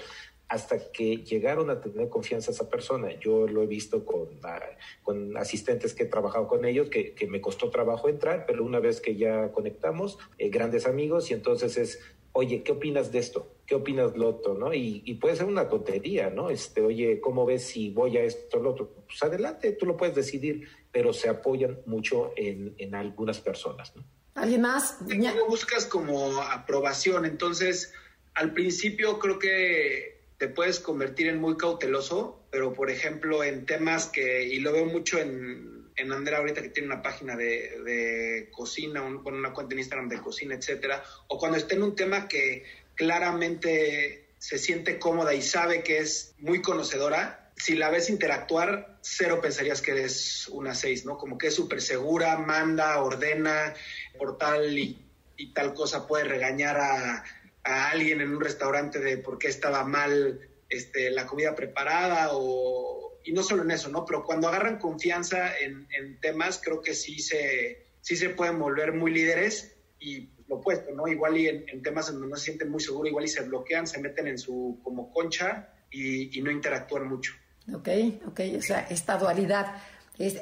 Hasta 0.49 0.91
que 0.91 1.17
llegaron 1.17 1.69
a 1.69 1.79
tener 1.79 2.09
confianza 2.09 2.49
a 2.49 2.55
esa 2.55 2.69
persona. 2.69 3.11
Yo 3.19 3.47
lo 3.47 3.61
he 3.61 3.67
visto 3.67 4.03
con, 4.03 4.27
ah, 4.43 4.59
con 5.03 5.37
asistentes 5.37 5.93
que 5.93 6.03
he 6.03 6.07
trabajado 6.07 6.47
con 6.47 6.65
ellos, 6.65 6.89
que, 6.89 7.13
que, 7.13 7.27
me 7.27 7.39
costó 7.39 7.69
trabajo 7.69 8.09
entrar, 8.09 8.45
pero 8.47 8.65
una 8.65 8.79
vez 8.79 8.99
que 8.99 9.15
ya 9.15 9.51
conectamos, 9.51 10.17
eh, 10.39 10.49
grandes 10.49 10.87
amigos, 10.87 11.29
y 11.29 11.35
entonces 11.35 11.77
es, 11.77 11.99
oye, 12.31 12.63
¿qué 12.63 12.71
opinas 12.71 13.11
de 13.11 13.19
esto? 13.19 13.53
¿Qué 13.67 13.75
opinas 13.75 14.13
de 14.13 14.19
lo 14.19 14.29
otro? 14.29 14.55
¿no? 14.55 14.73
Y, 14.73 15.03
y, 15.05 15.13
puede 15.15 15.35
ser 15.35 15.45
una 15.45 15.69
tontería, 15.69 16.31
¿no? 16.31 16.49
Este, 16.49 16.81
oye, 16.81 17.21
¿cómo 17.21 17.45
ves 17.45 17.65
si 17.65 17.91
voy 17.91 18.17
a 18.17 18.23
esto 18.23 18.57
o 18.57 18.63
lo 18.63 18.71
otro? 18.71 18.89
Pues 19.05 19.21
adelante, 19.21 19.73
tú 19.73 19.85
lo 19.85 19.95
puedes 19.95 20.15
decidir, 20.15 20.67
pero 20.91 21.13
se 21.13 21.29
apoyan 21.29 21.79
mucho 21.85 22.33
en, 22.35 22.73
en 22.79 22.95
algunas 22.95 23.39
personas, 23.39 23.95
¿no? 23.95 24.03
¿Alguien 24.33 24.61
más? 24.61 24.97
¿Cómo 24.99 25.47
buscas 25.47 25.85
como 25.85 26.41
aprobación? 26.41 27.25
Entonces, 27.25 27.93
al 28.33 28.53
principio 28.53 29.19
creo 29.19 29.37
que 29.37 30.18
te 30.39 30.47
puedes 30.47 30.79
convertir 30.79 31.27
en 31.27 31.39
muy 31.39 31.57
cauteloso, 31.57 32.41
pero 32.49 32.73
por 32.73 32.89
ejemplo 32.89 33.43
en 33.43 33.65
temas 33.65 34.07
que, 34.07 34.43
y 34.45 34.61
lo 34.61 34.71
veo 34.71 34.85
mucho 34.85 35.19
en, 35.19 35.89
en 35.97 36.11
Andrea 36.13 36.39
ahorita 36.39 36.61
que 36.61 36.69
tiene 36.69 36.87
una 36.87 37.01
página 37.01 37.35
de, 37.35 37.81
de 37.83 38.49
cocina, 38.49 39.01
con 39.21 39.35
una 39.35 39.51
cuenta 39.53 39.75
en 39.75 39.79
Instagram 39.79 40.07
de 40.07 40.21
cocina, 40.21 40.55
etcétera, 40.55 41.03
o 41.27 41.37
cuando 41.37 41.57
esté 41.57 41.75
en 41.75 41.83
un 41.83 41.95
tema 41.95 42.29
que 42.29 42.63
claramente 42.95 44.29
se 44.37 44.57
siente 44.57 44.97
cómoda 44.97 45.33
y 45.33 45.41
sabe 45.41 45.83
que 45.83 45.97
es 45.97 46.33
muy 46.39 46.61
conocedora, 46.61 47.51
si 47.57 47.75
la 47.75 47.89
ves 47.89 48.09
interactuar, 48.09 48.97
cero 49.01 49.41
pensarías 49.41 49.81
que 49.81 49.91
eres 49.91 50.47
una 50.47 50.73
seis, 50.73 51.03
¿no? 51.03 51.17
Como 51.17 51.37
que 51.37 51.47
es 51.47 51.55
súper 51.55 51.81
segura, 51.81 52.37
manda, 52.37 53.01
ordena, 53.01 53.73
por 54.17 54.37
tal 54.37 54.79
y, 54.79 54.97
y 55.35 55.51
tal 55.51 55.73
cosa 55.73 56.07
puede 56.07 56.23
regañar 56.23 56.77
a 56.77 57.25
a 57.63 57.89
alguien 57.89 58.21
en 58.21 58.35
un 58.35 58.41
restaurante 58.41 58.99
de 58.99 59.17
por 59.17 59.37
qué 59.37 59.47
estaba 59.47 59.83
mal 59.83 60.39
este, 60.69 61.11
la 61.11 61.25
comida 61.25 61.55
preparada 61.55 62.29
o, 62.31 63.19
y 63.23 63.31
no 63.31 63.43
solo 63.43 63.63
en 63.63 63.71
eso, 63.71 63.89
¿no? 63.89 64.05
Pero 64.05 64.23
cuando 64.23 64.47
agarran 64.47 64.79
confianza 64.79 65.57
en, 65.57 65.87
en 65.91 66.19
temas, 66.19 66.61
creo 66.63 66.81
que 66.81 66.93
sí 66.93 67.19
se, 67.19 67.87
sí 68.01 68.15
se 68.15 68.29
pueden 68.29 68.59
volver 68.59 68.93
muy 68.93 69.11
líderes 69.11 69.75
y 69.99 70.29
lo 70.47 70.57
opuesto, 70.57 70.91
¿no? 70.91 71.07
Igual 71.07 71.37
y 71.37 71.47
en, 71.47 71.81
temas 71.83 72.09
en 72.09 72.15
donde 72.15 72.29
no 72.29 72.35
se 72.35 72.45
sienten 72.45 72.69
muy 72.69 72.79
seguros, 72.79 73.09
igual 73.09 73.25
y 73.25 73.29
se 73.29 73.41
bloquean, 73.41 73.87
se 73.87 73.99
meten 73.99 74.27
en 74.27 74.37
su 74.37 74.79
como 74.83 75.11
concha 75.11 75.69
y, 75.91 76.39
no 76.41 76.51
interactúan 76.51 77.07
mucho. 77.07 77.33
Ok, 77.73 77.89
ok, 78.27 78.39
o 78.57 78.61
sea, 78.61 78.87
esta 78.89 79.17
dualidad. 79.17 79.75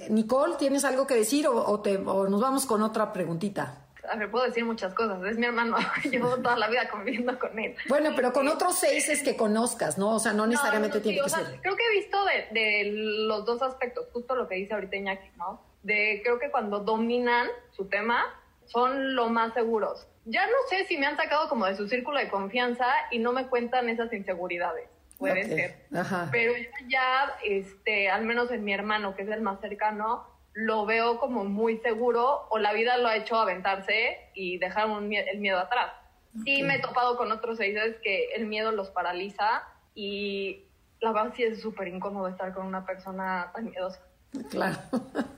Nicole, 0.09 0.55
¿tienes 0.57 0.85
algo 0.85 1.05
que 1.05 1.15
decir 1.15 1.47
o, 1.47 1.55
o, 1.55 1.81
te, 1.81 1.97
o 1.97 2.27
nos 2.27 2.41
vamos 2.41 2.65
con 2.65 2.81
otra 2.81 3.13
preguntita? 3.13 3.86
A 4.09 4.15
ver, 4.15 4.31
puedo 4.31 4.45
decir 4.45 4.65
muchas 4.65 4.93
cosas. 4.93 5.23
Es 5.25 5.37
mi 5.37 5.45
hermano, 5.45 5.77
llevo 6.11 6.37
toda 6.37 6.55
la 6.55 6.67
vida 6.67 6.89
conviviendo 6.89 7.37
con 7.39 7.57
él. 7.59 7.75
Bueno, 7.87 8.11
pero 8.15 8.33
con 8.33 8.47
otros 8.47 8.79
seis 8.79 9.09
es 9.09 9.23
que 9.23 9.35
conozcas, 9.35 9.97
¿no? 9.97 10.15
O 10.15 10.19
sea, 10.19 10.33
no 10.33 10.47
necesariamente 10.47 10.97
no, 10.97 10.99
no, 10.99 11.03
tiene 11.03 11.17
sí, 11.17 11.21
que 11.21 11.25
o 11.25 11.29
sea, 11.29 11.45
ser. 11.45 11.61
Creo 11.61 11.75
que 11.75 11.83
he 11.83 11.99
visto 11.99 12.17
de, 12.25 12.59
de, 12.59 12.91
los 13.27 13.45
dos 13.45 13.61
aspectos, 13.61 14.07
justo 14.13 14.35
lo 14.35 14.47
que 14.47 14.55
dice 14.55 14.73
ahorita 14.73 14.95
Iñaki, 14.95 15.29
¿no? 15.37 15.61
De 15.83 16.21
creo 16.23 16.39
que 16.39 16.51
cuando 16.51 16.79
dominan 16.79 17.47
su 17.71 17.85
tema 17.85 18.23
son 18.65 19.15
lo 19.15 19.29
más 19.29 19.53
seguros. 19.53 20.07
Ya 20.25 20.45
no 20.45 20.57
sé 20.69 20.85
si 20.85 20.97
me 20.97 21.05
han 21.05 21.15
sacado 21.15 21.47
como 21.47 21.65
de 21.65 21.75
su 21.75 21.87
círculo 21.87 22.19
de 22.19 22.27
confianza 22.27 22.87
y 23.11 23.19
no 23.19 23.31
me 23.31 23.47
cuentan 23.47 23.89
esas 23.89 24.11
inseguridades. 24.11 24.89
Puede 25.17 25.45
Ok, 25.45 25.47
ser. 25.47 25.85
Ajá. 25.95 26.29
Pero 26.31 26.53
ya, 26.87 27.33
este, 27.43 28.09
al 28.09 28.25
menos 28.25 28.51
en 28.51 28.63
mi 28.63 28.73
hermano, 28.73 29.15
que 29.15 29.23
es 29.23 29.29
el 29.29 29.41
más 29.41 29.59
cercano, 29.61 30.27
lo 30.57 30.87
veo 30.87 31.19
como 31.19 31.45
muy 31.45 31.77
seguro 31.77 32.47
o 32.49 32.57
la 32.57 32.73
vida 32.73 32.97
lo 32.97 33.07
ha 33.07 33.15
hecho 33.15 33.35
aventarse 33.35 34.31
y 34.33 34.57
dejar 34.57 34.89
un 34.89 35.13
el 35.13 35.37
miedo 35.37 35.59
atrás. 35.59 35.93
Sí 36.43 36.63
me 36.63 36.75
he 36.77 36.79
topado 36.79 37.15
con 37.15 37.31
otros 37.31 37.59
seis 37.59 37.77
que 38.01 38.29
el 38.35 38.47
miedo 38.47 38.71
los 38.71 38.89
paraliza 38.89 39.61
y 39.93 40.65
la 40.99 41.11
verdad 41.11 41.33
sí 41.35 41.43
es 41.43 41.61
súper 41.61 41.87
incómodo 41.87 42.27
estar 42.27 42.55
con 42.55 42.65
una 42.65 42.87
persona 42.87 43.51
tan 43.53 43.65
miedosa. 43.65 44.01
Claro. 44.49 44.77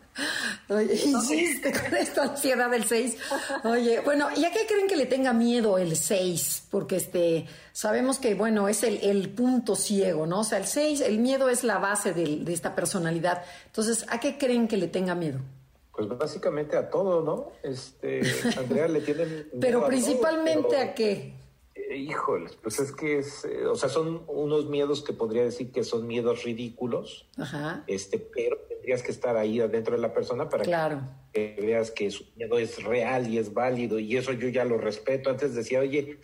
Oye, 0.69 0.93
insiste 1.03 1.71
con 1.71 1.95
esta 1.95 2.23
ansiedad 2.23 2.69
del 2.69 2.83
6. 2.83 3.17
Oye, 3.63 4.01
bueno, 4.01 4.27
¿y 4.35 4.45
a 4.45 4.51
qué 4.51 4.67
creen 4.67 4.87
que 4.87 4.95
le 4.95 5.07
tenga 5.07 5.33
miedo 5.33 5.77
el 5.79 5.95
6? 5.95 6.67
Porque 6.69 6.97
este, 6.97 7.47
sabemos 7.73 8.19
que, 8.19 8.35
bueno, 8.35 8.67
es 8.67 8.83
el, 8.83 8.99
el 9.01 9.29
punto 9.29 9.75
ciego, 9.75 10.27
¿no? 10.27 10.41
O 10.41 10.43
sea, 10.43 10.59
el 10.59 10.65
6, 10.65 11.01
el 11.01 11.17
miedo 11.17 11.49
es 11.49 11.63
la 11.63 11.79
base 11.79 12.13
de, 12.13 12.43
esta 12.53 12.75
personalidad. 12.75 13.43
Entonces, 13.65 14.05
¿a 14.09 14.19
qué 14.19 14.37
creen 14.37 14.67
que 14.67 14.77
le 14.77 14.87
tenga 14.87 15.15
miedo? 15.15 15.39
Pues 15.91 16.07
básicamente 16.07 16.77
a 16.77 16.89
todo, 16.89 17.21
¿no? 17.23 17.51
Este, 17.63 18.21
Andrea 18.57 18.87
le 18.87 19.01
tiene 19.01 19.25
miedo 19.25 19.45
a 19.55 19.59
Pero 19.59 19.79
todo, 19.79 19.87
principalmente 19.89 20.67
pero- 20.69 20.91
a 20.91 20.93
qué. 20.93 21.33
Eh, 21.75 21.97
Híjoles, 21.97 22.55
pues 22.61 22.79
es 22.79 22.91
que 22.91 23.17
es, 23.19 23.43
eh, 23.45 23.65
o 23.65 23.75
sea, 23.75 23.89
son 23.89 24.21
unos 24.27 24.67
miedos 24.67 25.01
que 25.01 25.13
podría 25.13 25.43
decir 25.43 25.71
que 25.71 25.83
son 25.83 26.05
miedos 26.05 26.43
ridículos, 26.43 27.27
Ajá, 27.37 27.83
este, 27.87 28.19
pero 28.19 28.57
tendrías 28.79 29.03
que 29.03 29.11
estar 29.11 29.35
ahí 29.35 29.59
adentro 29.59 29.93
de 29.93 30.01
la 30.01 30.13
persona 30.13 30.47
para 30.47 30.63
claro. 30.63 31.01
que 31.33 31.57
veas 31.59 31.91
que 31.91 32.09
su 32.09 32.25
miedo 32.37 32.57
es 32.57 32.81
real 32.81 33.27
y 33.27 33.37
es 33.37 33.53
válido 33.53 33.99
y 33.99 34.15
eso 34.15 34.31
yo 34.31 34.47
ya 34.47 34.63
lo 34.63 34.77
respeto. 34.77 35.29
Antes 35.29 35.53
decía, 35.53 35.81
oye, 35.81 36.17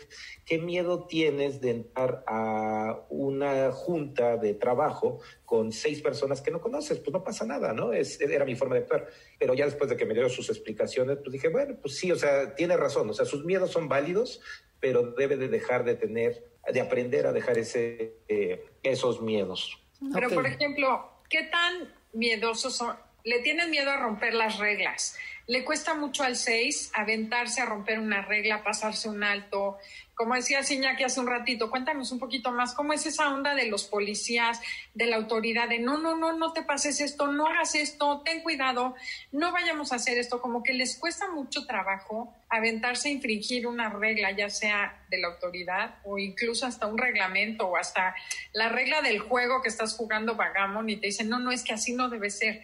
¿qué 0.46 0.58
miedo 0.58 1.06
tienes 1.06 1.60
de 1.60 1.72
entrar 1.72 2.24
a 2.28 3.02
una 3.10 3.74
junta 3.74 4.38
de 4.38 4.54
trabajo 4.54 5.20
con 5.44 5.74
seis 5.74 6.02
personas 6.02 6.42
que 6.42 6.50
no 6.50 6.62
conoces? 6.62 7.00
Pues 7.00 7.12
no 7.12 7.24
pasa 7.26 7.46
nada, 7.46 7.74
¿no? 7.74 7.92
Es, 7.92 8.22
era 8.22 8.46
mi 8.46 8.56
forma 8.56 8.76
de 8.76 8.82
actuar. 8.82 9.10
Pero 9.38 9.54
ya 9.54 9.66
después 9.66 9.90
de 9.90 9.98
que 9.98 10.06
me 10.06 10.14
dio 10.14 10.30
sus 10.30 10.50
explicaciones, 10.50 11.18
pues 11.18 11.34
dije, 11.34 11.50
bueno, 11.50 11.76
pues 11.82 11.98
sí, 11.98 12.12
o 12.12 12.16
sea, 12.16 12.56
tiene 12.56 12.78
razón, 12.78 13.10
o 13.10 13.14
sea, 13.14 13.26
sus 13.26 13.44
miedos 13.44 13.72
son 13.72 13.90
válidos, 13.90 14.40
pero 14.80 15.12
debe 15.12 15.36
de 15.36 15.50
dejar 15.50 15.84
de 15.84 15.96
tener, 15.96 16.46
de 16.72 16.80
aprender 16.80 17.28
a 17.28 17.34
dejar 17.34 17.58
ese, 17.58 18.16
eh, 18.30 18.66
esos 18.82 19.22
miedos. 19.22 19.82
Pero, 20.14 20.30
por 20.30 20.46
ejemplo, 20.46 21.12
¿qué 21.30 21.44
tan 21.44 21.94
miedosos? 22.16 22.84
Le 23.24 23.40
tienen 23.40 23.70
miedo 23.72 23.92
a 23.92 23.98
romper 23.98 24.34
las 24.34 24.58
reglas. 24.58 25.18
Le 25.48 25.64
cuesta 25.64 25.94
mucho 25.94 26.24
al 26.24 26.36
6 26.36 26.92
aventarse 26.94 27.62
a 27.62 27.66
romper 27.66 28.00
una 28.00 28.22
regla, 28.22 28.64
pasarse 28.64 29.10
un 29.10 29.24
alto. 29.24 29.78
Como 30.16 30.34
decía 30.34 30.64
Siñaki 30.64 31.04
hace 31.04 31.20
un 31.20 31.28
ratito, 31.28 31.70
cuéntanos 31.70 32.12
un 32.12 32.20
poquito 32.20 32.52
más, 32.52 32.74
¿cómo 32.74 32.94
es 32.94 33.06
esa 33.06 33.34
onda 33.34 33.54
de 33.54 33.68
los 33.68 33.84
policías, 33.84 34.62
de 34.94 35.08
la 35.08 35.18
autoridad, 35.18 35.68
de 35.68 35.80
no, 35.80 35.98
no, 35.98 36.16
no, 36.16 36.34
no 36.34 36.54
te 36.54 36.64
pases 36.64 37.02
esto, 37.02 37.28
no 37.32 37.48
hagas 37.48 37.76
esto, 37.76 38.22
ten 38.24 38.42
cuidado, 38.42 38.96
no 39.34 39.52
vayamos 39.52 39.92
a 39.92 39.98
hacer 39.98 40.18
esto? 40.18 40.42
Como 40.42 40.64
que 40.64 40.74
les 40.74 40.98
cuesta 40.98 41.30
mucho 41.30 41.66
trabajo 41.66 42.34
aventarse 42.50 43.10
a 43.10 43.12
infringir 43.12 43.68
una 43.68 43.90
regla, 43.90 44.32
ya 44.32 44.50
sea 44.50 45.06
de 45.10 45.20
la 45.20 45.28
autoridad 45.28 45.96
o 46.06 46.18
incluso 46.18 46.66
hasta 46.66 46.88
un 46.88 46.98
reglamento 46.98 47.68
o 47.68 47.76
hasta 47.76 48.16
la 48.54 48.70
regla 48.70 49.02
del 49.02 49.20
juego 49.20 49.62
que 49.62 49.70
estás 49.70 49.96
jugando 49.96 50.36
Vagamon 50.36 50.90
y 50.90 50.96
te 50.96 51.08
dicen, 51.08 51.30
no, 51.30 51.40
no, 51.40 51.52
es 51.52 51.64
que 51.64 51.74
así 51.74 51.94
no 51.94 52.10
debe 52.10 52.30
ser. 52.30 52.64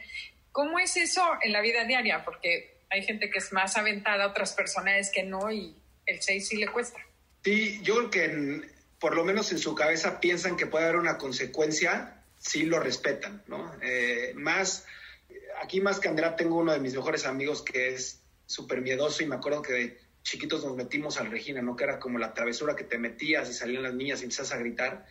¿Cómo 0.51 0.79
es 0.79 0.97
eso 0.97 1.23
en 1.41 1.51
la 1.51 1.61
vida 1.61 1.85
diaria? 1.85 2.25
Porque 2.25 2.70
hay 2.91 3.03
gente 3.03 3.29
que 3.29 3.39
es 3.39 3.51
más 3.53 3.77
aventada, 3.77 4.27
otras 4.27 4.53
personas 4.53 5.09
que 5.11 5.23
no, 5.23 5.51
y 5.51 5.75
el 6.05 6.21
6 6.21 6.47
sí 6.47 6.57
le 6.57 6.67
cuesta. 6.67 6.99
Sí, 7.43 7.79
yo 7.81 8.09
que 8.11 8.69
por 8.99 9.15
lo 9.15 9.23
menos 9.23 9.51
en 9.51 9.57
su 9.57 9.73
cabeza 9.73 10.19
piensan 10.19 10.57
que 10.57 10.67
puede 10.67 10.83
haber 10.85 10.97
una 10.97 11.17
consecuencia, 11.17 12.23
sí 12.37 12.63
lo 12.63 12.79
respetan, 12.79 13.43
¿no? 13.47 13.73
Eh, 13.81 14.33
más, 14.35 14.85
aquí 15.63 15.79
más 15.81 15.99
que 15.99 16.09
Andrea 16.09 16.35
tengo 16.35 16.57
uno 16.57 16.73
de 16.73 16.79
mis 16.79 16.93
mejores 16.93 17.25
amigos 17.25 17.63
que 17.63 17.93
es 17.93 18.21
súper 18.45 18.81
miedoso 18.81 19.23
y 19.23 19.25
me 19.25 19.35
acuerdo 19.35 19.61
que 19.61 19.73
de 19.73 19.99
chiquitos 20.23 20.63
nos 20.63 20.75
metimos 20.75 21.17
al 21.19 21.31
Regina, 21.31 21.61
¿no? 21.61 21.75
Que 21.75 21.85
era 21.85 21.99
como 21.99 22.19
la 22.19 22.33
travesura 22.33 22.75
que 22.75 22.83
te 22.83 22.97
metías 22.97 23.49
y 23.49 23.53
salían 23.53 23.83
las 23.83 23.93
niñas 23.93 24.21
y 24.21 24.25
empezás 24.25 24.51
a 24.51 24.57
gritar. 24.57 25.05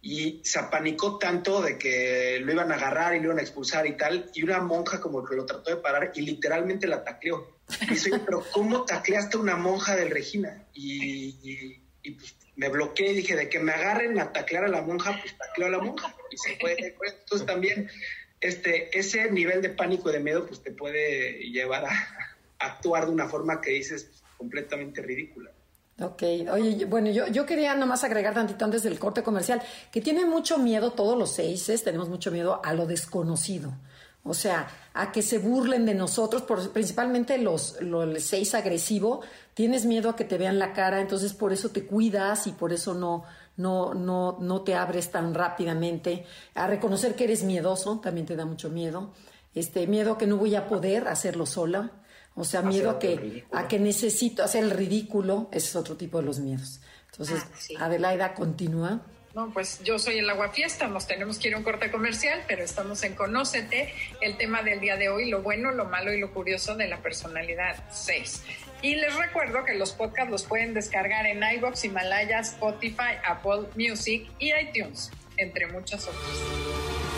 Y 0.00 0.40
se 0.44 0.58
apanicó 0.60 1.18
tanto 1.18 1.60
de 1.60 1.76
que 1.76 2.38
lo 2.40 2.52
iban 2.52 2.70
a 2.70 2.76
agarrar 2.76 3.14
y 3.14 3.18
lo 3.18 3.26
iban 3.26 3.38
a 3.38 3.42
expulsar 3.42 3.86
y 3.86 3.96
tal. 3.96 4.30
Y 4.32 4.42
una 4.44 4.60
monja 4.60 5.00
como 5.00 5.24
que 5.24 5.34
lo 5.34 5.44
trató 5.44 5.70
de 5.70 5.76
parar 5.76 6.12
y 6.14 6.22
literalmente 6.22 6.86
la 6.86 7.02
tacleó. 7.04 7.58
Y 7.80 7.92
"Oye, 7.92 8.22
pero 8.24 8.44
¿cómo 8.52 8.84
tacleaste 8.84 9.36
a 9.36 9.40
una 9.40 9.56
monja 9.56 9.96
del 9.96 10.10
Regina? 10.10 10.64
Y, 10.72 11.80
pues, 12.02 12.36
me 12.56 12.68
bloqueé 12.68 13.12
y 13.12 13.16
dije, 13.16 13.36
de 13.36 13.48
que 13.48 13.58
me 13.58 13.72
agarren 13.72 14.18
a 14.18 14.32
taclear 14.32 14.64
a 14.64 14.68
la 14.68 14.82
monja, 14.82 15.18
pues 15.20 15.36
tacleo 15.36 15.66
a 15.66 15.70
la 15.70 15.78
monja. 15.80 16.14
Y 16.30 16.36
se 16.38 16.56
fue. 16.58 16.76
Entonces 16.78 17.46
también 17.46 17.90
este, 18.40 18.96
ese 18.96 19.30
nivel 19.30 19.62
de 19.62 19.70
pánico 19.70 20.10
y 20.10 20.12
de 20.12 20.20
miedo 20.20 20.46
pues 20.46 20.62
te 20.62 20.70
puede 20.70 21.38
llevar 21.50 21.84
a, 21.86 21.90
a 22.58 22.66
actuar 22.66 23.06
de 23.06 23.12
una 23.12 23.28
forma 23.28 23.60
que 23.60 23.70
dices 23.72 24.04
pues, 24.04 24.22
completamente 24.36 25.02
ridícula. 25.02 25.50
Ok, 26.00 26.22
oye, 26.52 26.84
bueno, 26.84 27.10
yo, 27.10 27.26
yo 27.26 27.44
quería 27.44 27.74
nomás 27.74 28.04
agregar 28.04 28.32
tantito 28.32 28.64
antes 28.64 28.84
del 28.84 29.00
corte 29.00 29.24
comercial, 29.24 29.60
que 29.90 30.00
tienen 30.00 30.28
mucho 30.28 30.56
miedo, 30.58 30.92
todos 30.92 31.18
los 31.18 31.32
seises, 31.32 31.82
tenemos 31.82 32.08
mucho 32.08 32.30
miedo 32.30 32.60
a 32.64 32.72
lo 32.72 32.86
desconocido. 32.86 33.72
O 34.22 34.32
sea, 34.32 34.68
a 34.94 35.10
que 35.10 35.22
se 35.22 35.38
burlen 35.38 35.86
de 35.86 35.94
nosotros, 35.94 36.42
por- 36.42 36.70
principalmente 36.70 37.36
los, 37.38 37.80
lo- 37.80 38.02
el 38.04 38.20
seis 38.20 38.54
agresivo, 38.54 39.22
tienes 39.54 39.86
miedo 39.86 40.10
a 40.10 40.14
que 40.16 40.24
te 40.24 40.38
vean 40.38 40.60
la 40.60 40.72
cara, 40.72 41.00
entonces 41.00 41.32
por 41.32 41.52
eso 41.52 41.70
te 41.70 41.84
cuidas 41.84 42.46
y 42.46 42.52
por 42.52 42.72
eso 42.72 42.94
no, 42.94 43.24
no, 43.56 43.92
no, 43.94 44.36
no 44.40 44.60
te 44.62 44.74
abres 44.76 45.10
tan 45.10 45.34
rápidamente. 45.34 46.24
A 46.54 46.68
reconocer 46.68 47.16
que 47.16 47.24
eres 47.24 47.42
miedoso, 47.42 47.98
también 47.98 48.26
te 48.26 48.36
da 48.36 48.44
mucho 48.44 48.70
miedo. 48.70 49.10
Este, 49.54 49.86
miedo 49.88 50.16
que 50.16 50.26
no 50.28 50.36
voy 50.36 50.54
a 50.54 50.68
poder 50.68 51.08
hacerlo 51.08 51.44
sola. 51.46 51.90
O 52.34 52.44
sea, 52.44 52.62
miedo 52.62 52.90
a 52.90 52.98
que, 52.98 53.44
a 53.52 53.66
que 53.68 53.78
necesito 53.78 54.44
hacer 54.44 54.62
el 54.64 54.70
ridículo, 54.70 55.48
ese 55.52 55.68
es 55.68 55.76
otro 55.76 55.96
tipo 55.96 56.18
de 56.18 56.24
los 56.24 56.38
miedos. 56.38 56.80
Entonces, 57.10 57.42
Ah, 57.44 57.48
sí. 57.58 57.74
Adelaida 57.78 58.34
continúa. 58.34 59.00
No, 59.34 59.52
pues 59.52 59.80
yo 59.84 59.98
soy 59.98 60.18
el 60.18 60.28
agua 60.30 60.50
fiesta, 60.50 60.88
nos 60.88 61.06
tenemos 61.06 61.38
que 61.38 61.48
ir 61.48 61.54
a 61.54 61.58
un 61.58 61.62
corte 61.64 61.90
comercial, 61.90 62.42
pero 62.48 62.64
estamos 62.64 63.02
en 63.04 63.14
Conócete, 63.14 63.92
el 64.20 64.36
tema 64.36 64.62
del 64.62 64.80
día 64.80 64.96
de 64.96 65.08
hoy, 65.10 65.30
lo 65.30 65.42
bueno, 65.42 65.70
lo 65.70 65.84
malo 65.84 66.12
y 66.12 66.18
lo 66.18 66.32
curioso 66.32 66.74
de 66.76 66.88
la 66.88 66.98
personalidad 67.02 67.76
6. 67.90 68.42
Y 68.82 68.94
les 68.96 69.14
recuerdo 69.16 69.64
que 69.64 69.74
los 69.74 69.92
podcasts 69.92 70.30
los 70.30 70.44
pueden 70.44 70.74
descargar 70.74 71.26
en 71.26 71.42
iBox, 71.56 71.84
Himalaya, 71.84 72.40
Spotify, 72.40 73.16
Apple 73.26 73.68
Music 73.76 74.28
y 74.38 74.52
iTunes, 74.54 75.10
entre 75.36 75.66
muchas 75.66 76.06
otras. 76.06 77.17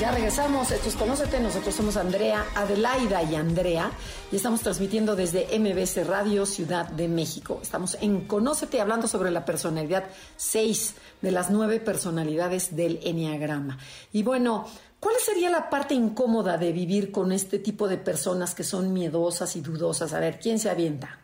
Ya 0.00 0.12
regresamos, 0.12 0.70
esto 0.70 0.88
es 0.88 0.96
Conócete, 0.96 1.38
nosotros 1.40 1.74
somos 1.74 1.98
Andrea, 1.98 2.46
Adelaida 2.54 3.22
y 3.22 3.34
Andrea, 3.34 3.92
y 4.32 4.36
estamos 4.36 4.62
transmitiendo 4.62 5.14
desde 5.14 5.46
MBC 5.58 6.08
Radio 6.08 6.46
Ciudad 6.46 6.88
de 6.88 7.06
México. 7.06 7.58
Estamos 7.60 7.98
en 8.00 8.26
Conócete 8.26 8.80
hablando 8.80 9.06
sobre 9.06 9.30
la 9.30 9.44
personalidad 9.44 10.04
6 10.38 10.94
de 11.20 11.30
las 11.32 11.50
nueve 11.50 11.80
personalidades 11.80 12.74
del 12.74 12.98
Enneagrama. 13.02 13.76
Y 14.10 14.22
bueno, 14.22 14.66
¿cuál 15.00 15.16
sería 15.22 15.50
la 15.50 15.68
parte 15.68 15.92
incómoda 15.92 16.56
de 16.56 16.72
vivir 16.72 17.12
con 17.12 17.30
este 17.30 17.58
tipo 17.58 17.86
de 17.86 17.98
personas 17.98 18.54
que 18.54 18.64
son 18.64 18.94
miedosas 18.94 19.54
y 19.54 19.60
dudosas? 19.60 20.14
A 20.14 20.20
ver, 20.20 20.40
¿quién 20.40 20.58
se 20.58 20.70
avienta? 20.70 21.18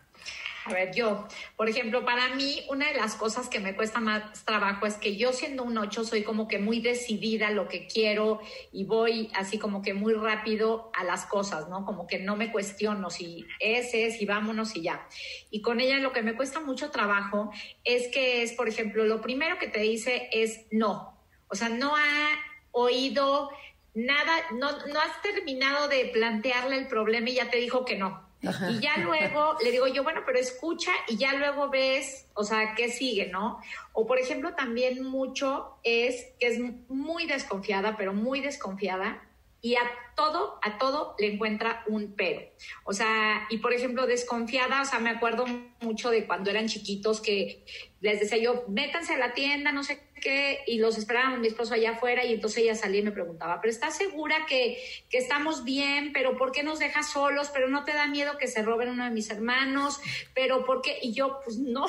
A 0.67 0.73
ver, 0.73 0.93
yo, 0.93 1.29
por 1.55 1.69
ejemplo, 1.69 2.05
para 2.05 2.35
mí 2.35 2.65
una 2.69 2.89
de 2.89 2.95
las 2.95 3.15
cosas 3.15 3.49
que 3.49 3.61
me 3.61 3.77
cuesta 3.77 4.01
más 4.01 4.45
trabajo 4.45 4.85
es 4.85 4.95
que 4.95 5.17
yo 5.17 5.33
siendo 5.33 5.63
un 5.63 5.79
8 5.79 6.03
soy 6.03 6.25
como 6.25 6.49
que 6.49 6.59
muy 6.59 6.81
decidida 6.81 7.49
a 7.49 7.51
lo 7.53 7.69
que 7.69 7.87
quiero 7.87 8.41
y 8.73 8.83
voy 8.83 9.31
así 9.37 9.61
como 9.61 9.81
que 9.81 9.95
muy 9.95 10.13
rápido 10.15 10.91
a 10.93 11.05
las 11.05 11.25
cosas, 11.25 11.69
¿no? 11.69 11.85
Como 11.85 12.09
que 12.09 12.19
no 12.19 12.35
me 12.35 12.51
cuestiono 12.51 13.11
si 13.11 13.47
es, 13.61 13.95
es 13.95 14.21
y 14.21 14.27
vámonos 14.27 14.75
y 14.75 14.83
ya. 14.83 15.07
Y 15.53 15.63
con 15.63 15.79
ella 15.79 16.01
lo 16.01 16.13
que 16.13 16.23
me 16.23 16.35
cuesta 16.35 16.59
mucho 16.59 16.91
trabajo 16.91 17.53
es 17.85 18.09
que 18.09 18.43
es, 18.43 18.53
por 18.53 18.69
ejemplo, 18.69 19.05
lo 19.05 19.21
primero 19.21 19.61
que 19.61 19.69
te 19.69 19.79
dice 19.79 20.29
es 20.33 20.67
no. 20.73 21.17
O 21.47 21.55
sea, 21.55 21.69
no 21.69 21.95
ha 21.95 22.29
oído 22.73 23.51
nada, 23.95 24.33
no, 24.51 24.73
no 24.89 24.99
has 24.99 25.23
terminado 25.23 25.87
de 25.87 26.07
plantearle 26.07 26.77
el 26.77 26.89
problema 26.89 27.31
y 27.31 27.35
ya 27.35 27.51
te 27.51 27.59
dijo 27.59 27.85
que 27.85 27.97
no. 27.97 28.26
Ajá. 28.47 28.71
Y 28.71 28.81
ya 28.81 28.97
luego 28.99 29.57
le 29.63 29.71
digo 29.71 29.87
yo, 29.87 30.03
bueno, 30.03 30.23
pero 30.25 30.39
escucha 30.39 30.93
y 31.09 31.17
ya 31.17 31.35
luego 31.35 31.69
ves, 31.69 32.29
o 32.35 32.45
sea, 32.45 32.75
qué 32.75 32.91
sigue, 32.91 33.29
¿no? 33.29 33.61
O 33.93 34.07
por 34.07 34.19
ejemplo, 34.19 34.55
también 34.55 35.03
mucho 35.05 35.79
es 35.83 36.35
que 36.39 36.47
es 36.49 36.59
muy 36.89 37.27
desconfiada, 37.27 37.97
pero 37.97 38.13
muy 38.13 38.41
desconfiada 38.41 39.26
y 39.67 39.75
a 39.75 39.83
todo, 40.15 40.61
a 40.63 40.79
todo 40.79 41.17
le 41.19 41.35
encuentra 41.35 41.83
un 41.89 42.15
pero. 42.17 42.41
O 42.85 42.93
sea, 42.93 43.49
y 43.51 43.59
por 43.59 43.73
ejemplo, 43.73 44.07
desconfiada, 44.07 44.81
o 44.81 44.85
sea, 44.85 45.01
me 45.01 45.11
acuerdo 45.11 45.45
mucho 45.81 46.11
de 46.11 46.25
cuando 46.25 46.51
eran 46.51 46.69
chiquitos 46.69 47.21
que 47.21 47.65
les 48.01 48.21
decía 48.21 48.39
yo, 48.39 48.65
métanse 48.69 49.15
a 49.15 49.19
la 49.19 49.35
tienda, 49.35 49.73
no 49.73 49.83
sé 49.83 50.09
qué, 50.23 50.61
y 50.69 50.79
los 50.79 50.99
esperaban 50.99 51.41
mi 51.41 51.49
esposo 51.49 51.75
allá 51.75 51.95
afuera 51.97 52.25
y 52.25 52.35
entonces 52.35 52.63
ella 52.63 52.77
salía 52.77 53.01
y 53.01 53.05
me 53.05 53.11
preguntaba, 53.11 53.61
pero 53.61 53.73
¿estás 53.73 53.97
segura 53.97 54.47
que, 54.49 54.79
que 55.11 55.19
estamos 55.19 55.65
bien? 55.65 56.13
¿Pero 56.13 56.37
por 56.37 56.53
qué 56.53 56.63
nos 56.63 56.79
dejas 56.79 57.11
solos? 57.11 57.51
¿Pero 57.53 57.69
no 57.69 57.83
te 57.83 57.93
da 57.93 58.07
miedo 58.07 58.39
que 58.39 58.47
se 58.47 58.63
roben 58.63 58.91
uno 58.91 59.03
de 59.03 59.11
mis 59.11 59.31
hermanos? 59.31 59.99
¿Pero 60.33 60.65
por 60.65 60.81
qué? 60.81 60.97
Y 61.03 61.13
yo, 61.13 61.41
pues 61.45 61.59
no. 61.59 61.87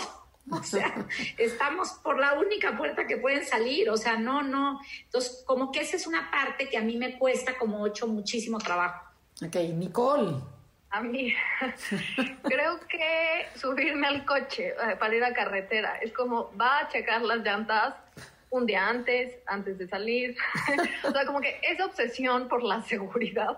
O 0.52 0.64
sea, 0.64 1.06
estamos 1.38 1.90
por 2.04 2.20
la 2.20 2.34
única 2.34 2.78
puerta 2.78 3.06
que 3.06 3.18
pueden 3.18 3.46
salir, 3.46 3.90
o 3.90 3.98
sea, 3.98 4.18
no, 4.18 4.42
no. 4.42 4.80
Entonces, 5.04 5.44
como 5.46 5.72
que 5.72 5.82
esa 5.82 5.98
es 5.98 6.08
una 6.08 6.32
parte 6.32 6.70
que 6.70 6.78
a 6.78 6.82
mí 6.82 6.98
me 6.98 7.18
cuesta 7.18 7.58
como 7.58 7.82
ocho 7.82 8.08
muchísimo 8.08 8.58
trabajo. 8.58 9.06
Ok, 9.46 9.56
Nicole. 9.76 10.36
A 10.90 11.02
mí, 11.02 11.34
creo 12.44 12.80
que 12.88 13.46
subirme 13.56 14.08
al 14.08 14.26
coche 14.26 14.70
eh, 14.70 14.96
para 14.98 15.16
ir 15.16 15.24
a 15.24 15.34
carretera 15.34 15.98
es 15.98 16.14
como 16.14 16.50
va 16.58 16.80
a 16.80 16.88
checar 16.88 17.22
las 17.24 17.40
llantas 17.40 17.96
un 18.50 18.66
día 18.66 18.88
antes, 18.88 19.36
antes 19.48 19.78
de 19.78 19.88
salir. 19.88 20.38
o 21.04 21.12
sea, 21.12 21.26
como 21.26 21.42
que 21.42 21.60
esa 21.62 21.86
obsesión 21.86 22.48
por 22.48 22.64
la 22.64 22.82
seguridad 22.84 23.58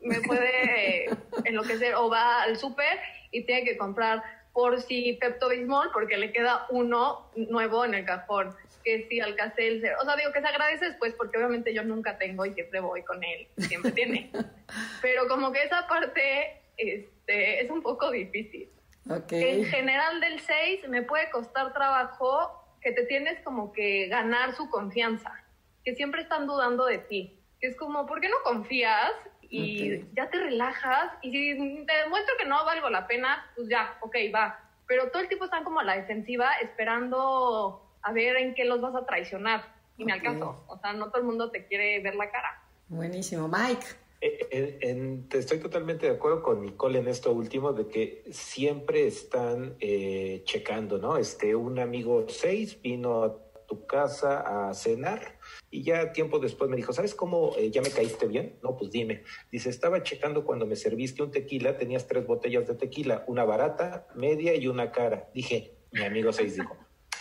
me 0.00 0.20
puede 0.20 1.10
enloquecer. 1.44 1.96
O 1.96 2.08
va 2.08 2.42
al 2.42 2.56
súper 2.56 3.00
y 3.32 3.42
tiene 3.42 3.64
que 3.64 3.76
comprar 3.76 4.22
por 4.58 4.82
si 4.82 5.12
Pepto 5.12 5.50
Bismol 5.50 5.90
porque 5.92 6.16
le 6.16 6.32
queda 6.32 6.66
uno 6.70 7.30
nuevo 7.36 7.84
en 7.84 7.94
el 7.94 8.04
cajón. 8.04 8.56
Que 8.82 9.06
si 9.08 9.20
Alka-Seltzer. 9.20 9.94
O 10.02 10.04
sea, 10.04 10.16
digo 10.16 10.32
que 10.32 10.40
se 10.40 10.48
agradece 10.48 10.86
después 10.86 11.14
porque 11.14 11.38
obviamente 11.38 11.72
yo 11.72 11.84
nunca 11.84 12.18
tengo 12.18 12.44
y 12.44 12.54
siempre 12.54 12.80
voy 12.80 13.04
con 13.04 13.22
él. 13.22 13.46
Siempre 13.56 13.92
tiene. 13.92 14.32
Pero 15.00 15.28
como 15.28 15.52
que 15.52 15.62
esa 15.62 15.86
parte 15.86 16.60
este, 16.76 17.60
es 17.60 17.70
un 17.70 17.82
poco 17.82 18.10
difícil. 18.10 18.68
Ok. 19.08 19.30
En 19.30 19.64
general 19.64 20.20
del 20.20 20.40
6 20.40 20.88
me 20.88 21.02
puede 21.02 21.30
costar 21.30 21.72
trabajo 21.72 22.76
que 22.80 22.90
te 22.90 23.04
tienes 23.04 23.40
como 23.42 23.72
que 23.72 24.08
ganar 24.08 24.56
su 24.56 24.68
confianza, 24.70 25.40
que 25.84 25.94
siempre 25.94 26.22
están 26.22 26.48
dudando 26.48 26.84
de 26.84 26.98
ti. 26.98 27.38
Que 27.60 27.68
es 27.68 27.76
como, 27.76 28.06
¿por 28.06 28.20
qué 28.20 28.28
no 28.28 28.42
confías? 28.42 29.12
Y 29.50 29.94
Ok. 29.96 30.08
ya 30.14 30.28
te 30.30 30.38
relajas 30.38 31.12
y 31.22 31.30
si 31.30 31.84
te 31.86 31.96
demuestro 32.04 32.34
que 32.38 32.44
no 32.44 32.64
valgo 32.64 32.90
la 32.90 33.06
pena, 33.06 33.50
pues 33.56 33.68
ya, 33.68 33.96
ok, 34.00 34.14
va. 34.34 34.60
Pero 34.86 35.10
todo 35.10 35.22
el 35.22 35.28
tiempo 35.28 35.46
están 35.46 35.64
como 35.64 35.80
a 35.80 35.84
la 35.84 35.96
defensiva 35.96 36.50
esperando 36.62 37.82
a 38.02 38.12
ver 38.12 38.36
en 38.36 38.54
qué 38.54 38.64
los 38.64 38.80
vas 38.80 38.94
a 38.94 39.04
traicionar. 39.06 39.64
Y 39.96 40.04
me 40.04 40.12
Ok. 40.12 40.18
alcanzo. 40.18 40.64
O 40.68 40.78
sea, 40.78 40.92
no 40.92 41.08
todo 41.08 41.18
el 41.18 41.24
mundo 41.26 41.50
te 41.50 41.66
quiere 41.66 42.00
ver 42.00 42.14
la 42.14 42.30
cara. 42.30 42.62
Buenísimo. 42.88 43.48
Mike. 43.48 43.86
Eh, 44.20 44.46
En- 44.50 44.78
en- 44.80 45.28
te 45.28 45.38
estoy 45.38 45.60
totalmente 45.60 46.06
de 46.06 46.16
acuerdo 46.16 46.42
con 46.42 46.60
Nicole 46.60 46.98
en 46.98 47.06
esto 47.08 47.30
último, 47.32 47.72
de 47.72 47.86
que 47.86 48.24
siempre 48.32 49.06
están 49.06 49.76
eh, 49.80 50.42
checando, 50.44 50.98
¿no? 50.98 51.16
Este, 51.16 51.54
un 51.54 51.78
amigo 51.78 52.26
seis 52.28 52.80
vino 52.82 53.22
a 53.22 53.36
tu 53.68 53.86
casa 53.86 54.68
a 54.70 54.74
cenar 54.74 55.37
y 55.70 55.82
ya 55.82 56.12
tiempo 56.12 56.38
después 56.38 56.70
me 56.70 56.76
dijo, 56.76 56.92
¿sabes 56.92 57.14
cómo 57.14 57.54
eh, 57.58 57.70
ya 57.70 57.82
me 57.82 57.90
caíste 57.90 58.26
bien? 58.26 58.58
No, 58.62 58.76
pues 58.76 58.90
dime. 58.90 59.22
Dice, 59.52 59.68
estaba 59.68 60.02
checando 60.02 60.44
cuando 60.44 60.66
me 60.66 60.76
serviste 60.76 61.22
un 61.22 61.30
tequila, 61.30 61.76
tenías 61.76 62.06
tres 62.06 62.26
botellas 62.26 62.66
de 62.66 62.74
tequila, 62.74 63.24
una 63.26 63.44
barata, 63.44 64.06
media 64.14 64.54
y 64.54 64.66
una 64.66 64.92
cara. 64.92 65.28
Dije, 65.34 65.74
mi 65.92 66.02
amigo 66.02 66.32
seis 66.32 66.56
dijo, 66.56 66.76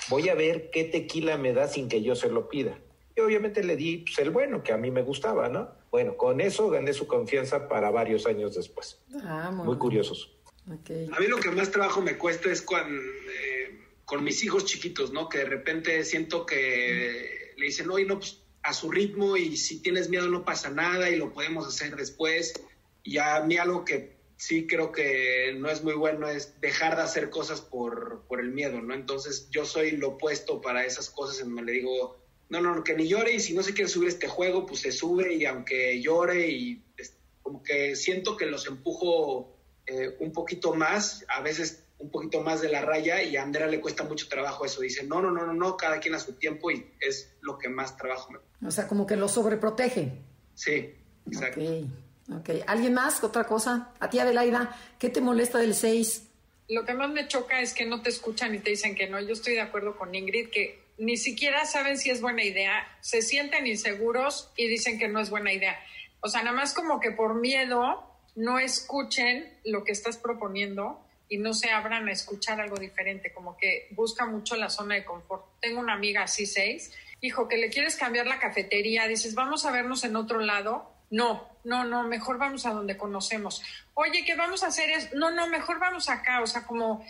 voy 0.10 0.30
a 0.30 0.36
ver 0.36 0.70
qué 0.72 0.86
tequila 0.86 1.38
me 1.38 1.54
da 1.54 1.68
sin 1.68 1.90
que 1.90 2.02
yo 2.02 2.16
se 2.16 2.30
lo 2.30 2.48
pida. 2.48 2.80
Y 3.16 3.20
obviamente 3.20 3.64
le 3.64 3.76
di 3.76 3.98
pues, 3.98 4.18
el 4.20 4.30
bueno, 4.30 4.64
que 4.64 4.72
a 4.72 4.78
mí 4.78 4.92
me 4.92 5.02
gustaba, 5.02 5.50
¿no? 5.50 5.72
Bueno, 5.92 6.16
con 6.16 6.40
eso 6.40 6.70
gané 6.70 6.94
su 6.94 7.08
confianza 7.08 7.68
para 7.68 7.90
varios 7.90 8.28
años 8.28 8.56
después. 8.56 9.02
Ah, 9.24 9.52
muy, 9.54 9.66
Muy 9.66 9.78
curiosos. 9.78 10.38
A 10.70 11.20
mí 11.20 11.28
lo 11.28 11.38
que 11.38 11.50
más 11.50 11.72
trabajo 11.72 12.02
me 12.02 12.18
cuesta 12.18 12.52
es 12.52 12.62
cuando, 12.62 13.02
eh, 13.02 13.80
con 14.06 14.24
mis 14.24 14.44
hijos 14.44 14.66
chiquitos, 14.66 15.14
¿no? 15.14 15.30
Que 15.30 15.40
de 15.40 15.46
repente 15.46 16.04
siento 16.04 16.46
que 16.46 17.47
le 17.58 17.66
dicen, 17.68 17.90
oye, 17.90 18.06
no, 18.06 18.20
pues 18.20 18.40
a 18.64 18.74
su 18.74 18.90
ritmo 18.92 19.38
y 19.38 19.56
si 19.58 19.80
tienes 19.82 20.10
miedo 20.10 20.28
no 20.30 20.44
pasa 20.46 20.70
nada 20.70 21.10
y 21.10 21.16
lo 21.18 21.32
podemos 21.34 21.68
hacer 21.68 21.96
después. 21.96 22.54
Y 23.04 23.18
a 23.18 23.40
mí 23.42 23.58
algo 23.58 23.86
que 23.86 24.18
sí 24.36 24.68
creo 24.68 24.92
que 24.92 25.56
no 25.58 25.70
es 25.70 25.84
muy 25.84 25.94
bueno 25.94 26.28
es 26.28 26.60
dejar 26.62 26.96
de 26.96 27.02
hacer 27.04 27.30
cosas 27.30 27.62
por, 27.62 28.24
por 28.28 28.40
el 28.40 28.52
miedo, 28.52 28.82
¿no? 28.82 28.94
Entonces 28.94 29.48
yo 29.52 29.66
soy 29.66 29.92
lo 29.92 30.10
opuesto 30.10 30.62
para 30.62 30.86
esas 30.86 31.10
cosas 31.10 31.40
en 31.42 31.48
donde 31.56 31.72
le 31.72 31.80
digo, 31.80 32.18
no, 32.50 32.62
no, 32.62 32.84
que 32.84 32.94
ni 32.94 33.08
llore 33.08 33.34
y 33.34 33.40
si 33.40 33.54
no 33.54 33.64
se 33.64 33.74
quiere 33.74 33.90
subir 33.90 34.10
este 34.10 34.28
juego, 34.28 34.66
pues 34.66 34.82
se 34.82 34.92
sube 34.92 35.34
y 35.34 35.46
aunque 35.46 36.02
llore 36.02 36.48
y 36.50 36.84
es- 36.98 37.16
como 37.42 37.64
que 37.64 37.96
siento 37.96 38.36
que 38.38 38.46
los 38.46 38.68
empujo 38.68 39.56
eh, 39.86 40.18
un 40.20 40.34
poquito 40.34 40.74
más, 40.74 41.24
a 41.30 41.42
veces 41.42 41.84
un 42.00 42.12
poquito 42.12 42.42
más 42.42 42.62
de 42.62 42.70
la 42.70 42.82
raya 42.82 43.22
y 43.24 43.38
a 43.38 43.44
Andrea 43.44 43.68
le 43.68 43.82
cuesta 43.82 44.04
mucho 44.04 44.28
trabajo 44.28 44.66
eso. 44.66 44.82
Dice, 44.82 45.04
no, 45.04 45.22
no, 45.22 45.32
no, 45.32 45.46
no, 45.46 45.54
no, 45.54 45.78
cada 45.78 46.00
quien 46.00 46.16
a 46.16 46.20
su 46.20 46.34
tiempo 46.34 46.70
y 46.72 46.92
es 47.00 47.36
lo 47.42 47.58
que 47.58 47.70
más 47.70 47.98
trabajo 47.98 48.32
me... 48.32 48.68
O 48.68 48.72
sea, 48.72 48.88
como 48.88 49.08
que 49.08 49.16
lo 49.16 49.28
sobreprotege. 49.28 50.12
Sí, 50.54 50.94
exacto. 51.26 51.62
Ok, 51.62 52.40
ok. 52.40 52.50
¿Alguien 52.68 52.94
más? 52.94 53.24
¿Otra 53.24 53.46
cosa? 53.46 53.94
A 54.00 54.10
ti, 54.10 54.20
Adelaida, 54.20 54.76
¿qué 55.00 55.10
te 55.10 55.22
molesta 55.22 55.58
del 55.58 55.74
6? 55.74 56.24
Lo 56.70 56.86
que 56.86 56.94
más 56.94 57.10
me 57.10 57.28
choca 57.28 57.62
es 57.62 57.74
que 57.74 57.86
no 57.86 58.02
te 58.02 58.10
escuchan 58.10 58.54
y 58.54 58.60
te 58.60 58.72
dicen 58.72 58.94
que 58.94 59.08
no. 59.08 59.20
Yo 59.22 59.34
estoy 59.34 59.54
de 59.54 59.62
acuerdo 59.62 59.96
con 59.96 60.14
Ingrid 60.14 60.50
que 60.50 60.84
ni 60.98 61.18
siquiera 61.18 61.66
saben 61.66 61.98
si 61.98 62.10
es 62.10 62.22
buena 62.22 62.44
idea, 62.44 62.88
se 63.02 63.22
sienten 63.22 63.68
inseguros 63.68 64.52
y 64.58 64.68
dicen 64.68 64.98
que 65.00 65.08
no 65.08 65.20
es 65.20 65.30
buena 65.30 65.54
idea. 65.54 65.80
O 66.22 66.28
sea, 66.28 66.44
nada 66.44 66.56
más 66.56 66.74
como 66.74 67.00
que 67.00 67.12
por 67.12 67.36
miedo 67.36 68.04
no 68.36 68.60
escuchen 68.60 69.60
lo 69.64 69.84
que 69.84 69.92
estás 69.92 70.18
proponiendo 70.18 71.07
y 71.30 71.38
no 71.38 71.54
se 71.54 71.70
abran 71.72 72.08
a 72.08 72.12
escuchar 72.12 72.62
algo 72.62 72.78
diferente, 72.78 73.34
como 73.34 73.58
que 73.58 73.88
busca 73.92 74.26
mucho 74.26 74.56
la 74.56 74.70
zona 74.70 74.96
de 74.96 75.06
confort. 75.06 75.46
Tengo 75.60 75.80
una 75.80 75.94
amiga 75.94 76.24
así 76.24 76.46
seis, 76.46 76.94
hijo, 77.22 77.48
que 77.48 77.58
le 77.58 77.70
quieres 77.70 77.96
cambiar 77.96 78.28
la 78.28 78.40
cafetería, 78.40 79.08
dices, 79.08 79.36
vamos 79.36 79.66
a 79.66 79.72
vernos 79.72 80.04
en 80.04 80.16
otro 80.16 80.40
lado. 80.40 80.92
No, 81.10 81.48
no, 81.64 81.86
no, 81.86 82.04
mejor 82.04 82.38
vamos 82.38 82.66
a 82.66 82.72
donde 82.72 82.98
conocemos. 82.98 83.64
Oye, 83.94 84.24
¿qué 84.26 84.36
vamos 84.36 84.64
a 84.64 84.68
hacer? 84.68 84.90
Es, 84.90 85.14
no, 85.14 85.32
no, 85.32 85.48
mejor 85.48 85.80
vamos 85.80 86.10
acá. 86.10 86.42
O 86.42 86.48
sea, 86.48 86.66
como 86.66 87.06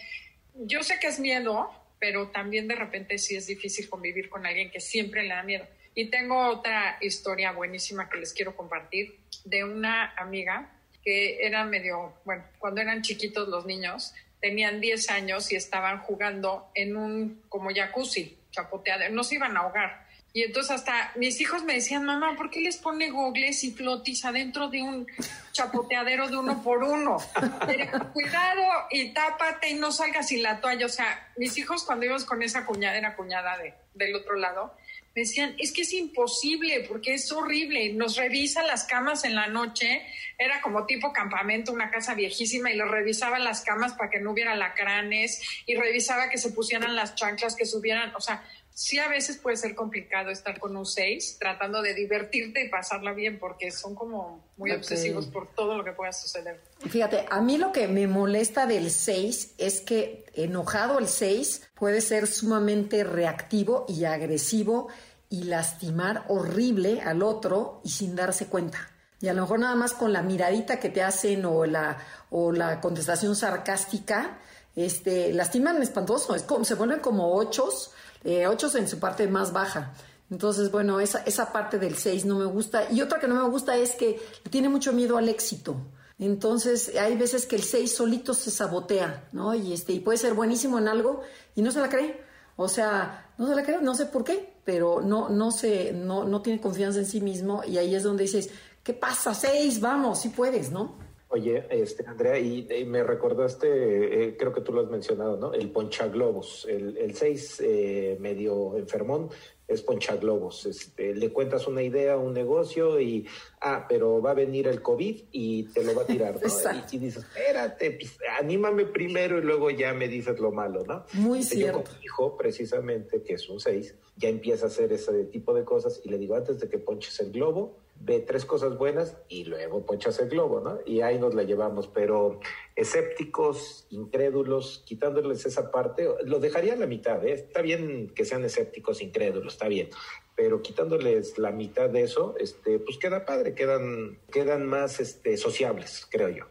yo 0.54 0.84
sé 0.84 1.00
que 1.00 1.08
es 1.08 1.20
miedo, 1.20 1.72
pero 2.00 2.30
también 2.30 2.68
de 2.68 2.76
repente 2.76 3.18
sí 3.18 3.36
es 3.36 3.48
difícil 3.48 3.90
convivir 3.90 4.30
con 4.30 4.46
alguien 4.46 4.70
que 4.70 4.80
siempre 4.80 5.24
le 5.24 5.30
da 5.30 5.44
miedo. 5.44 5.66
Y 5.96 6.12
tengo 6.12 6.48
otra 6.48 6.98
historia 7.02 7.52
buenísima 7.52 8.08
que 8.08 8.20
les 8.20 8.34
quiero 8.34 8.56
compartir 8.56 9.20
de 9.46 9.64
una 9.64 10.14
amiga 10.16 10.70
que 11.08 11.38
era 11.40 11.64
medio, 11.64 12.16
bueno, 12.26 12.44
cuando 12.60 12.82
eran 12.82 13.02
chiquitos 13.02 13.48
los 13.48 13.66
niños, 13.66 14.14
tenían 14.42 14.82
10 14.82 15.10
años 15.10 15.50
y 15.54 15.56
estaban 15.56 16.00
jugando 16.00 16.70
en 16.76 16.98
un 16.98 17.44
como 17.48 17.70
jacuzzi, 17.74 18.38
chapoteadero, 18.52 19.16
no 19.16 19.24
se 19.24 19.36
iban 19.36 19.56
a 19.56 19.62
ahogar. 19.62 20.06
Y 20.34 20.44
entonces 20.44 20.72
hasta 20.72 21.12
mis 21.16 21.42
hijos 21.42 21.64
me 21.64 21.74
decían, 21.74 22.06
mamá, 22.06 22.36
¿por 22.36 22.50
qué 22.50 22.62
les 22.62 22.78
pone 22.78 23.10
gogles 23.10 23.64
y 23.64 23.72
flotis 23.72 24.24
adentro 24.24 24.70
de 24.70 24.84
un 24.84 25.08
chapoteadero 25.52 26.28
de 26.28 26.38
uno 26.38 26.62
por 26.62 26.84
uno? 26.84 27.18
Pero, 27.66 28.14
cuidado 28.14 28.64
y 28.92 29.14
tápate 29.14 29.70
y 29.70 29.74
no 29.76 29.92
salgas 29.92 30.28
sin 30.28 30.44
la 30.44 30.62
toalla. 30.62 30.86
O 30.86 30.90
sea, 30.90 31.32
mis 31.38 31.58
hijos 31.58 31.84
cuando 31.84 32.06
íbamos 32.06 32.26
con 32.26 32.44
esa 32.44 32.66
cuñada, 32.66 32.98
era 32.98 33.16
cuñada 33.16 33.58
de, 33.58 33.74
del 33.96 34.16
otro 34.16 34.36
lado, 34.36 34.76
me 35.18 35.22
decían, 35.22 35.56
es 35.58 35.72
que 35.72 35.82
es 35.82 35.94
imposible 35.94 36.86
porque 36.88 37.16
es 37.16 37.32
horrible. 37.32 37.92
Nos 37.94 38.18
revisa 38.18 38.62
las 38.62 38.84
camas 38.84 39.24
en 39.24 39.34
la 39.34 39.48
noche. 39.48 40.04
Era 40.38 40.62
como 40.62 40.86
tipo 40.86 41.12
campamento, 41.12 41.74
una 41.74 41.90
casa 41.90 42.14
viejísima, 42.14 42.72
y 42.72 42.76
los 42.76 42.92
revisaba 42.92 43.40
las 43.40 43.62
camas 43.62 43.94
para 43.94 44.12
que 44.12 44.20
no 44.20 44.30
hubiera 44.34 44.54
lacranes 44.54 45.42
y 45.66 45.74
revisaba 45.74 46.30
que 46.30 46.38
se 46.38 46.52
pusieran 46.52 46.96
las 46.96 47.16
chanclas, 47.16 47.56
que 47.56 47.66
subieran. 47.66 48.14
O 48.14 48.22
sea, 48.22 48.44
sí 48.78 49.00
a 49.00 49.08
veces 49.08 49.38
puede 49.38 49.58
ser 49.58 49.74
complicado 49.74 50.30
estar 50.30 50.60
con 50.60 50.78
un 50.78 50.86
6 50.86 51.38
tratando 51.40 51.82
de 51.82 51.96
divertirte 51.96 52.64
y 52.64 52.70
pasarla 52.70 53.12
bien 53.12 53.40
porque 53.40 53.72
son 53.72 53.96
como 53.96 54.46
muy 54.56 54.72
obsesivos 54.72 55.26
por 55.26 55.48
todo 55.48 55.76
lo 55.76 55.84
que 55.84 55.94
pueda 55.94 56.14
suceder. 56.14 56.62
Fíjate, 56.88 57.26
a 57.28 57.42
mí 57.42 57.58
lo 57.58 57.72
que 57.72 57.88
me 57.88 58.06
molesta 58.06 58.68
del 58.68 58.92
6 58.92 59.56
es 59.58 59.82
que 59.82 60.26
enojado 60.36 61.00
el 61.00 61.08
6 61.08 61.70
puede 61.74 62.02
ser 62.02 62.28
sumamente 62.28 63.04
reactivo 63.04 63.88
y 63.90 64.06
agresivo 64.06 64.90
y 65.28 65.46
lastimar 65.46 66.26
horrible 66.28 67.02
al 67.02 67.24
otro 67.24 67.82
y 67.84 67.90
sin 67.90 68.16
darse 68.16 68.46
cuenta. 68.46 68.92
Y 69.20 69.28
a 69.28 69.34
lo 69.34 69.42
mejor 69.42 69.58
nada 69.58 69.76
más 69.76 69.94
con 69.94 70.14
la 70.14 70.22
miradita 70.22 70.80
que 70.80 70.90
te 70.90 71.02
hacen 71.02 71.46
o 71.46 71.66
la, 71.66 71.98
o 72.30 72.52
la 72.52 72.80
contestación 72.80 73.36
sarcástica, 73.36 74.38
este, 74.76 75.34
lastiman 75.34 75.82
espantoso. 75.82 76.36
Es 76.36 76.44
como, 76.44 76.64
se 76.64 76.76
vuelven 76.76 77.00
como 77.00 77.34
ochos, 77.34 77.92
eh, 78.28 78.46
ochos 78.46 78.76
en 78.76 78.90
su 78.90 79.00
parte 79.00 79.26
más 79.28 79.54
baja. 79.54 79.94
Entonces, 80.30 80.70
bueno, 80.70 81.00
esa, 81.00 81.20
esa 81.20 81.54
parte 81.54 81.80
del 81.80 81.96
6 81.96 82.26
no 82.26 82.38
me 82.38 82.44
gusta. 82.44 82.92
Y 82.92 83.02
otra 83.02 83.22
que 83.22 83.28
no 83.30 83.36
me 83.36 83.50
gusta 83.50 83.78
es 83.78 83.96
que 83.96 84.20
tiene 84.50 84.68
mucho 84.68 84.92
miedo 84.92 85.18
al 85.18 85.30
éxito. 85.30 85.78
Entonces, 86.20 86.92
hay 87.00 87.16
veces 87.16 87.46
que 87.46 87.56
el 87.56 87.64
6 87.64 87.96
solito 87.96 88.34
se 88.34 88.52
sabotea, 88.52 89.30
¿no? 89.32 89.56
Y, 89.56 89.72
este, 89.72 89.94
y 89.94 90.02
puede 90.02 90.18
ser 90.18 90.34
buenísimo 90.34 90.78
en 90.78 90.90
algo 90.90 91.22
y 91.56 91.62
no 91.62 91.72
se 91.72 91.80
la 91.80 91.88
cree. 91.88 92.22
O 92.58 92.68
sea, 92.68 93.32
no 93.38 93.48
se 93.48 93.56
la 93.56 93.64
cree, 93.64 93.80
no 93.82 93.96
sé 93.96 94.08
por 94.08 94.26
qué, 94.26 94.56
pero 94.66 95.00
no, 95.00 95.30
no, 95.30 95.52
se, 95.52 95.94
no, 95.94 96.26
no 96.26 96.42
tiene 96.42 96.60
confianza 96.60 97.00
en 97.00 97.06
sí 97.06 97.22
mismo 97.22 97.64
y 97.64 97.78
ahí 97.78 97.96
es 97.96 98.04
donde 98.04 98.24
dices, 98.24 98.50
¿qué 98.84 98.94
pasa? 98.94 99.34
6, 99.34 99.80
vamos, 99.80 100.20
sí 100.20 100.30
puedes, 100.30 100.70
¿no? 100.70 100.98
Oye, 101.30 101.66
este, 101.70 102.06
Andrea, 102.08 102.40
y, 102.40 102.68
y 102.72 102.86
me 102.86 103.04
recordaste, 103.04 103.68
eh, 103.68 104.38
creo 104.38 104.54
que 104.54 104.62
tú 104.62 104.72
lo 104.72 104.82
has 104.82 104.90
mencionado, 104.90 105.36
¿no? 105.36 105.54
El 105.54 105.72
ponchaglobos. 105.72 106.66
El, 106.70 106.98
el 106.98 107.16
6 107.16 107.62
eh, 107.66 108.18
medio 108.20 108.78
enfermón 108.78 109.30
es 109.68 109.82
ponchaglobos. 109.82 110.66
Este, 110.68 111.14
le 111.14 111.34
cuentas 111.34 111.68
una 111.68 111.84
idea, 111.84 112.16
un 112.16 112.34
negocio 112.34 113.02
y, 113.02 113.28
ah, 113.60 113.86
pero 113.90 114.22
va 114.22 114.32
a 114.32 114.36
venir 114.36 114.68
el 114.70 114.82
COVID 114.82 115.24
y 115.34 115.64
te 115.66 115.84
lo 115.84 115.94
va 115.94 116.04
a 116.04 116.06
tirar, 116.06 116.36
¿no? 116.36 116.42
Y, 116.92 116.96
y 116.96 117.00
dices, 117.00 117.26
espérate, 117.26 117.92
pues, 117.92 118.18
anímame 118.40 118.86
primero 118.86 119.38
y 119.40 119.42
luego 119.42 119.70
ya 119.70 119.94
me 119.94 120.08
dices 120.08 120.40
lo 120.40 120.54
malo, 120.54 120.86
¿no? 120.86 121.04
Muy 121.14 121.42
Yo 121.42 121.50
con 121.50 121.84
cierto. 121.84 121.92
mi 122.00 122.06
hijo, 122.06 122.38
precisamente, 122.38 123.22
que 123.22 123.34
es 123.34 123.50
un 123.50 123.60
6, 123.60 123.96
ya 124.16 124.30
empieza 124.30 124.66
a 124.66 124.70
hacer 124.70 124.94
ese 124.94 125.26
tipo 125.26 125.54
de 125.54 125.66
cosas 125.66 126.00
y 126.06 126.10
le 126.10 126.18
digo, 126.18 126.36
antes 126.36 126.60
de 126.60 126.70
que 126.70 126.78
ponches 126.78 127.20
el 127.20 127.32
globo, 127.34 127.80
ve 128.00 128.20
tres 128.20 128.46
cosas 128.46 128.78
buenas 128.78 129.18
y 129.28 129.44
luego 129.46 129.86
ponchas 129.86 130.20
el 130.20 130.30
globo, 130.30 130.60
¿no? 130.62 130.80
Y 130.86 131.02
ahí 131.02 131.20
nos 131.20 131.34
la 131.36 131.44
llevamos, 131.44 131.88
pero 131.88 132.40
escépticos, 132.76 133.86
incrédulos, 133.90 134.84
quitándoles 134.86 135.46
esa 135.46 135.72
parte, 135.72 136.08
lo 136.26 136.40
dejaría 136.40 136.74
a 136.74 136.78
la 136.78 136.86
mitad, 136.88 137.26
¿eh? 137.26 137.34
Está 137.34 137.62
bien 137.62 138.10
que 138.16 138.26
sean 138.26 138.44
escépticos, 138.46 139.02
incrédulos, 139.02 139.54
está 139.54 139.68
bien, 139.68 139.90
pero 140.36 140.62
quitándoles 140.62 141.38
la 141.38 141.52
mitad 141.52 141.90
de 141.90 142.04
eso, 142.04 142.36
este, 142.40 142.80
pues 142.80 142.98
queda 142.98 143.26
padre, 143.26 143.54
quedan, 143.54 144.20
quedan 144.32 144.66
más 144.66 145.00
este, 145.00 145.36
sociables, 145.38 146.08
creo 146.10 146.30
yo. 146.30 146.46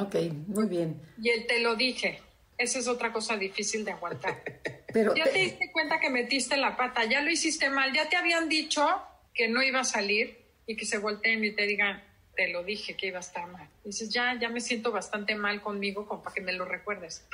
Ok, 0.00 0.14
muy 0.46 0.68
bien. 0.68 1.00
Y 1.20 1.30
el 1.30 1.46
te 1.46 1.60
lo 1.60 1.74
dije. 1.74 2.20
Esa 2.56 2.78
es 2.78 2.88
otra 2.88 3.10
cosa 3.10 3.36
difícil 3.38 3.84
de 3.86 3.92
aguantar. 3.92 4.42
Pero 4.92 5.14
Ya 5.14 5.24
te- 5.24 5.30
te 5.30 5.38
diste 5.38 5.72
cuenta 5.72 5.98
que 5.98 6.10
metiste 6.10 6.56
la 6.58 6.76
pata, 6.76 7.04
ya 7.06 7.22
lo 7.22 7.30
hiciste 7.30 7.70
mal, 7.70 7.92
ya 7.94 8.08
te 8.08 8.16
habían 8.16 8.48
dicho 8.50 8.86
que 9.34 9.48
no 9.48 9.62
iba 9.62 9.80
a 9.80 9.84
salir 9.84 10.39
y 10.70 10.76
que 10.76 10.86
se 10.86 10.98
volteen 10.98 11.44
y 11.44 11.50
te 11.50 11.66
digan, 11.66 12.00
te 12.36 12.46
lo 12.48 12.62
dije 12.62 12.96
que 12.96 13.08
iba 13.08 13.16
a 13.16 13.20
estar 13.20 13.44
mal. 13.48 13.68
Dices, 13.82 14.08
ya, 14.08 14.38
ya 14.38 14.48
me 14.48 14.60
siento 14.60 14.92
bastante 14.92 15.34
mal 15.34 15.60
conmigo 15.60 16.06
como 16.06 16.22
para 16.22 16.32
que 16.32 16.40
me 16.42 16.52
lo 16.52 16.64
recuerdes. 16.64 17.26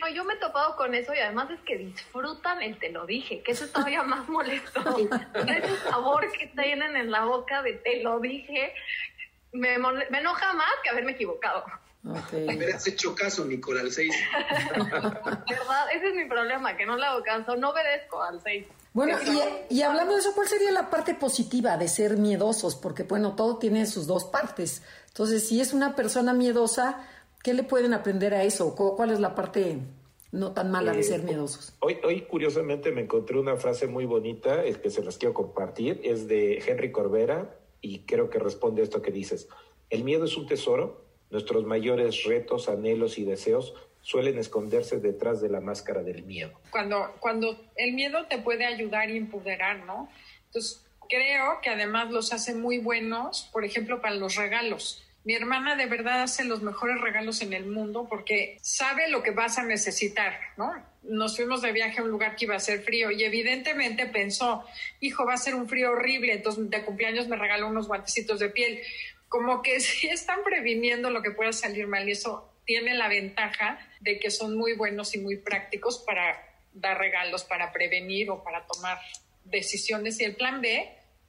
No, 0.00 0.08
yo 0.08 0.24
me 0.24 0.34
he 0.34 0.36
topado 0.38 0.74
con 0.74 0.92
eso 0.92 1.14
y 1.14 1.18
además 1.18 1.48
es 1.52 1.60
que 1.60 1.78
disfrutan 1.78 2.60
el 2.62 2.78
te 2.78 2.90
lo 2.90 3.06
dije, 3.06 3.42
que 3.42 3.52
eso 3.52 3.64
es 3.64 3.70
todavía 3.70 4.02
más 4.02 4.28
molesto. 4.28 4.80
Ese 5.34 5.76
sabor 5.88 6.32
que 6.32 6.48
tienen 6.48 6.96
en 6.96 7.12
la 7.12 7.26
boca 7.26 7.62
de 7.62 7.74
te 7.74 8.02
lo 8.02 8.18
dije 8.18 8.74
me, 9.52 9.78
me 9.78 10.18
enoja 10.18 10.52
más 10.52 10.72
que 10.82 10.90
haberme 10.90 11.12
equivocado. 11.12 11.64
ok. 12.04 12.32
Hubieras 12.32 12.84
hecho 12.88 13.14
caso, 13.14 13.44
Nicole, 13.44 13.82
al 13.82 13.92
6. 13.92 14.12
¿Verdad? 14.72 15.86
Ese 15.94 16.08
es 16.08 16.14
mi 16.16 16.24
problema, 16.24 16.76
que 16.76 16.86
no 16.86 16.96
le 16.96 17.06
hago 17.06 17.22
caso, 17.22 17.54
no 17.54 17.70
obedezco 17.70 18.20
al 18.20 18.42
6. 18.42 18.66
Bueno, 18.92 19.16
y, 19.70 19.76
y 19.76 19.82
hablando 19.82 20.14
de 20.14 20.20
eso, 20.20 20.32
¿cuál 20.34 20.48
sería 20.48 20.72
la 20.72 20.90
parte 20.90 21.14
positiva 21.14 21.76
de 21.76 21.86
ser 21.88 22.16
miedosos? 22.16 22.74
Porque, 22.74 23.04
bueno, 23.04 23.36
todo 23.36 23.56
tiene 23.58 23.86
sus 23.86 24.06
dos 24.06 24.24
partes. 24.24 24.82
Entonces, 25.08 25.46
si 25.46 25.60
es 25.60 25.72
una 25.72 25.94
persona 25.94 26.34
miedosa, 26.34 27.06
¿qué 27.42 27.54
le 27.54 27.62
pueden 27.62 27.94
aprender 27.94 28.34
a 28.34 28.42
eso? 28.42 28.74
¿Cu- 28.74 28.96
¿Cuál 28.96 29.10
es 29.12 29.20
la 29.20 29.34
parte 29.36 29.78
no 30.32 30.52
tan 30.52 30.70
mala 30.72 30.92
de 30.92 31.00
Eh, 31.00 31.04
ser 31.04 31.22
miedosos? 31.22 31.72
Hoy, 31.80 31.98
hoy 32.04 32.22
curiosamente 32.22 32.90
me 32.90 33.02
encontré 33.02 33.38
una 33.38 33.56
frase 33.56 33.86
muy 33.86 34.06
bonita 34.06 34.64
eh, 34.64 34.74
que 34.80 34.90
se 34.90 35.04
las 35.04 35.18
quiero 35.18 35.34
compartir. 35.34 36.00
Es 36.02 36.26
de 36.26 36.58
Henry 36.66 36.90
Corbera 36.90 37.56
y 37.80 38.00
creo 38.00 38.28
que 38.28 38.40
responde 38.40 38.80
a 38.80 38.84
esto 38.84 39.02
que 39.02 39.12
dices. 39.12 39.48
El 39.88 40.02
miedo 40.02 40.24
es 40.24 40.36
un 40.36 40.46
tesoro. 40.46 41.04
Nuestros 41.30 41.64
mayores 41.64 42.24
retos, 42.24 42.68
anhelos 42.68 43.16
y 43.18 43.24
deseos 43.24 43.72
suelen 44.02 44.38
esconderse 44.38 44.98
detrás 44.98 45.40
de 45.40 45.48
la 45.48 45.60
máscara 45.60 46.02
del 46.02 46.22
miedo. 46.22 46.60
cuando, 46.70 47.16
cuando 47.20 47.60
el 47.76 47.92
miedo 47.92 48.26
te 48.26 48.38
puede 48.38 48.64
ayudar 48.64 49.10
y 49.10 49.16
empoderar, 49.16 49.84
¿no? 49.84 50.08
Entonces, 50.46 50.84
creo 51.08 51.60
que 51.60 51.70
además 51.70 52.10
los 52.10 52.32
hace 52.32 52.54
muy 52.54 52.78
buenos, 52.78 53.48
por 53.52 53.64
ejemplo, 53.64 54.00
para 54.00 54.14
los 54.14 54.36
regalos. 54.36 55.04
Mi 55.22 55.34
hermana 55.34 55.76
de 55.76 55.84
verdad 55.84 56.22
hace 56.22 56.44
los 56.44 56.62
mejores 56.62 56.98
regalos 57.00 57.42
en 57.42 57.52
el 57.52 57.66
mundo 57.66 58.06
porque 58.08 58.58
sabe 58.62 59.10
lo 59.10 59.22
que 59.22 59.32
vas 59.32 59.58
a 59.58 59.64
necesitar, 59.64 60.38
¿no? 60.56 60.72
Nos 61.02 61.36
fuimos 61.36 61.60
de 61.60 61.72
viaje 61.72 62.00
a 62.00 62.04
un 62.04 62.10
lugar 62.10 62.36
que 62.36 62.46
iba 62.46 62.56
a 62.56 62.60
ser 62.60 62.80
frío 62.80 63.10
y 63.10 63.22
evidentemente 63.24 64.06
pensó, 64.06 64.64
hijo, 65.00 65.26
va 65.26 65.34
a 65.34 65.36
ser 65.36 65.54
un 65.54 65.68
frío 65.68 65.90
horrible, 65.90 66.32
entonces 66.32 66.70
de 66.70 66.84
cumpleaños 66.84 67.28
me 67.28 67.36
regaló 67.36 67.68
unos 67.68 67.86
guantecitos 67.86 68.40
de 68.40 68.48
piel. 68.48 68.80
Como 69.28 69.60
que 69.60 69.80
sí 69.80 70.08
están 70.08 70.42
previniendo 70.42 71.10
lo 71.10 71.20
que 71.20 71.32
pueda 71.32 71.52
salir 71.52 71.86
mal 71.86 72.08
y 72.08 72.12
eso 72.12 72.50
tiene 72.64 72.94
la 72.94 73.08
ventaja 73.08 73.78
de 74.00 74.18
que 74.18 74.30
son 74.30 74.56
muy 74.56 74.72
buenos 74.74 75.14
y 75.14 75.18
muy 75.18 75.36
prácticos 75.36 75.98
para 75.98 76.42
dar 76.72 76.98
regalos, 76.98 77.44
para 77.44 77.72
prevenir 77.72 78.30
o 78.30 78.42
para 78.42 78.66
tomar 78.66 78.98
decisiones. 79.44 80.20
Y 80.20 80.24
el 80.24 80.36
plan 80.36 80.60
B, 80.60 80.88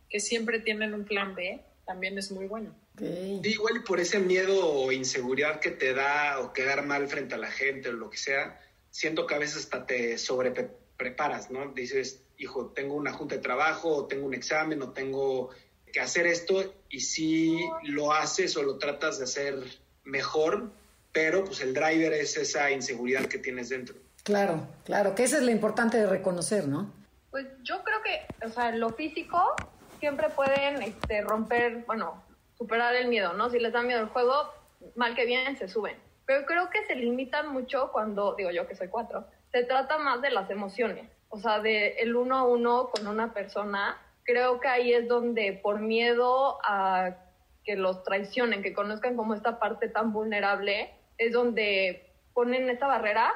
que 0.10 0.20
siempre 0.20 0.60
tienen 0.60 0.94
un 0.94 1.06
plan 1.06 1.36
B, 1.36 1.62
también 1.86 2.18
es 2.18 2.32
muy 2.32 2.48
bueno. 2.48 2.76
Sí, 2.98 3.42
igual 3.44 3.78
y 3.78 3.80
por 3.80 4.00
ese 4.00 4.20
miedo 4.20 4.66
o 4.66 4.92
inseguridad 4.92 5.60
que 5.60 5.72
te 5.72 5.94
da 5.94 6.40
o 6.40 6.54
quedar 6.54 6.86
mal 6.86 7.08
frente 7.08 7.36
a 7.36 7.38
la 7.38 7.52
gente 7.52 7.90
o 7.90 7.94
lo 7.94 8.10
que 8.10 8.18
sea, 8.18 8.60
siento 8.90 9.26
que 9.26 9.36
a 9.36 9.40
veces 9.40 9.58
hasta 9.58 9.86
te 9.86 10.18
sobrepreparas, 10.18 11.50
¿no? 11.52 11.72
Dices, 11.74 12.22
hijo, 12.38 12.68
tengo 12.68 12.96
una 12.96 13.14
junta 13.14 13.36
de 13.36 13.42
trabajo, 13.42 13.90
o 13.96 14.08
tengo 14.08 14.26
un 14.26 14.34
examen, 14.34 14.82
o 14.82 14.92
tengo 14.92 15.50
que 15.92 16.00
hacer 16.00 16.28
esto, 16.28 16.74
y 16.90 17.02
si 17.02 17.60
lo 17.84 18.14
haces 18.14 18.56
o 18.56 18.64
lo 18.64 18.78
tratas 18.78 19.18
de 19.18 19.26
hacer 19.26 19.56
mejor, 20.04 20.72
pero 21.12 21.46
pues 21.46 21.62
el 21.62 21.74
driver 21.74 22.14
es 22.14 22.38
esa 22.38 22.72
inseguridad 22.72 23.26
que 23.26 23.38
tienes 23.38 23.70
dentro. 23.70 23.96
Claro, 24.24 24.68
claro, 24.86 25.16
que 25.16 25.24
eso 25.24 25.38
es 25.38 25.44
lo 25.44 25.52
importante 25.52 25.98
de 25.98 26.08
reconocer, 26.08 26.68
¿no? 26.68 26.94
Pues 27.32 27.48
yo 27.64 27.84
creo 27.84 28.02
que, 28.04 28.46
o 28.46 28.50
sea, 28.50 28.72
lo 28.72 28.92
físico 28.92 29.56
siempre 30.00 30.30
pueden 30.30 30.82
este, 30.82 31.22
romper, 31.22 31.84
bueno, 31.86 32.24
superar 32.58 32.96
el 32.96 33.08
miedo, 33.08 33.34
¿no? 33.34 33.50
Si 33.50 33.60
les 33.60 33.74
da 33.74 33.82
miedo 33.82 34.02
el 34.02 34.08
juego, 34.08 34.34
mal 34.96 35.16
que 35.16 35.26
bien 35.26 35.58
se 35.58 35.68
suben. 35.68 35.98
Pero 36.26 36.46
creo 36.46 36.70
que 36.70 36.86
se 36.86 36.96
limitan 36.96 37.52
mucho 37.52 37.92
cuando, 37.92 38.36
digo 38.36 38.52
yo 38.52 38.68
que 38.68 38.76
soy 38.76 38.88
cuatro, 38.88 39.26
se 39.52 39.64
trata 39.64 39.98
más 39.98 40.22
de 40.22 40.30
las 40.30 40.50
emociones. 40.50 41.10
O 41.30 41.40
sea, 41.40 41.60
de 41.60 41.96
el 42.00 42.16
uno 42.16 42.38
a 42.38 42.44
uno 42.44 42.90
con 42.90 43.08
una 43.08 43.34
persona, 43.34 43.98
creo 44.24 44.60
que 44.60 44.68
ahí 44.68 44.94
es 44.94 45.08
donde 45.08 45.60
por 45.64 45.80
miedo 45.80 46.60
a 46.64 47.16
que 47.64 47.76
los 47.76 48.04
traicionen, 48.04 48.64
que 48.64 48.74
conozcan 48.74 49.16
como 49.16 49.34
esta 49.34 49.60
parte 49.60 49.88
tan 49.88 50.14
vulnerable, 50.14 50.94
es 51.26 51.32
donde 51.34 52.10
ponen 52.34 52.70
esta 52.70 52.88
barrera 52.88 53.32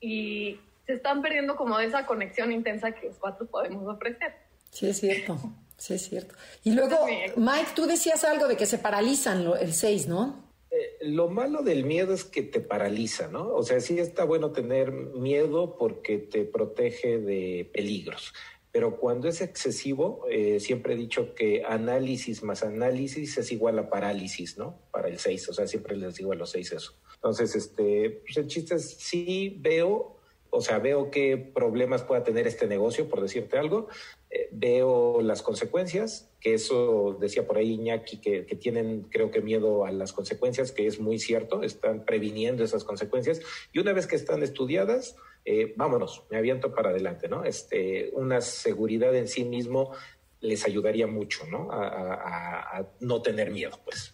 y 0.00 0.58
se 0.86 0.94
están 0.94 1.20
perdiendo 1.22 1.56
como 1.56 1.76
de 1.78 1.86
esa 1.86 2.06
conexión 2.06 2.52
intensa 2.52 2.92
que 2.92 3.08
los 3.08 3.18
cuatro 3.18 3.46
podemos 3.46 3.86
ofrecer. 3.92 4.34
Sí, 4.70 4.88
es 4.88 5.00
cierto. 5.00 5.38
Sí, 5.78 5.94
es 5.94 6.08
cierto. 6.08 6.34
Y 6.64 6.70
luego, 6.72 6.96
Mike, 7.36 7.70
tú 7.74 7.86
decías 7.86 8.24
algo 8.24 8.48
de 8.48 8.56
que 8.56 8.64
se 8.64 8.78
paralizan 8.78 9.44
lo- 9.44 9.56
el 9.56 9.74
6, 9.74 10.06
¿no? 10.08 10.44
Eh, 10.70 10.96
lo 11.02 11.28
malo 11.28 11.62
del 11.62 11.84
miedo 11.84 12.14
es 12.14 12.24
que 12.24 12.42
te 12.42 12.60
paraliza, 12.60 13.28
¿no? 13.28 13.48
O 13.54 13.62
sea, 13.62 13.80
sí 13.80 13.98
está 13.98 14.24
bueno 14.24 14.52
tener 14.52 14.90
miedo 14.92 15.76
porque 15.76 16.16
te 16.18 16.44
protege 16.44 17.18
de 17.18 17.70
peligros. 17.74 18.32
Pero 18.76 18.98
cuando 18.98 19.26
es 19.26 19.40
excesivo, 19.40 20.26
eh, 20.30 20.60
siempre 20.60 20.92
he 20.92 20.96
dicho 20.98 21.34
que 21.34 21.64
análisis 21.66 22.42
más 22.42 22.62
análisis 22.62 23.38
es 23.38 23.50
igual 23.50 23.78
a 23.78 23.88
parálisis, 23.88 24.58
¿no? 24.58 24.78
Para 24.90 25.08
el 25.08 25.18
6, 25.18 25.48
o 25.48 25.54
sea, 25.54 25.66
siempre 25.66 25.96
les 25.96 26.16
digo 26.16 26.32
a 26.32 26.34
los 26.34 26.50
6 26.50 26.72
eso. 26.72 26.92
Entonces, 27.14 27.56
este, 27.56 28.20
pues 28.22 28.36
el 28.36 28.48
chiste 28.48 28.74
es, 28.74 28.90
sí 28.98 29.56
veo, 29.60 30.18
o 30.50 30.60
sea, 30.60 30.78
veo 30.78 31.10
qué 31.10 31.38
problemas 31.38 32.02
pueda 32.02 32.22
tener 32.22 32.46
este 32.46 32.66
negocio, 32.66 33.08
por 33.08 33.22
decirte 33.22 33.56
algo, 33.56 33.88
eh, 34.28 34.50
veo 34.52 35.22
las 35.22 35.40
consecuencias, 35.40 36.28
que 36.38 36.52
eso 36.52 37.16
decía 37.18 37.46
por 37.46 37.56
ahí 37.56 37.72
Iñaki, 37.72 38.18
que, 38.18 38.44
que 38.44 38.56
tienen 38.56 39.04
creo 39.04 39.30
que 39.30 39.40
miedo 39.40 39.86
a 39.86 39.90
las 39.90 40.12
consecuencias, 40.12 40.70
que 40.70 40.86
es 40.86 41.00
muy 41.00 41.18
cierto, 41.18 41.62
están 41.62 42.04
previniendo 42.04 42.62
esas 42.62 42.84
consecuencias, 42.84 43.40
y 43.72 43.78
una 43.78 43.94
vez 43.94 44.06
que 44.06 44.16
están 44.16 44.42
estudiadas, 44.42 45.16
eh, 45.48 45.72
vámonos, 45.76 46.24
me 46.28 46.36
aviento 46.38 46.74
para 46.74 46.90
adelante, 46.90 47.28
¿no? 47.28 47.44
Este, 47.44 48.10
una 48.14 48.40
seguridad 48.40 49.14
en 49.14 49.28
sí 49.28 49.44
mismo 49.44 49.92
les 50.40 50.64
ayudaría 50.66 51.06
mucho, 51.06 51.46
¿no? 51.46 51.70
A, 51.72 51.86
a- 51.86 52.14
a- 52.14 52.78
a 52.78 52.86
no 53.00 53.22
tener 53.22 53.50
miedo, 53.52 53.78
pues. 53.84 54.12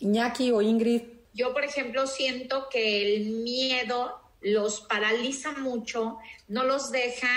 Iñaki 0.00 0.50
o 0.52 0.60
Ingrid. 0.60 1.02
Yo, 1.32 1.52
por 1.54 1.64
ejemplo, 1.64 2.06
siento 2.06 2.66
que 2.68 3.14
el 3.16 3.30
miedo 3.30 4.20
los 4.42 4.80
paraliza 4.82 5.52
mucho, 5.52 6.18
no 6.48 6.64
los 6.64 6.90
deja, 6.90 7.28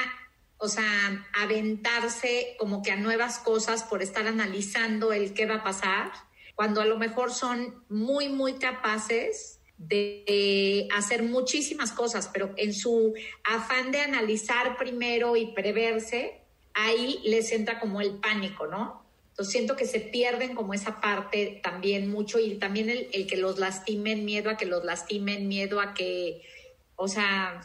o 0.58 0.67
sea, 0.67 1.28
aventarse 1.39 2.56
como 2.58 2.82
que 2.82 2.91
a 2.91 2.95
nuevas 2.95 3.38
cosas 3.39 3.84
por 3.84 4.02
estar 4.02 4.26
analizando 4.28 5.13
el 5.13 5.34
qué 5.34 5.45
va 5.45 5.56
a 5.56 5.63
pasar, 5.63 6.12
cuando 6.56 6.82
a 6.82 6.86
lo 6.86 6.97
mejor 6.97 7.32
son 7.32 7.84
muy, 7.89 8.30
muy 8.30 8.54
capaces 8.54 9.60
de, 9.88 10.88
hacer 10.96 11.24
muchísimas 11.24 11.91
cosas, 11.91 12.30
pero 12.34 12.54
en 12.58 12.74
su 12.74 13.13
afán 13.43 13.91
de 13.91 14.02
analizar 14.02 14.78
primero 14.78 15.36
y 15.36 15.48
preverse, 15.54 16.41
ahí 16.74 17.19
les 17.24 17.52
entra 17.52 17.80
como 17.80 18.02
el 18.02 18.19
pánico, 18.19 18.67
¿no? 18.67 19.04
Entonces 19.30 19.52
siento 19.52 19.76
que 19.76 19.86
se 19.86 20.00
pierden 20.00 20.54
como 20.54 20.74
esa 20.74 21.02
parte 21.02 21.60
también 21.63 22.10
mucho 22.10 22.39
y 22.39 22.56
también 22.56 22.89
el, 22.89 23.10
el 23.13 23.26
que 23.26 23.38
los 23.38 23.58
lastimen, 23.58 24.26
miedo 24.26 24.50
a 24.50 24.58
que 24.58 24.65
los 24.65 24.84
lastimen, 24.86 25.48
miedo 25.48 25.82
a 25.82 25.93
que, 25.93 26.43
o 26.96 27.08
sea, 27.08 27.62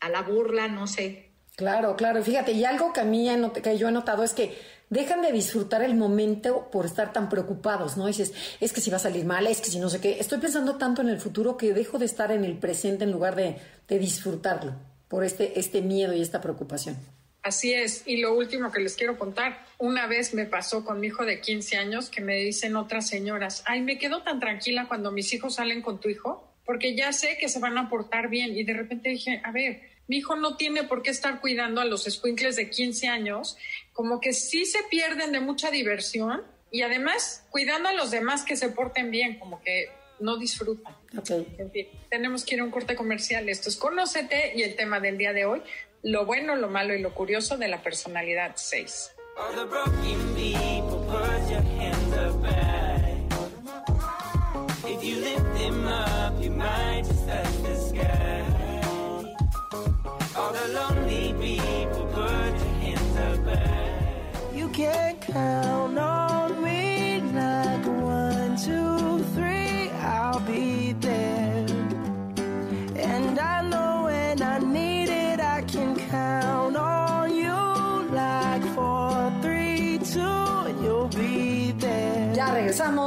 a 0.00 0.08
la 0.08 0.22
burla, 0.22 0.68
no 0.68 0.86
sé. 0.86 1.28
Claro, 1.56 1.96
claro. 1.96 2.22
Fíjate, 2.22 2.52
y 2.52 2.64
algo 2.64 2.92
que 2.92 3.00
a 3.00 3.04
mí 3.04 3.28
que 3.62 3.76
yo 3.76 3.88
he 3.88 3.92
notado 3.92 4.22
es 4.22 4.32
que 4.32 4.56
dejan 4.90 5.22
de 5.22 5.32
disfrutar 5.32 5.82
el 5.82 5.94
momento 5.94 6.68
por 6.70 6.86
estar 6.86 7.12
tan 7.12 7.28
preocupados, 7.28 7.96
¿no? 7.96 8.06
Dices, 8.06 8.32
es 8.60 8.72
que 8.72 8.80
si 8.80 8.90
va 8.90 8.96
a 8.96 9.00
salir 9.00 9.24
mal, 9.24 9.46
es 9.46 9.60
que 9.60 9.70
si 9.70 9.78
no 9.78 9.90
sé 9.90 10.00
qué. 10.00 10.18
Estoy 10.18 10.38
pensando 10.38 10.76
tanto 10.76 11.02
en 11.02 11.08
el 11.08 11.20
futuro 11.20 11.56
que 11.56 11.72
dejo 11.72 11.98
de 11.98 12.06
estar 12.06 12.32
en 12.32 12.44
el 12.44 12.56
presente 12.58 13.04
en 13.04 13.12
lugar 13.12 13.36
de, 13.36 13.56
de 13.88 13.98
disfrutarlo 13.98 14.74
por 15.08 15.24
este, 15.24 15.58
este 15.58 15.82
miedo 15.82 16.12
y 16.14 16.20
esta 16.20 16.40
preocupación. 16.40 16.96
Así 17.42 17.72
es. 17.72 18.02
Y 18.06 18.18
lo 18.18 18.34
último 18.34 18.70
que 18.70 18.80
les 18.80 18.94
quiero 18.94 19.18
contar, 19.18 19.64
una 19.78 20.06
vez 20.06 20.34
me 20.34 20.44
pasó 20.44 20.84
con 20.84 21.00
mi 21.00 21.06
hijo 21.06 21.24
de 21.24 21.40
15 21.40 21.76
años 21.76 22.10
que 22.10 22.20
me 22.20 22.36
dicen 22.36 22.76
otras 22.76 23.08
señoras, 23.08 23.62
ay, 23.66 23.80
me 23.80 23.98
quedo 23.98 24.22
tan 24.22 24.40
tranquila 24.40 24.86
cuando 24.88 25.12
mis 25.12 25.32
hijos 25.32 25.54
salen 25.54 25.80
con 25.80 26.00
tu 26.00 26.08
hijo, 26.08 26.52
porque 26.66 26.94
ya 26.94 27.12
sé 27.12 27.38
que 27.40 27.48
se 27.48 27.60
van 27.60 27.78
a 27.78 27.88
portar 27.88 28.28
bien. 28.28 28.56
Y 28.56 28.64
de 28.64 28.74
repente 28.74 29.08
dije, 29.08 29.40
a 29.44 29.52
ver, 29.52 29.80
mi 30.08 30.18
hijo 30.18 30.36
no 30.36 30.56
tiene 30.56 30.84
por 30.84 31.02
qué 31.02 31.10
estar 31.10 31.40
cuidando 31.40 31.80
a 31.80 31.84
los 31.84 32.06
escuincles 32.06 32.56
de 32.56 32.70
15 32.70 33.08
años, 33.08 33.56
como 33.98 34.20
que 34.20 34.32
sí 34.32 34.64
se 34.64 34.84
pierden 34.84 35.32
de 35.32 35.40
mucha 35.40 35.72
diversión 35.72 36.44
y 36.70 36.82
además 36.82 37.42
cuidando 37.50 37.88
a 37.88 37.92
los 37.92 38.12
demás 38.12 38.44
que 38.44 38.54
se 38.54 38.68
porten 38.68 39.10
bien, 39.10 39.40
como 39.40 39.60
que 39.60 39.90
no 40.20 40.36
disfrutan. 40.36 40.94
Ok. 41.18 41.30
En 41.58 41.72
fin, 41.72 41.88
tenemos 42.08 42.44
que 42.44 42.54
ir 42.54 42.60
a 42.60 42.64
un 42.64 42.70
corte 42.70 42.94
comercial. 42.94 43.48
Esto 43.48 43.68
es 43.68 43.76
Conócete 43.76 44.52
y 44.54 44.62
el 44.62 44.76
tema 44.76 45.00
del 45.00 45.18
día 45.18 45.32
de 45.32 45.46
hoy, 45.46 45.62
lo 46.04 46.26
bueno, 46.26 46.54
lo 46.54 46.68
malo 46.68 46.94
y 46.94 47.00
lo 47.00 47.12
curioso 47.12 47.56
de 47.56 47.66
la 47.66 47.82
personalidad 47.82 48.52
6. 48.54 49.16
All 60.36 60.52
the 60.52 60.97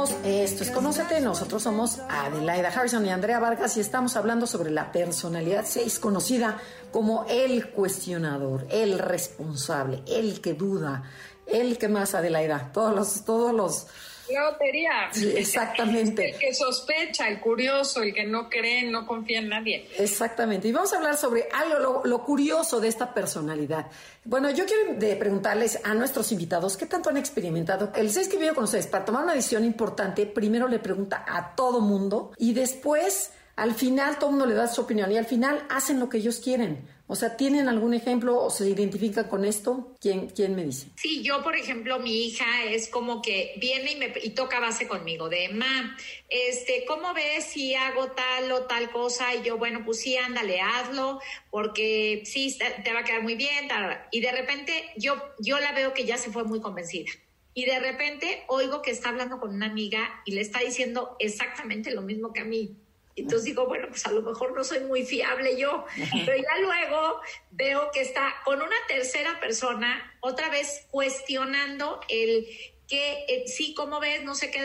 Esto 0.02 0.64
es 0.64 0.70
Conócete, 0.72 1.20
nosotros 1.20 1.62
somos 1.62 2.00
Adelaida 2.08 2.70
Harrison 2.70 3.06
y 3.06 3.10
Andrea 3.10 3.38
Vargas 3.38 3.76
y 3.76 3.80
estamos 3.80 4.16
hablando 4.16 4.48
sobre 4.48 4.72
la 4.72 4.90
personalidad 4.90 5.64
6, 5.64 6.00
conocida 6.00 6.58
como 6.90 7.24
el 7.28 7.70
cuestionador, 7.70 8.66
el 8.70 8.98
responsable, 8.98 10.02
el 10.08 10.40
que 10.40 10.54
duda, 10.54 11.04
el 11.46 11.78
que 11.78 11.88
más 11.88 12.16
Adelaida, 12.16 12.72
todos 12.72 12.96
los, 12.96 13.24
todos 13.24 13.54
los... 13.54 13.86
La 14.30 14.50
lotería. 14.50 15.08
Sí, 15.12 15.32
exactamente. 15.36 16.30
El 16.30 16.38
que 16.38 16.54
sospecha, 16.54 17.28
el 17.28 17.40
curioso, 17.40 18.02
el 18.02 18.14
que 18.14 18.24
no 18.24 18.48
cree, 18.48 18.84
no 18.84 19.06
confía 19.06 19.40
en 19.40 19.48
nadie. 19.48 19.88
Exactamente. 19.98 20.68
Y 20.68 20.72
vamos 20.72 20.92
a 20.92 20.96
hablar 20.96 21.16
sobre 21.16 21.48
algo, 21.52 21.78
lo, 21.78 22.02
lo 22.04 22.24
curioso 22.24 22.80
de 22.80 22.88
esta 22.88 23.12
personalidad. 23.12 23.86
Bueno, 24.24 24.50
yo 24.50 24.64
quiero 24.66 24.94
de 24.94 25.16
preguntarles 25.16 25.80
a 25.84 25.94
nuestros 25.94 26.30
invitados 26.32 26.76
qué 26.76 26.86
tanto 26.86 27.10
han 27.10 27.16
experimentado. 27.16 27.92
El 27.94 28.10
6 28.10 28.28
que 28.28 28.36
vive 28.36 28.54
con 28.54 28.64
ustedes, 28.64 28.86
para 28.86 29.04
tomar 29.04 29.24
una 29.24 29.34
decisión 29.34 29.64
importante, 29.64 30.26
primero 30.26 30.68
le 30.68 30.78
pregunta 30.78 31.24
a 31.28 31.54
todo 31.54 31.80
mundo 31.80 32.32
y 32.38 32.54
después, 32.54 33.32
al 33.56 33.74
final, 33.74 34.18
todo 34.18 34.30
mundo 34.30 34.46
le 34.46 34.54
da 34.54 34.68
su 34.68 34.82
opinión 34.82 35.10
y 35.10 35.16
al 35.16 35.26
final 35.26 35.64
hacen 35.68 35.98
lo 35.98 36.08
que 36.08 36.18
ellos 36.18 36.38
quieren. 36.38 36.86
O 37.12 37.14
sea, 37.14 37.36
¿tienen 37.36 37.68
algún 37.68 37.92
ejemplo 37.92 38.42
o 38.42 38.48
se 38.48 38.70
identifican 38.70 39.28
con 39.28 39.44
esto? 39.44 39.94
¿Quién, 40.00 40.30
quién 40.30 40.56
me 40.56 40.64
dice? 40.64 40.86
Sí, 40.96 41.22
yo, 41.22 41.42
por 41.42 41.54
ejemplo, 41.54 41.98
mi 41.98 42.24
hija 42.24 42.64
es 42.64 42.88
como 42.88 43.20
que 43.20 43.52
viene 43.58 43.92
y, 43.92 43.96
me, 43.96 44.14
y 44.22 44.30
toca 44.30 44.60
base 44.60 44.88
conmigo 44.88 45.28
de, 45.28 45.50
ma, 45.50 45.94
este, 46.30 46.86
¿cómo 46.86 47.12
ves 47.12 47.44
si 47.44 47.74
hago 47.74 48.12
tal 48.12 48.50
o 48.52 48.62
tal 48.62 48.90
cosa? 48.90 49.34
Y 49.34 49.42
yo, 49.42 49.58
bueno, 49.58 49.82
pues 49.84 50.00
sí, 50.00 50.16
ándale, 50.16 50.62
hazlo, 50.62 51.20
porque 51.50 52.22
sí, 52.24 52.56
te 52.82 52.94
va 52.94 53.00
a 53.00 53.04
quedar 53.04 53.22
muy 53.22 53.34
bien. 53.34 53.68
Y 54.10 54.22
de 54.22 54.32
repente 54.32 54.72
yo, 54.96 55.22
yo 55.38 55.58
la 55.58 55.72
veo 55.72 55.92
que 55.92 56.06
ya 56.06 56.16
se 56.16 56.30
fue 56.30 56.44
muy 56.44 56.62
convencida. 56.62 57.10
Y 57.52 57.66
de 57.66 57.78
repente 57.78 58.44
oigo 58.48 58.80
que 58.80 58.90
está 58.90 59.10
hablando 59.10 59.38
con 59.38 59.54
una 59.54 59.66
amiga 59.66 60.22
y 60.24 60.32
le 60.32 60.40
está 60.40 60.60
diciendo 60.60 61.14
exactamente 61.18 61.90
lo 61.90 62.00
mismo 62.00 62.32
que 62.32 62.40
a 62.40 62.44
mí. 62.44 62.78
Entonces 63.14 63.44
digo, 63.44 63.66
bueno, 63.66 63.88
pues 63.88 64.06
a 64.06 64.10
lo 64.10 64.22
mejor 64.22 64.54
no 64.56 64.64
soy 64.64 64.80
muy 64.80 65.04
fiable 65.04 65.58
yo, 65.58 65.84
pero 66.24 66.36
ya 66.36 66.58
luego 66.60 67.20
veo 67.50 67.90
que 67.92 68.00
está 68.00 68.34
con 68.44 68.62
una 68.62 68.76
tercera 68.88 69.38
persona, 69.38 70.16
otra 70.20 70.48
vez 70.48 70.86
cuestionando 70.90 72.00
el 72.08 72.46
que 72.88 73.24
eh, 73.28 73.44
sí, 73.46 73.74
¿cómo 73.74 74.00
ves? 74.00 74.22
No 74.24 74.34
sé 74.34 74.50
qué, 74.50 74.60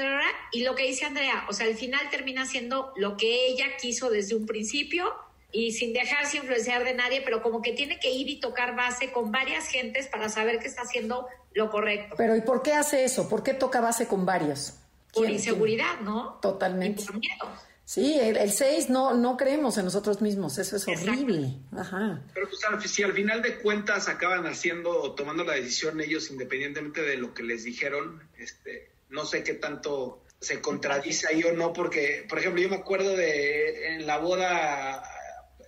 y 0.52 0.64
lo 0.64 0.76
que 0.76 0.84
dice 0.84 1.06
Andrea, 1.06 1.46
o 1.50 1.54
sea, 1.54 1.66
al 1.68 1.76
final 1.76 2.10
termina 2.10 2.46
siendo 2.46 2.92
lo 2.96 3.16
que 3.18 3.48
ella 3.48 3.66
quiso 3.80 4.10
desde 4.10 4.36
un 4.36 4.46
principio 4.46 5.14
y 5.52 5.72
sin 5.72 5.94
dejarse 5.94 6.38
influenciar 6.38 6.84
de 6.84 6.94
nadie, 6.94 7.22
pero 7.22 7.42
como 7.42 7.62
que 7.62 7.72
tiene 7.72 8.00
que 8.00 8.12
ir 8.12 8.28
y 8.28 8.40
tocar 8.40 8.76
base 8.76 9.12
con 9.12 9.32
varias 9.32 9.68
gentes 9.70 10.08
para 10.08 10.28
saber 10.30 10.60
que 10.60 10.68
está 10.68 10.82
haciendo 10.82 11.28
lo 11.54 11.70
correcto. 11.70 12.16
Pero 12.18 12.36
¿y 12.36 12.42
por 12.42 12.64
qué 12.64 12.74
hace 12.74 13.04
eso? 13.06 13.30
¿Por 13.30 13.44
qué 13.44 13.54
toca 13.54 13.80
base 13.82 14.08
con 14.08 14.26
varios? 14.26 14.74
Por 15.14 15.24
¿Quién- 15.24 15.36
inseguridad, 15.36 16.00
¿no? 16.02 16.38
Totalmente. 16.42 17.04
Y 17.04 17.06
por 17.06 17.18
miedo. 17.18 17.48
Sí, 17.88 18.20
el 18.20 18.52
6 18.52 18.90
no, 18.90 19.14
no 19.14 19.38
creemos 19.38 19.78
en 19.78 19.86
nosotros 19.86 20.22
mismos, 20.22 20.58
eso 20.58 20.76
es 20.76 20.86
Exacto. 20.90 21.10
horrible. 21.10 21.54
Ajá. 21.72 22.22
Pero 22.34 22.50
pues, 22.50 22.62
al- 22.66 22.84
si 22.86 23.02
al 23.02 23.14
final 23.14 23.42
de 23.42 23.60
cuentas 23.60 24.10
acaban 24.10 24.46
haciendo 24.46 24.90
o 25.02 25.16
tomando 25.16 25.46
la 25.46 25.54
decisión 25.54 26.02
ellos 26.02 26.30
independientemente 26.30 27.02
de 27.02 27.16
lo 27.16 27.34
que 27.34 27.44
les 27.44 27.64
dijeron, 27.64 28.22
este, 28.38 28.92
no 29.08 29.26
sé 29.26 29.42
qué 29.42 29.54
tanto 29.54 30.22
se 30.42 30.60
contradice 30.60 31.28
ahí 31.30 31.42
o 31.46 31.54
no, 31.54 31.72
porque, 31.72 32.26
por 32.28 32.40
ejemplo, 32.40 32.62
yo 32.62 32.68
me 32.68 32.76
acuerdo 32.76 33.16
de 33.16 33.96
en 33.96 34.06
la 34.06 34.18
boda, 34.18 35.02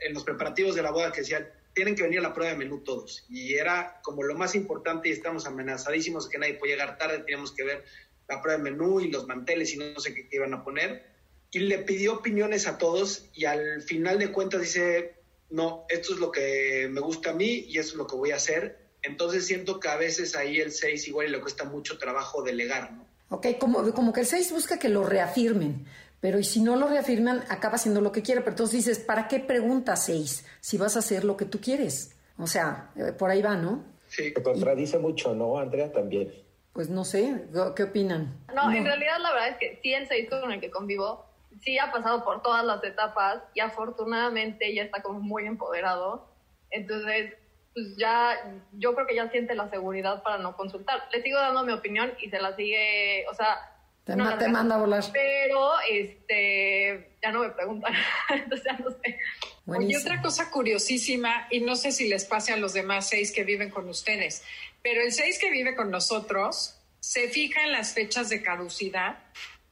en 0.01 0.13
los 0.13 0.25
preparativos 0.25 0.75
de 0.75 0.81
la 0.81 0.91
boda 0.91 1.13
que 1.13 1.21
decían, 1.21 1.47
tienen 1.73 1.95
que 1.95 2.03
venir 2.03 2.19
a 2.19 2.23
la 2.23 2.33
prueba 2.33 2.51
de 2.51 2.57
menú 2.57 2.79
todos. 2.83 3.23
Y 3.29 3.53
era 3.53 4.01
como 4.03 4.23
lo 4.23 4.35
más 4.35 4.55
importante 4.55 5.07
y 5.07 5.13
estamos 5.13 5.45
amenazadísimos 5.45 6.25
de 6.27 6.31
que 6.33 6.37
nadie 6.37 6.55
puede 6.55 6.73
llegar 6.73 6.97
tarde, 6.97 7.19
teníamos 7.19 7.53
que 7.53 7.63
ver 7.63 7.85
la 8.27 8.41
prueba 8.41 8.57
de 8.61 8.71
menú 8.71 8.99
y 8.99 9.09
los 9.09 9.25
manteles 9.25 9.73
y 9.73 9.77
no 9.77 9.97
sé 10.01 10.13
qué, 10.13 10.27
qué 10.27 10.35
iban 10.35 10.53
a 10.53 10.65
poner. 10.65 11.17
Y 11.51 11.59
le 11.59 11.79
pidió 11.79 12.13
opiniones 12.13 12.67
a 12.67 12.77
todos 12.77 13.25
y 13.33 13.45
al 13.45 13.81
final 13.81 14.19
de 14.19 14.31
cuentas 14.31 14.61
dice, 14.61 15.15
no, 15.49 15.85
esto 15.89 16.13
es 16.13 16.19
lo 16.19 16.31
que 16.31 16.87
me 16.91 17.01
gusta 17.01 17.31
a 17.31 17.33
mí 17.33 17.65
y 17.67 17.77
eso 17.79 17.91
es 17.91 17.95
lo 17.95 18.05
que 18.07 18.15
voy 18.15 18.31
a 18.31 18.35
hacer. 18.35 18.77
Entonces 19.01 19.45
siento 19.47 19.79
que 19.79 19.87
a 19.87 19.95
veces 19.95 20.35
ahí 20.35 20.59
el 20.59 20.71
6 20.71 21.07
igual 21.07 21.31
le 21.31 21.39
cuesta 21.41 21.63
mucho 21.63 21.97
trabajo 21.97 22.43
delegar, 22.43 22.91
¿no? 22.91 23.05
Ok, 23.31 23.47
como, 23.59 23.91
como 23.93 24.11
que 24.13 24.21
el 24.21 24.25
6 24.27 24.51
busca 24.51 24.77
que 24.79 24.89
lo 24.89 25.03
reafirmen, 25.05 25.85
pero 26.19 26.37
y 26.39 26.43
si 26.43 26.61
no 26.61 26.75
lo 26.75 26.87
reafirman, 26.87 27.43
acaba 27.49 27.75
haciendo 27.75 28.01
lo 28.01 28.11
que 28.11 28.21
quiere. 28.21 28.41
Pero 28.41 28.51
entonces 28.51 28.85
dices, 28.85 28.99
¿para 28.99 29.27
qué 29.27 29.39
preguntas 29.39 30.05
6 30.05 30.45
si 30.59 30.77
vas 30.77 30.95
a 30.95 30.99
hacer 30.99 31.23
lo 31.23 31.37
que 31.37 31.45
tú 31.45 31.59
quieres? 31.61 32.11
O 32.37 32.45
sea, 32.47 32.91
eh, 32.95 33.11
por 33.17 33.29
ahí 33.31 33.41
va, 33.41 33.55
¿no? 33.55 33.83
Sí. 34.07 34.33
Se 34.33 34.43
contradice 34.43 34.97
mucho, 34.99 35.33
¿no, 35.33 35.57
Andrea? 35.57 35.91
También. 35.91 36.31
Pues 36.73 36.89
no 36.89 37.05
sé, 37.05 37.43
¿qué- 37.53 37.71
¿qué 37.75 37.83
opinan? 37.83 38.35
No, 38.55 38.71
en 38.71 38.83
realidad 38.85 39.17
la 39.21 39.31
verdad 39.33 39.49
es 39.49 39.57
que 39.57 39.79
sí, 39.81 39.93
el 39.93 40.07
6 40.07 40.29
con 40.29 40.51
el 40.51 40.59
que 40.59 40.69
convivo, 40.71 41.25
sí 41.63 41.77
ha 41.79 41.91
pasado 41.91 42.23
por 42.23 42.41
todas 42.41 42.63
las 42.65 42.83
etapas 42.83 43.41
y 43.53 43.59
afortunadamente 43.59 44.73
ya 44.73 44.83
está 44.83 45.01
como 45.01 45.19
muy 45.19 45.45
empoderado. 45.45 46.27
Entonces, 46.71 47.33
pues 47.73 47.95
ya, 47.97 48.35
yo 48.73 48.93
creo 48.95 49.07
que 49.07 49.15
ya 49.15 49.29
siente 49.29 49.55
la 49.55 49.69
seguridad 49.69 50.23
para 50.23 50.37
no 50.37 50.55
consultar. 50.55 51.03
Le 51.11 51.21
sigo 51.21 51.39
dando 51.39 51.63
mi 51.63 51.71
opinión 51.73 52.13
y 52.21 52.29
se 52.29 52.39
la 52.39 52.55
sigue, 52.55 53.25
o 53.29 53.33
sea... 53.33 53.75
Te, 54.05 54.15
no 54.15 54.23
ma- 54.23 54.37
te 54.39 54.47
manda 54.47 54.75
a 54.75 54.79
volar. 54.79 55.03
Pero, 55.13 55.71
este, 55.89 57.15
ya 57.21 57.31
no 57.31 57.41
me 57.41 57.49
preguntan. 57.49 57.93
Entonces 58.29 58.65
ya 58.65 58.73
no 58.83 58.89
sé. 58.91 59.19
Buenísimo. 59.65 60.01
otra 60.01 60.21
cosa 60.21 60.49
curiosísima, 60.49 61.47
y 61.51 61.59
no 61.61 61.75
sé 61.75 61.91
si 61.91 62.07
les 62.09 62.25
pase 62.25 62.53
a 62.53 62.57
los 62.57 62.73
demás 62.73 63.07
seis 63.07 63.31
que 63.31 63.43
viven 63.43 63.69
con 63.69 63.87
ustedes, 63.87 64.43
pero 64.81 65.01
el 65.01 65.11
seis 65.11 65.37
que 65.39 65.51
vive 65.51 65.75
con 65.75 65.91
nosotros 65.91 66.75
se 67.01 67.27
fija 67.29 67.61
en 67.63 67.71
las 67.71 67.93
fechas 67.93 68.29
de 68.29 68.41
caducidad 68.41 69.19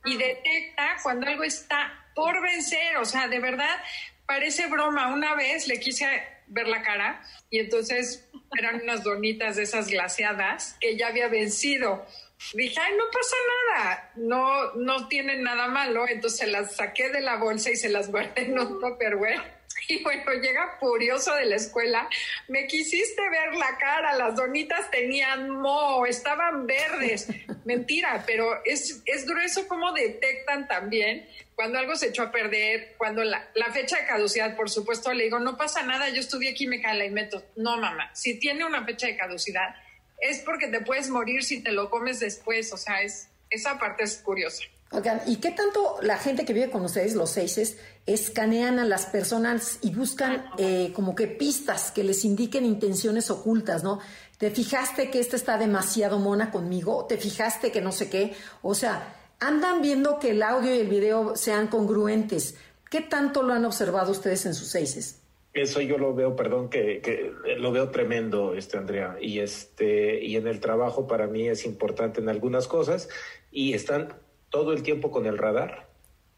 y 0.08 0.18
detecta 0.18 0.98
cuando 1.04 1.28
algo 1.28 1.44
está 1.44 2.06
por 2.16 2.42
vencer. 2.42 2.98
O 2.98 3.06
sea, 3.06 3.28
de 3.28 3.40
verdad, 3.40 3.78
parece 4.26 4.68
broma. 4.68 5.14
Una 5.14 5.36
vez 5.36 5.68
le 5.68 5.80
quise 5.80 6.06
ver 6.48 6.68
la 6.68 6.82
cara 6.82 7.22
y 7.50 7.60
entonces 7.60 8.30
eran 8.58 8.82
unas 8.82 9.04
donitas 9.04 9.58
de 9.58 9.64
esas 9.64 9.88
glaseadas 9.88 10.78
que 10.80 10.98
ya 10.98 11.08
había 11.08 11.28
vencido. 11.28 12.06
Dije, 12.54 12.80
ay, 12.80 12.94
no 12.96 13.04
pasa 13.12 13.36
nada, 13.66 14.12
no, 14.16 14.74
no 14.76 15.08
tienen 15.08 15.44
nada 15.44 15.68
malo. 15.68 16.08
Entonces 16.08 16.48
las 16.50 16.76
saqué 16.76 17.10
de 17.10 17.22
la 17.22 17.36
bolsa 17.38 17.72
y 17.72 17.76
se 17.76 17.90
las 17.90 18.10
guardé 18.10 18.44
en 18.44 18.60
un 18.60 18.80
tupperware. 18.80 19.57
Y 19.90 20.04
bueno, 20.04 20.34
llega 20.34 20.78
furioso 20.80 21.34
de 21.36 21.46
la 21.46 21.56
escuela. 21.56 22.10
Me 22.48 22.68
quisiste 22.68 23.22
ver 23.30 23.56
la 23.56 23.78
cara, 23.78 24.14
las 24.16 24.36
donitas 24.36 24.90
tenían 24.92 25.50
moho, 25.50 26.06
estaban 26.06 26.66
verdes. 26.68 27.28
Mentira, 27.66 28.24
pero 28.26 28.62
es, 28.66 29.02
es 29.06 29.26
grueso 29.26 29.68
cómo 29.68 29.94
detectan 29.94 30.68
también 30.68 31.28
cuando 31.56 31.80
algo 31.80 31.96
se 31.96 32.10
echó 32.10 32.24
a 32.24 32.32
perder, 32.32 32.94
cuando 32.98 33.24
la, 33.24 33.50
la 33.56 33.72
fecha 33.72 33.98
de 33.98 34.06
caducidad, 34.06 34.56
por 34.56 34.70
supuesto, 34.70 35.12
le 35.12 35.24
digo, 35.24 35.40
no 35.40 35.58
pasa 35.58 35.82
nada, 35.82 36.10
yo 36.10 36.20
estudié 36.20 36.54
química 36.54 36.92
en 36.92 37.00
la 37.00 37.06
IMETO. 37.06 37.44
No, 37.56 37.78
mamá, 37.78 38.12
si 38.14 38.40
tiene 38.40 38.64
una 38.64 38.86
fecha 38.86 39.08
de 39.08 39.18
caducidad, 39.18 39.76
es 40.20 40.40
porque 40.42 40.68
te 40.68 40.82
puedes 40.82 41.10
morir 41.10 41.44
si 41.44 41.64
te 41.64 41.72
lo 41.72 41.90
comes 41.90 42.20
después. 42.20 42.72
O 42.74 42.78
sea, 42.78 43.02
es, 43.02 43.30
esa 43.50 43.80
parte 43.80 44.04
es 44.04 44.18
curiosa. 44.18 44.66
Oigan, 44.92 45.22
¿y 45.28 45.38
qué 45.38 45.52
tanto 45.52 45.98
la 46.02 46.18
gente 46.18 46.46
que 46.46 46.54
vive 46.54 46.70
con 46.70 46.84
ustedes, 46.86 47.14
los 47.14 47.32
seises, 47.32 47.78
escanean 48.06 48.80
a 48.80 48.86
las 48.86 49.06
personas 49.06 49.80
y 49.82 49.94
buscan 49.94 50.46
eh, 50.58 50.92
como 50.94 51.14
que 51.14 51.28
pistas 51.28 51.92
que 51.92 52.06
les 52.06 52.24
indiquen 52.24 52.66
intenciones 52.66 53.30
ocultas, 53.30 53.84
¿no? 53.84 54.00
¿Te 54.38 54.50
fijaste 54.50 55.10
que 55.10 55.20
esta 55.20 55.36
está 55.36 55.58
demasiado 55.58 56.20
mona 56.20 56.52
conmigo? 56.52 57.06
¿Te 57.06 57.18
fijaste 57.18 57.72
que 57.72 57.82
no 57.82 57.92
sé 57.92 58.10
qué? 58.10 58.34
O 58.62 58.76
sea, 58.76 59.14
andan 59.40 59.82
viendo 59.82 60.20
que 60.20 60.32
el 60.32 60.42
audio 60.42 60.74
y 60.74 60.80
el 60.80 60.88
video 60.88 61.36
sean 61.36 61.68
congruentes. 61.68 62.56
¿Qué 62.90 63.02
tanto 63.02 63.44
lo 63.44 63.54
han 63.54 63.66
observado 63.66 64.12
ustedes 64.12 64.46
en 64.46 64.54
sus 64.54 64.70
seises? 64.70 65.20
Eso 65.54 65.82
yo 65.82 65.98
lo 65.98 66.14
veo, 66.14 66.36
perdón, 66.36 66.70
que, 66.70 67.02
que 67.02 67.34
lo 67.58 67.72
veo 67.72 67.90
tremendo, 67.90 68.54
este 68.54 68.78
Andrea. 68.78 69.18
Y 69.20 69.40
este, 69.40 70.24
y 70.24 70.38
en 70.38 70.48
el 70.48 70.62
trabajo 70.62 71.08
para 71.08 71.28
mí 71.28 71.50
es 71.50 71.66
importante 71.66 72.22
en 72.22 72.30
algunas 72.30 72.68
cosas, 72.68 73.10
y 73.52 73.74
están 73.74 74.14
todo 74.50 74.74
el 74.74 74.84
tiempo 74.84 75.12
con 75.12 75.26
el 75.26 75.38
radar 75.38 75.90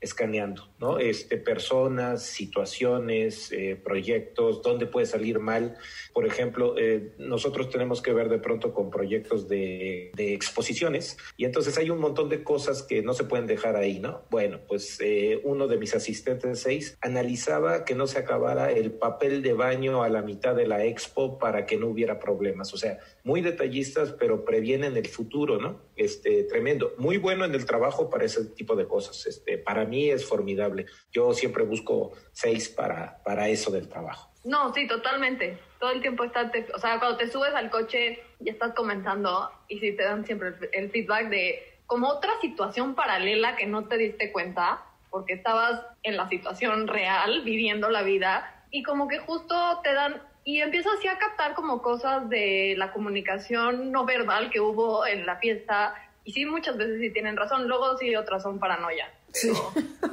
escaneando, 0.01 0.68
¿no? 0.79 0.97
Este, 0.99 1.37
personas, 1.37 2.23
situaciones, 2.23 3.51
eh, 3.51 3.79
proyectos, 3.81 4.61
dónde 4.61 4.85
puede 4.85 5.05
salir 5.05 5.39
mal. 5.39 5.77
Por 6.13 6.25
ejemplo, 6.25 6.75
eh, 6.77 7.13
nosotros 7.17 7.69
tenemos 7.69 8.01
que 8.01 8.13
ver 8.13 8.29
de 8.29 8.39
pronto 8.39 8.73
con 8.73 8.89
proyectos 8.89 9.47
de, 9.47 10.11
de 10.15 10.33
exposiciones 10.33 11.17
y 11.37 11.45
entonces 11.45 11.77
hay 11.77 11.89
un 11.89 11.99
montón 11.99 12.29
de 12.29 12.43
cosas 12.43 12.83
que 12.83 13.01
no 13.01 13.13
se 13.13 13.25
pueden 13.25 13.47
dejar 13.47 13.75
ahí, 13.75 13.99
¿no? 13.99 14.21
Bueno, 14.29 14.59
pues 14.67 14.97
eh, 15.01 15.41
uno 15.43 15.67
de 15.67 15.77
mis 15.77 15.95
asistentes 15.95 16.59
seis 16.59 16.97
analizaba 17.01 17.85
que 17.85 17.95
no 17.95 18.07
se 18.07 18.19
acabara 18.19 18.71
el 18.71 18.91
papel 18.91 19.41
de 19.41 19.53
baño 19.53 20.03
a 20.03 20.09
la 20.09 20.21
mitad 20.21 20.55
de 20.55 20.67
la 20.67 20.85
expo 20.85 21.37
para 21.39 21.65
que 21.65 21.77
no 21.77 21.87
hubiera 21.87 22.19
problemas. 22.19 22.73
O 22.73 22.77
sea, 22.77 22.99
muy 23.23 23.41
detallistas, 23.41 24.13
pero 24.13 24.45
previenen 24.45 24.97
el 24.97 25.07
futuro, 25.07 25.59
¿no? 25.59 25.81
Este, 25.95 26.43
tremendo. 26.43 26.93
Muy 26.97 27.17
bueno 27.17 27.45
en 27.45 27.53
el 27.53 27.65
trabajo 27.65 28.09
para 28.09 28.25
ese 28.25 28.45
tipo 28.45 28.75
de 28.75 28.87
cosas. 28.87 29.25
Este, 29.25 29.57
para 29.57 29.85
mí 29.85 30.09
es 30.09 30.25
formidable. 30.25 30.68
Yo 31.11 31.33
siempre 31.33 31.63
busco 31.63 32.13
seis 32.31 32.69
para, 32.69 33.21
para 33.23 33.47
eso 33.47 33.71
del 33.71 33.87
trabajo. 33.87 34.29
No, 34.43 34.73
sí, 34.73 34.87
totalmente. 34.87 35.59
Todo 35.79 35.91
el 35.91 36.01
tiempo 36.01 36.23
está, 36.23 36.49
te- 36.51 36.67
o 36.73 36.79
sea, 36.79 36.99
cuando 36.99 37.17
te 37.17 37.27
subes 37.27 37.53
al 37.53 37.69
coche 37.69 38.23
y 38.39 38.49
estás 38.49 38.73
comentando 38.73 39.51
y 39.67 39.79
si 39.79 39.95
te 39.95 40.03
dan 40.03 40.25
siempre 40.25 40.53
el, 40.71 40.89
feedback 40.91 41.29
de 41.29 41.79
como 41.85 42.07
otra 42.07 42.31
situación 42.41 42.95
paralela 42.95 43.55
que 43.55 43.65
no 43.65 43.87
te 43.87 43.97
diste 43.97 44.31
cuenta 44.31 44.83
porque 45.09 45.33
estabas 45.33 45.81
en 46.03 46.17
la 46.17 46.29
situación 46.29 46.87
real, 46.87 47.41
viviendo 47.43 47.89
la 47.89 48.03
vida, 48.03 48.63
y 48.69 48.83
como 48.83 49.07
que 49.07 49.17
justo 49.17 49.55
te 49.83 49.93
dan, 49.93 50.21
y 50.43 50.61
empiezas 50.61 50.93
así 50.99 51.07
a 51.07 51.17
captar 51.17 51.55
como 51.55 51.81
cosas 51.81 52.29
de 52.29 52.75
la 52.77 52.93
comunicación 52.93 53.91
no 53.91 54.05
verbal 54.05 54.51
que 54.51 54.59
hubo 54.59 55.07
en 55.07 55.25
la 55.25 55.37
fiesta, 55.37 55.95
y 56.29 56.31
sí, 56.31 56.45
muchas 56.45 56.77
veces 56.77 56.99
sí 57.01 57.09
tienen 57.09 57.35
razón, 57.35 57.67
luego 57.67 57.97
sí 57.97 58.15
otras 58.15 58.43
son 58.43 58.59
paranoia. 58.59 59.11
Sí. 59.33 59.51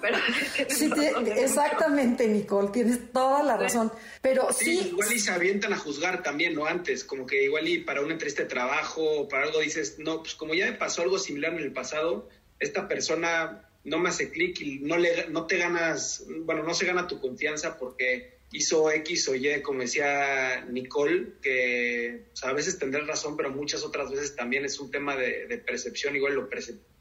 Pero 0.00 0.16
Sí, 0.70 0.88
razón 0.88 1.26
exactamente, 1.26 2.26
Nicole, 2.26 2.70
tienes 2.70 3.12
toda 3.12 3.42
la 3.42 3.58
razón. 3.58 3.92
Pero 4.22 4.50
Sí, 4.50 4.78
sí, 4.78 4.88
igual 4.88 5.12
y 5.12 5.18
se 5.18 5.30
avientan 5.30 5.74
a 5.74 5.76
juzgar 5.76 6.22
también, 6.22 6.54
¿no? 6.54 6.64
Antes, 6.64 7.04
como 7.04 7.26
que 7.26 7.44
igual 7.44 7.68
y 7.68 7.80
para 7.80 8.00
una 8.00 8.12
entrevista 8.12 8.44
de 8.44 8.48
trabajo 8.48 9.02
o 9.02 9.28
para 9.28 9.44
algo 9.44 9.60
dices, 9.60 9.98
no, 9.98 10.22
pues 10.22 10.34
como 10.34 10.54
ya 10.54 10.64
me 10.64 10.72
pasó 10.72 11.02
algo 11.02 11.18
similar 11.18 11.52
en 11.52 11.58
el 11.58 11.72
pasado, 11.72 12.30
esta 12.58 12.88
persona 12.88 13.68
no 13.84 13.98
me 13.98 14.08
hace 14.08 14.30
clic 14.30 14.58
y 14.62 14.78
no, 14.78 14.96
le, 14.96 15.28
no 15.28 15.46
te 15.46 15.58
ganas, 15.58 16.24
bueno, 16.44 16.62
no 16.62 16.72
se 16.72 16.86
gana 16.86 17.06
tu 17.06 17.20
confianza 17.20 17.76
porque 17.76 18.35
hizo 18.52 18.90
X 18.90 19.28
o 19.28 19.34
Y, 19.34 19.60
como 19.62 19.80
decía 19.80 20.64
Nicole, 20.68 21.34
que 21.42 22.26
a 22.42 22.52
veces 22.52 22.78
tendrás 22.78 23.06
razón, 23.06 23.36
pero 23.36 23.50
muchas 23.50 23.82
otras 23.84 24.10
veces 24.10 24.36
también 24.36 24.64
es 24.64 24.78
un 24.78 24.90
tema 24.90 25.16
de, 25.16 25.62
percepción, 25.66 26.16
igual 26.16 26.34
lo, 26.34 26.48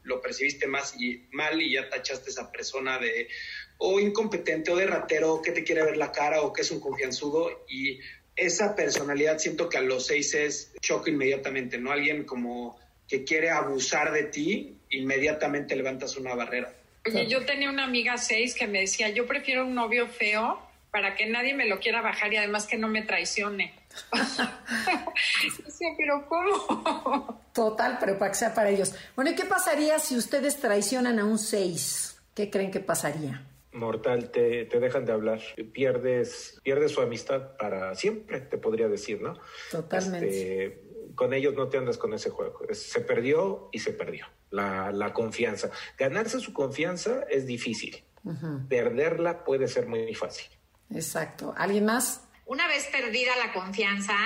lo 0.02 0.20
percibiste 0.20 0.66
más 0.66 0.94
y 1.00 1.26
mal 1.30 1.60
y 1.60 1.74
ya 1.74 1.88
tachaste 1.88 2.30
a 2.30 2.30
esa 2.30 2.52
persona 2.52 2.98
de 2.98 3.28
o 3.78 4.00
incompetente 4.00 4.70
o 4.70 4.76
de 4.76 4.88
que 5.44 5.52
te 5.52 5.64
quiere 5.64 5.84
ver 5.84 5.96
la 5.96 6.10
cara 6.10 6.40
o 6.40 6.52
que 6.52 6.62
es 6.62 6.70
un 6.70 6.80
confianzudo 6.80 7.64
y 7.68 8.00
esa 8.34 8.74
personalidad 8.74 9.38
siento 9.38 9.68
que 9.68 9.78
a 9.78 9.82
los 9.82 10.06
seis 10.06 10.34
es 10.34 10.72
choque 10.80 11.10
inmediatamente, 11.10 11.78
¿no? 11.78 11.90
Alguien 11.90 12.24
como 12.24 12.78
que 13.08 13.24
quiere 13.24 13.50
abusar 13.50 14.12
de 14.12 14.24
ti, 14.24 14.78
inmediatamente 14.90 15.76
levantas 15.76 16.16
una 16.16 16.34
barrera. 16.34 16.74
Oye, 17.06 17.26
yo 17.28 17.44
tenía 17.44 17.70
una 17.70 17.84
amiga 17.84 18.18
seis 18.18 18.54
que 18.54 18.66
me 18.66 18.80
decía, 18.80 19.08
yo 19.10 19.26
prefiero 19.26 19.64
un 19.64 19.74
novio 19.74 20.08
feo 20.08 20.65
para 20.96 21.14
que 21.14 21.26
nadie 21.26 21.52
me 21.52 21.66
lo 21.68 21.78
quiera 21.78 22.00
bajar 22.00 22.32
y 22.32 22.38
además 22.38 22.66
que 22.66 22.78
no 22.78 22.88
me 22.88 23.02
traicione. 23.02 23.74
Decía, 25.62 25.88
pero 25.98 26.26
¿cómo? 26.26 27.42
total, 27.52 27.98
pero 28.00 28.18
para 28.18 28.30
que 28.30 28.38
sea 28.38 28.54
para 28.54 28.70
ellos. 28.70 28.94
Bueno, 29.14 29.30
¿y 29.30 29.34
qué 29.34 29.44
pasaría 29.44 29.98
si 29.98 30.16
ustedes 30.16 30.58
traicionan 30.58 31.18
a 31.18 31.26
un 31.26 31.38
6? 31.38 32.18
¿Qué 32.34 32.48
creen 32.48 32.70
que 32.70 32.80
pasaría? 32.80 33.46
Mortal, 33.72 34.30
te, 34.30 34.64
te 34.64 34.80
dejan 34.80 35.04
de 35.04 35.12
hablar, 35.12 35.42
pierdes, 35.74 36.62
pierdes 36.62 36.92
su 36.92 37.02
amistad 37.02 37.58
para 37.58 37.94
siempre, 37.94 38.40
te 38.40 38.56
podría 38.56 38.88
decir, 38.88 39.20
¿no? 39.20 39.38
Totalmente. 39.70 40.28
Este, 40.64 40.80
con 41.14 41.34
ellos 41.34 41.52
no 41.52 41.68
te 41.68 41.76
andas 41.76 41.98
con 41.98 42.14
ese 42.14 42.30
juego. 42.30 42.60
Se 42.70 43.02
perdió 43.02 43.68
y 43.70 43.80
se 43.80 43.92
perdió 43.92 44.24
la, 44.48 44.92
la 44.92 45.12
confianza. 45.12 45.70
Ganarse 45.98 46.40
su 46.40 46.54
confianza 46.54 47.26
es 47.28 47.44
difícil. 47.44 48.02
Perderla 48.70 49.44
puede 49.44 49.68
ser 49.68 49.86
muy 49.86 50.14
fácil. 50.14 50.55
Exacto. 50.94 51.54
¿Alguien 51.56 51.86
más? 51.86 52.22
Una 52.44 52.68
vez 52.68 52.86
perdida 52.86 53.36
la 53.36 53.52
confianza, 53.52 54.16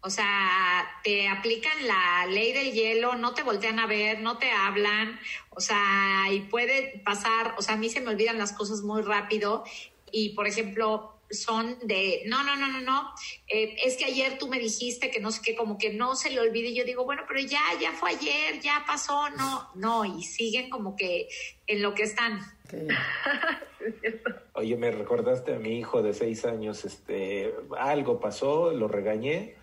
o 0.00 0.10
sea, 0.10 0.84
te 1.04 1.28
aplican 1.28 1.86
la 1.86 2.26
ley 2.26 2.52
del 2.52 2.72
hielo, 2.72 3.14
no 3.14 3.34
te 3.34 3.44
voltean 3.44 3.78
a 3.78 3.86
ver, 3.86 4.20
no 4.20 4.36
te 4.36 4.50
hablan, 4.50 5.18
o 5.50 5.60
sea, 5.60 6.24
y 6.32 6.40
puede 6.40 7.00
pasar, 7.04 7.54
o 7.56 7.62
sea, 7.62 7.74
a 7.74 7.78
mí 7.78 7.88
se 7.88 8.00
me 8.00 8.10
olvidan 8.10 8.36
las 8.36 8.52
cosas 8.52 8.82
muy 8.82 9.02
rápido 9.02 9.62
y, 10.10 10.30
por 10.30 10.48
ejemplo, 10.48 11.20
son 11.30 11.78
de, 11.84 12.22
no, 12.26 12.42
no, 12.42 12.56
no, 12.56 12.68
no, 12.68 12.80
no, 12.80 13.14
eh, 13.48 13.76
es 13.84 13.96
que 13.96 14.04
ayer 14.04 14.38
tú 14.38 14.48
me 14.48 14.58
dijiste 14.58 15.10
que 15.10 15.20
no 15.20 15.30
sé 15.30 15.40
qué, 15.42 15.54
como 15.54 15.78
que 15.78 15.90
no 15.92 16.16
se 16.16 16.30
le 16.30 16.40
olvide, 16.40 16.70
y 16.70 16.74
yo 16.74 16.84
digo, 16.84 17.04
bueno, 17.04 17.22
pero 17.26 17.40
ya, 17.40 17.62
ya 17.80 17.92
fue 17.92 18.10
ayer, 18.10 18.60
ya 18.60 18.84
pasó, 18.86 19.30
no, 19.30 19.70
no, 19.76 20.04
y 20.04 20.24
siguen 20.24 20.68
como 20.68 20.96
que 20.96 21.28
en 21.66 21.80
lo 21.80 21.94
que 21.94 22.02
están. 22.02 22.40
Que- 22.72 22.88
Oye, 24.54 24.76
me 24.76 24.90
recordaste 24.90 25.54
a 25.54 25.58
mi 25.58 25.78
hijo 25.78 26.02
de 26.02 26.12
seis 26.14 26.44
años, 26.44 26.84
este, 26.84 27.54
algo 27.78 28.20
pasó, 28.20 28.70
lo 28.72 28.86
regañé, 28.88 29.56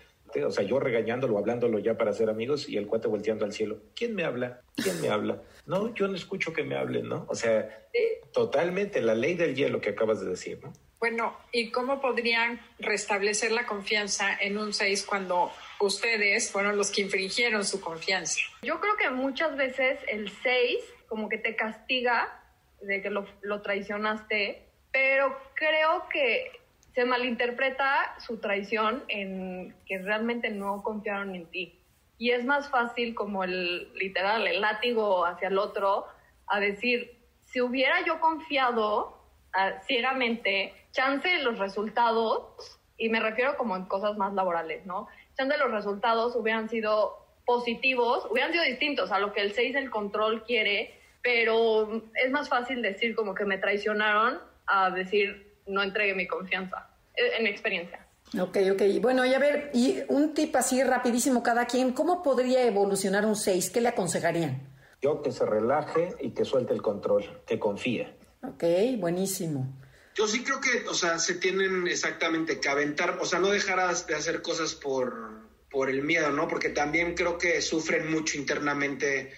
o 0.44 0.50
sea, 0.50 0.62
yo 0.64 0.78
regañándolo, 0.78 1.38
hablándolo 1.38 1.78
ya 1.78 1.96
para 1.96 2.12
ser 2.12 2.28
amigos 2.30 2.68
y 2.68 2.76
el 2.76 2.86
cuate 2.86 3.08
volteando 3.08 3.44
al 3.44 3.52
cielo. 3.52 3.78
¿Quién 3.96 4.14
me 4.14 4.24
habla? 4.24 4.60
¿Quién 4.76 5.00
me 5.00 5.08
habla? 5.08 5.42
No, 5.66 5.92
yo 5.94 6.06
no 6.06 6.14
escucho 6.14 6.52
que 6.52 6.62
me 6.62 6.76
hablen, 6.76 7.08
¿no? 7.08 7.26
O 7.28 7.34
sea, 7.34 7.88
totalmente 8.32 9.00
la 9.00 9.14
ley 9.14 9.34
del 9.34 9.54
hielo 9.56 9.80
que 9.80 9.90
acabas 9.90 10.20
de 10.20 10.30
decir, 10.30 10.60
¿no? 10.62 10.72
Bueno, 11.00 11.34
¿y 11.50 11.70
cómo 11.70 12.00
podrían 12.00 12.60
restablecer 12.78 13.52
la 13.52 13.66
confianza 13.66 14.36
en 14.38 14.58
un 14.58 14.74
6 14.74 15.06
cuando 15.06 15.50
ustedes 15.80 16.50
fueron 16.52 16.76
los 16.76 16.90
que 16.90 17.00
infringieron 17.00 17.64
su 17.64 17.80
confianza? 17.80 18.38
Yo 18.62 18.78
creo 18.80 18.96
que 18.98 19.08
muchas 19.08 19.56
veces 19.56 19.98
el 20.08 20.30
6 20.42 20.78
como 21.08 21.28
que 21.30 21.38
te 21.38 21.56
castiga 21.56 22.39
de 22.82 23.02
que 23.02 23.10
lo, 23.10 23.26
lo 23.42 23.62
traicionaste, 23.62 24.66
pero 24.92 25.36
creo 25.54 26.08
que 26.12 26.52
se 26.94 27.04
malinterpreta 27.04 28.16
su 28.18 28.38
traición 28.38 29.04
en 29.08 29.74
que 29.86 29.98
realmente 29.98 30.50
no 30.50 30.82
confiaron 30.82 31.34
en 31.34 31.46
ti. 31.46 31.80
Y 32.18 32.32
es 32.32 32.44
más 32.44 32.68
fácil 32.68 33.14
como 33.14 33.44
el 33.44 33.92
literal, 33.94 34.46
el 34.46 34.60
látigo 34.60 35.24
hacia 35.24 35.48
el 35.48 35.58
otro, 35.58 36.06
a 36.46 36.60
decir, 36.60 37.16
si 37.40 37.60
hubiera 37.60 38.04
yo 38.04 38.20
confiado 38.20 39.16
ah, 39.54 39.80
ciegamente, 39.86 40.74
chance 40.92 41.38
los 41.38 41.58
resultados, 41.58 42.78
y 42.98 43.08
me 43.08 43.20
refiero 43.20 43.56
como 43.56 43.76
en 43.76 43.86
cosas 43.86 44.18
más 44.18 44.34
laborales, 44.34 44.84
¿no? 44.84 45.08
Chance 45.36 45.56
los 45.56 45.70
resultados 45.70 46.36
hubieran 46.36 46.68
sido 46.68 47.26
positivos, 47.46 48.26
hubieran 48.30 48.52
sido 48.52 48.64
distintos 48.64 49.10
a 49.10 49.18
lo 49.18 49.32
que 49.32 49.40
el 49.40 49.52
6 49.52 49.74
el 49.76 49.90
control 49.90 50.44
quiere, 50.44 50.99
pero 51.22 52.10
es 52.14 52.30
más 52.30 52.48
fácil 52.48 52.82
decir 52.82 53.14
como 53.14 53.34
que 53.34 53.44
me 53.44 53.58
traicionaron 53.58 54.38
a 54.66 54.90
decir 54.90 55.56
no 55.66 55.82
entregué 55.82 56.14
mi 56.14 56.26
confianza, 56.26 56.90
eh, 57.14 57.36
en 57.38 57.44
mi 57.44 57.50
experiencia. 57.50 58.06
Ok, 58.38 58.58
ok. 58.72 58.82
Bueno, 59.00 59.24
y 59.26 59.34
a 59.34 59.38
ver, 59.38 59.70
y 59.74 59.98
un 60.08 60.34
tip 60.34 60.54
así 60.54 60.82
rapidísimo 60.82 61.42
cada 61.42 61.66
quien, 61.66 61.92
¿cómo 61.92 62.22
podría 62.22 62.64
evolucionar 62.64 63.26
un 63.26 63.34
6? 63.34 63.70
¿Qué 63.70 63.80
le 63.80 63.88
aconsejarían? 63.88 64.68
Yo 65.02 65.22
que 65.22 65.32
se 65.32 65.44
relaje 65.46 66.14
y 66.20 66.30
que 66.30 66.44
suelte 66.44 66.72
el 66.74 66.82
control, 66.82 67.42
que 67.46 67.58
confíe. 67.58 68.14
Ok, 68.42 68.64
buenísimo. 68.98 69.66
Yo 70.14 70.26
sí 70.26 70.44
creo 70.44 70.60
que, 70.60 70.88
o 70.88 70.94
sea, 70.94 71.18
se 71.18 71.34
tienen 71.34 71.86
exactamente 71.88 72.60
que 72.60 72.68
aventar, 72.68 73.18
o 73.20 73.24
sea, 73.24 73.38
no 73.38 73.48
dejarás 73.48 74.06
de 74.06 74.14
hacer 74.14 74.42
cosas 74.42 74.74
por, 74.74 75.48
por 75.70 75.88
el 75.88 76.02
miedo, 76.02 76.30
¿no? 76.30 76.46
Porque 76.46 76.68
también 76.70 77.14
creo 77.14 77.38
que 77.38 77.60
sufren 77.62 78.10
mucho 78.10 78.36
internamente 78.36 79.32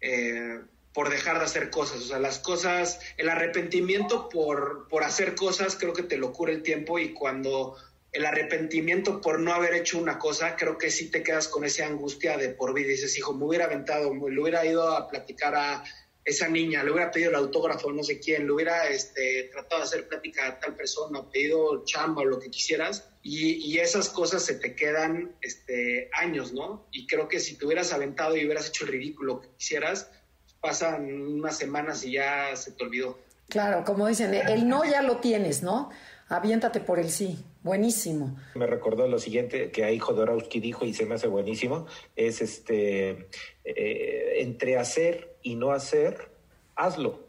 eh, 0.00 0.60
por 0.92 1.08
dejar 1.10 1.38
de 1.38 1.44
hacer 1.44 1.70
cosas. 1.70 1.98
O 1.98 2.06
sea, 2.06 2.18
las 2.18 2.38
cosas, 2.38 2.98
el 3.16 3.28
arrepentimiento 3.28 4.28
por, 4.28 4.88
por 4.88 5.04
hacer 5.04 5.34
cosas, 5.34 5.76
creo 5.76 5.92
que 5.92 6.02
te 6.02 6.16
lo 6.16 6.32
cura 6.32 6.52
el 6.52 6.62
tiempo 6.62 6.98
y 6.98 7.12
cuando 7.12 7.76
el 8.12 8.26
arrepentimiento 8.26 9.20
por 9.20 9.38
no 9.38 9.54
haber 9.54 9.74
hecho 9.74 9.98
una 9.98 10.18
cosa, 10.18 10.56
creo 10.56 10.78
que 10.78 10.90
sí 10.90 11.10
te 11.10 11.22
quedas 11.22 11.46
con 11.46 11.64
esa 11.64 11.86
angustia 11.86 12.36
de 12.36 12.48
por 12.50 12.74
vida. 12.74 12.88
Dices, 12.88 13.16
hijo, 13.16 13.32
me 13.34 13.44
hubiera 13.44 13.66
aventado, 13.66 14.12
me- 14.12 14.40
hubiera 14.40 14.66
ido 14.66 14.88
a 14.96 15.06
platicar 15.08 15.54
a 15.54 15.84
esa 16.24 16.48
niña, 16.48 16.82
le 16.84 16.90
hubiera 16.92 17.10
pedido 17.10 17.30
el 17.30 17.36
autógrafo 17.36 17.90
no 17.92 18.02
sé 18.02 18.20
quién, 18.20 18.46
le 18.46 18.52
hubiera 18.52 18.88
este, 18.88 19.44
tratado 19.52 19.80
de 19.80 19.86
hacer 19.86 20.08
plática 20.08 20.46
a 20.46 20.60
tal 20.60 20.76
persona, 20.76 21.28
pedido 21.30 21.82
chamba 21.84 22.22
o 22.22 22.24
lo 22.24 22.38
que 22.40 22.50
quisieras. 22.50 23.08
Y, 23.22 23.52
y 23.54 23.78
esas 23.78 24.08
cosas 24.10 24.44
se 24.44 24.54
te 24.56 24.74
quedan 24.74 25.36
este, 25.40 26.10
años, 26.12 26.52
¿no? 26.52 26.88
Y 26.90 27.06
creo 27.06 27.28
que 27.28 27.38
si 27.40 27.56
te 27.56 27.64
hubieras 27.64 27.92
aventado 27.92 28.36
y 28.36 28.44
hubieras 28.44 28.68
hecho 28.68 28.84
el 28.84 28.90
ridículo 28.90 29.40
que 29.40 29.48
quisieras, 29.56 30.10
pasan 30.60 31.10
unas 31.12 31.56
semanas 31.56 32.04
y 32.04 32.12
ya 32.12 32.54
se 32.56 32.72
te 32.72 32.84
olvidó. 32.84 33.18
Claro, 33.48 33.84
como 33.84 34.06
dicen, 34.06 34.32
el 34.34 34.68
no 34.68 34.84
ya 34.84 35.02
lo 35.02 35.16
tienes, 35.18 35.62
¿no? 35.62 35.90
Aviéntate 36.28 36.78
por 36.78 37.00
el 37.00 37.10
sí. 37.10 37.44
Buenísimo. 37.62 38.38
Me 38.54 38.66
recordó 38.66 39.06
lo 39.08 39.18
siguiente 39.18 39.70
que 39.70 39.84
ahí 39.84 39.98
Jodorowsky 39.98 40.60
dijo 40.60 40.86
y 40.86 40.94
se 40.94 41.04
me 41.04 41.16
hace 41.16 41.26
buenísimo, 41.26 41.86
es 42.16 42.40
este, 42.40 43.28
eh, 43.64 44.34
entre 44.38 44.78
hacer 44.78 45.36
y 45.42 45.56
no 45.56 45.72
hacer, 45.72 46.30
hazlo. 46.74 47.28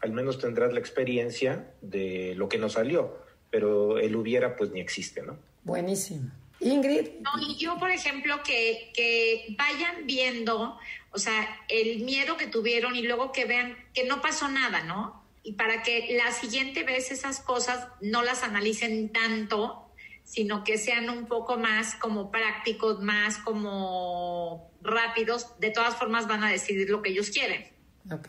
Al 0.00 0.12
menos 0.12 0.38
tendrás 0.38 0.72
la 0.72 0.78
experiencia 0.78 1.72
de 1.80 2.34
lo 2.36 2.48
que 2.48 2.58
no 2.58 2.68
salió, 2.68 3.16
pero 3.50 3.98
el 3.98 4.14
hubiera 4.14 4.54
pues 4.54 4.70
ni 4.70 4.80
existe, 4.80 5.22
¿no? 5.22 5.36
Buenísimo. 5.64 6.30
Ingrid, 6.60 7.08
No, 7.22 7.30
y 7.40 7.56
yo, 7.56 7.76
por 7.78 7.90
ejemplo, 7.90 8.36
que, 8.44 8.92
que 8.94 9.56
vayan 9.58 10.06
viendo, 10.06 10.78
o 11.12 11.18
sea, 11.18 11.60
el 11.68 12.00
miedo 12.00 12.36
que 12.36 12.46
tuvieron 12.46 12.96
y 12.96 13.02
luego 13.02 13.32
que 13.32 13.44
vean 13.44 13.76
que 13.92 14.04
no 14.04 14.20
pasó 14.20 14.48
nada, 14.48 14.82
¿no? 14.82 15.22
Y 15.42 15.52
para 15.52 15.82
que 15.82 16.16
la 16.16 16.32
siguiente 16.32 16.84
vez 16.84 17.10
esas 17.10 17.40
cosas 17.40 17.88
no 18.00 18.22
las 18.22 18.42
analicen 18.42 19.12
tanto, 19.12 19.90
sino 20.24 20.64
que 20.64 20.78
sean 20.78 21.10
un 21.10 21.26
poco 21.26 21.56
más 21.56 21.96
como 21.96 22.30
prácticos, 22.30 23.00
más 23.00 23.38
como 23.38 24.70
rápidos, 24.82 25.58
de 25.58 25.70
todas 25.70 25.96
formas 25.96 26.26
van 26.28 26.44
a 26.44 26.50
decidir 26.50 26.88
lo 26.90 27.02
que 27.02 27.10
ellos 27.10 27.30
quieren. 27.30 27.66
ok, 28.10 28.28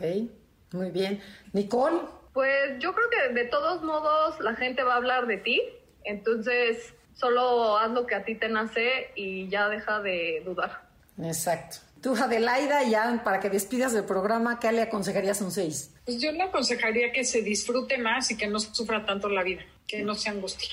muy 0.72 0.90
bien. 0.90 1.22
Nicole, 1.52 2.00
Pues 2.32 2.78
yo 2.80 2.92
creo 2.94 3.08
que 3.10 3.32
de 3.32 3.44
todos 3.44 3.82
modos 3.82 4.40
la 4.40 4.54
gente 4.56 4.82
va 4.82 4.94
a 4.94 4.96
hablar 4.96 5.26
de 5.26 5.38
ti, 5.38 5.62
entonces 6.02 6.94
solo 7.14 7.78
haz 7.78 7.90
lo 7.92 8.06
que 8.06 8.16
a 8.16 8.24
ti 8.24 8.34
te 8.34 8.48
nace 8.48 9.12
y 9.14 9.48
ya 9.48 9.68
deja 9.68 10.00
de 10.00 10.42
dudar. 10.44 10.82
exacto. 11.22 11.78
Tú, 12.04 12.14
Adelaida, 12.14 12.82
ya 12.82 13.22
para 13.24 13.40
que 13.40 13.48
despidas 13.48 13.94
del 13.94 14.04
programa, 14.04 14.60
¿qué 14.60 14.70
le 14.72 14.82
aconsejarías 14.82 15.40
a 15.40 15.44
un 15.46 15.50
6? 15.50 15.90
Pues 16.04 16.20
yo 16.20 16.32
le 16.32 16.42
aconsejaría 16.42 17.10
que 17.12 17.24
se 17.24 17.40
disfrute 17.40 17.96
más 17.96 18.30
y 18.30 18.36
que 18.36 18.46
no 18.46 18.60
sufra 18.60 19.06
tanto 19.06 19.30
la 19.30 19.42
vida, 19.42 19.62
que 19.86 20.02
no 20.02 20.14
se 20.14 20.28
angustie, 20.28 20.68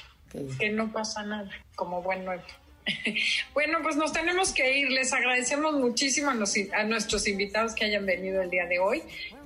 que 0.60 0.70
no 0.72 0.92
pasa 0.92 1.24
nada, 1.24 1.50
como 1.74 2.02
buen 2.02 2.26
nuevo. 2.26 2.44
Bueno, 3.54 3.78
pues 3.82 3.96
nos 3.96 4.12
tenemos 4.12 4.52
que 4.52 4.80
ir. 4.80 4.90
Les 4.90 5.14
agradecemos 5.14 5.76
muchísimo 5.76 6.32
a 6.32 6.84
nuestros 6.84 7.26
invitados 7.28 7.76
que 7.76 7.86
hayan 7.86 8.06
venido 8.06 8.42
el 8.42 8.50
día 8.50 8.66
de 8.66 8.80
hoy 8.80 9.02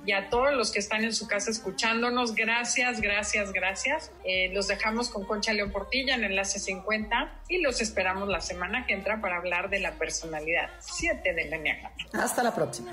y 0.06 0.12
a 0.12 0.30
todos 0.30 0.54
los 0.54 0.70
que 0.70 0.78
están 0.78 1.04
en 1.04 1.12
su 1.12 1.26
casa 1.26 1.50
escuchándonos. 1.50 2.34
Gracias, 2.34 3.00
gracias, 3.00 3.52
gracias. 3.52 4.12
Eh, 4.24 4.50
los 4.54 4.68
dejamos 4.68 5.10
con 5.10 5.24
Concha 5.24 5.52
León 5.52 5.72
Portilla 5.72 6.14
en 6.14 6.24
Enlace 6.24 6.58
50 6.58 7.42
y 7.48 7.60
los 7.60 7.80
esperamos 7.80 8.28
la 8.28 8.40
semana 8.40 8.86
que 8.86 8.94
entra 8.94 9.20
para 9.20 9.36
hablar 9.36 9.68
de 9.68 9.80
la 9.80 9.92
personalidad 9.92 10.70
7 10.80 11.34
del 11.34 11.52
Enneagrama. 11.52 11.90
Hasta 12.12 12.42
la 12.42 12.54
próxima. 12.54 12.92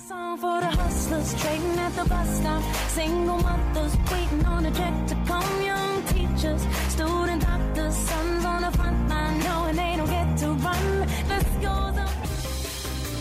student 6.93 7.41
doctors, 7.41 7.95
sons 7.95 8.45
on 8.45 8.61
the 8.61 8.71
front 8.77 9.09
line 9.09 9.39
knowing 9.39 9.75
they 9.75 9.95
don't 9.97 10.12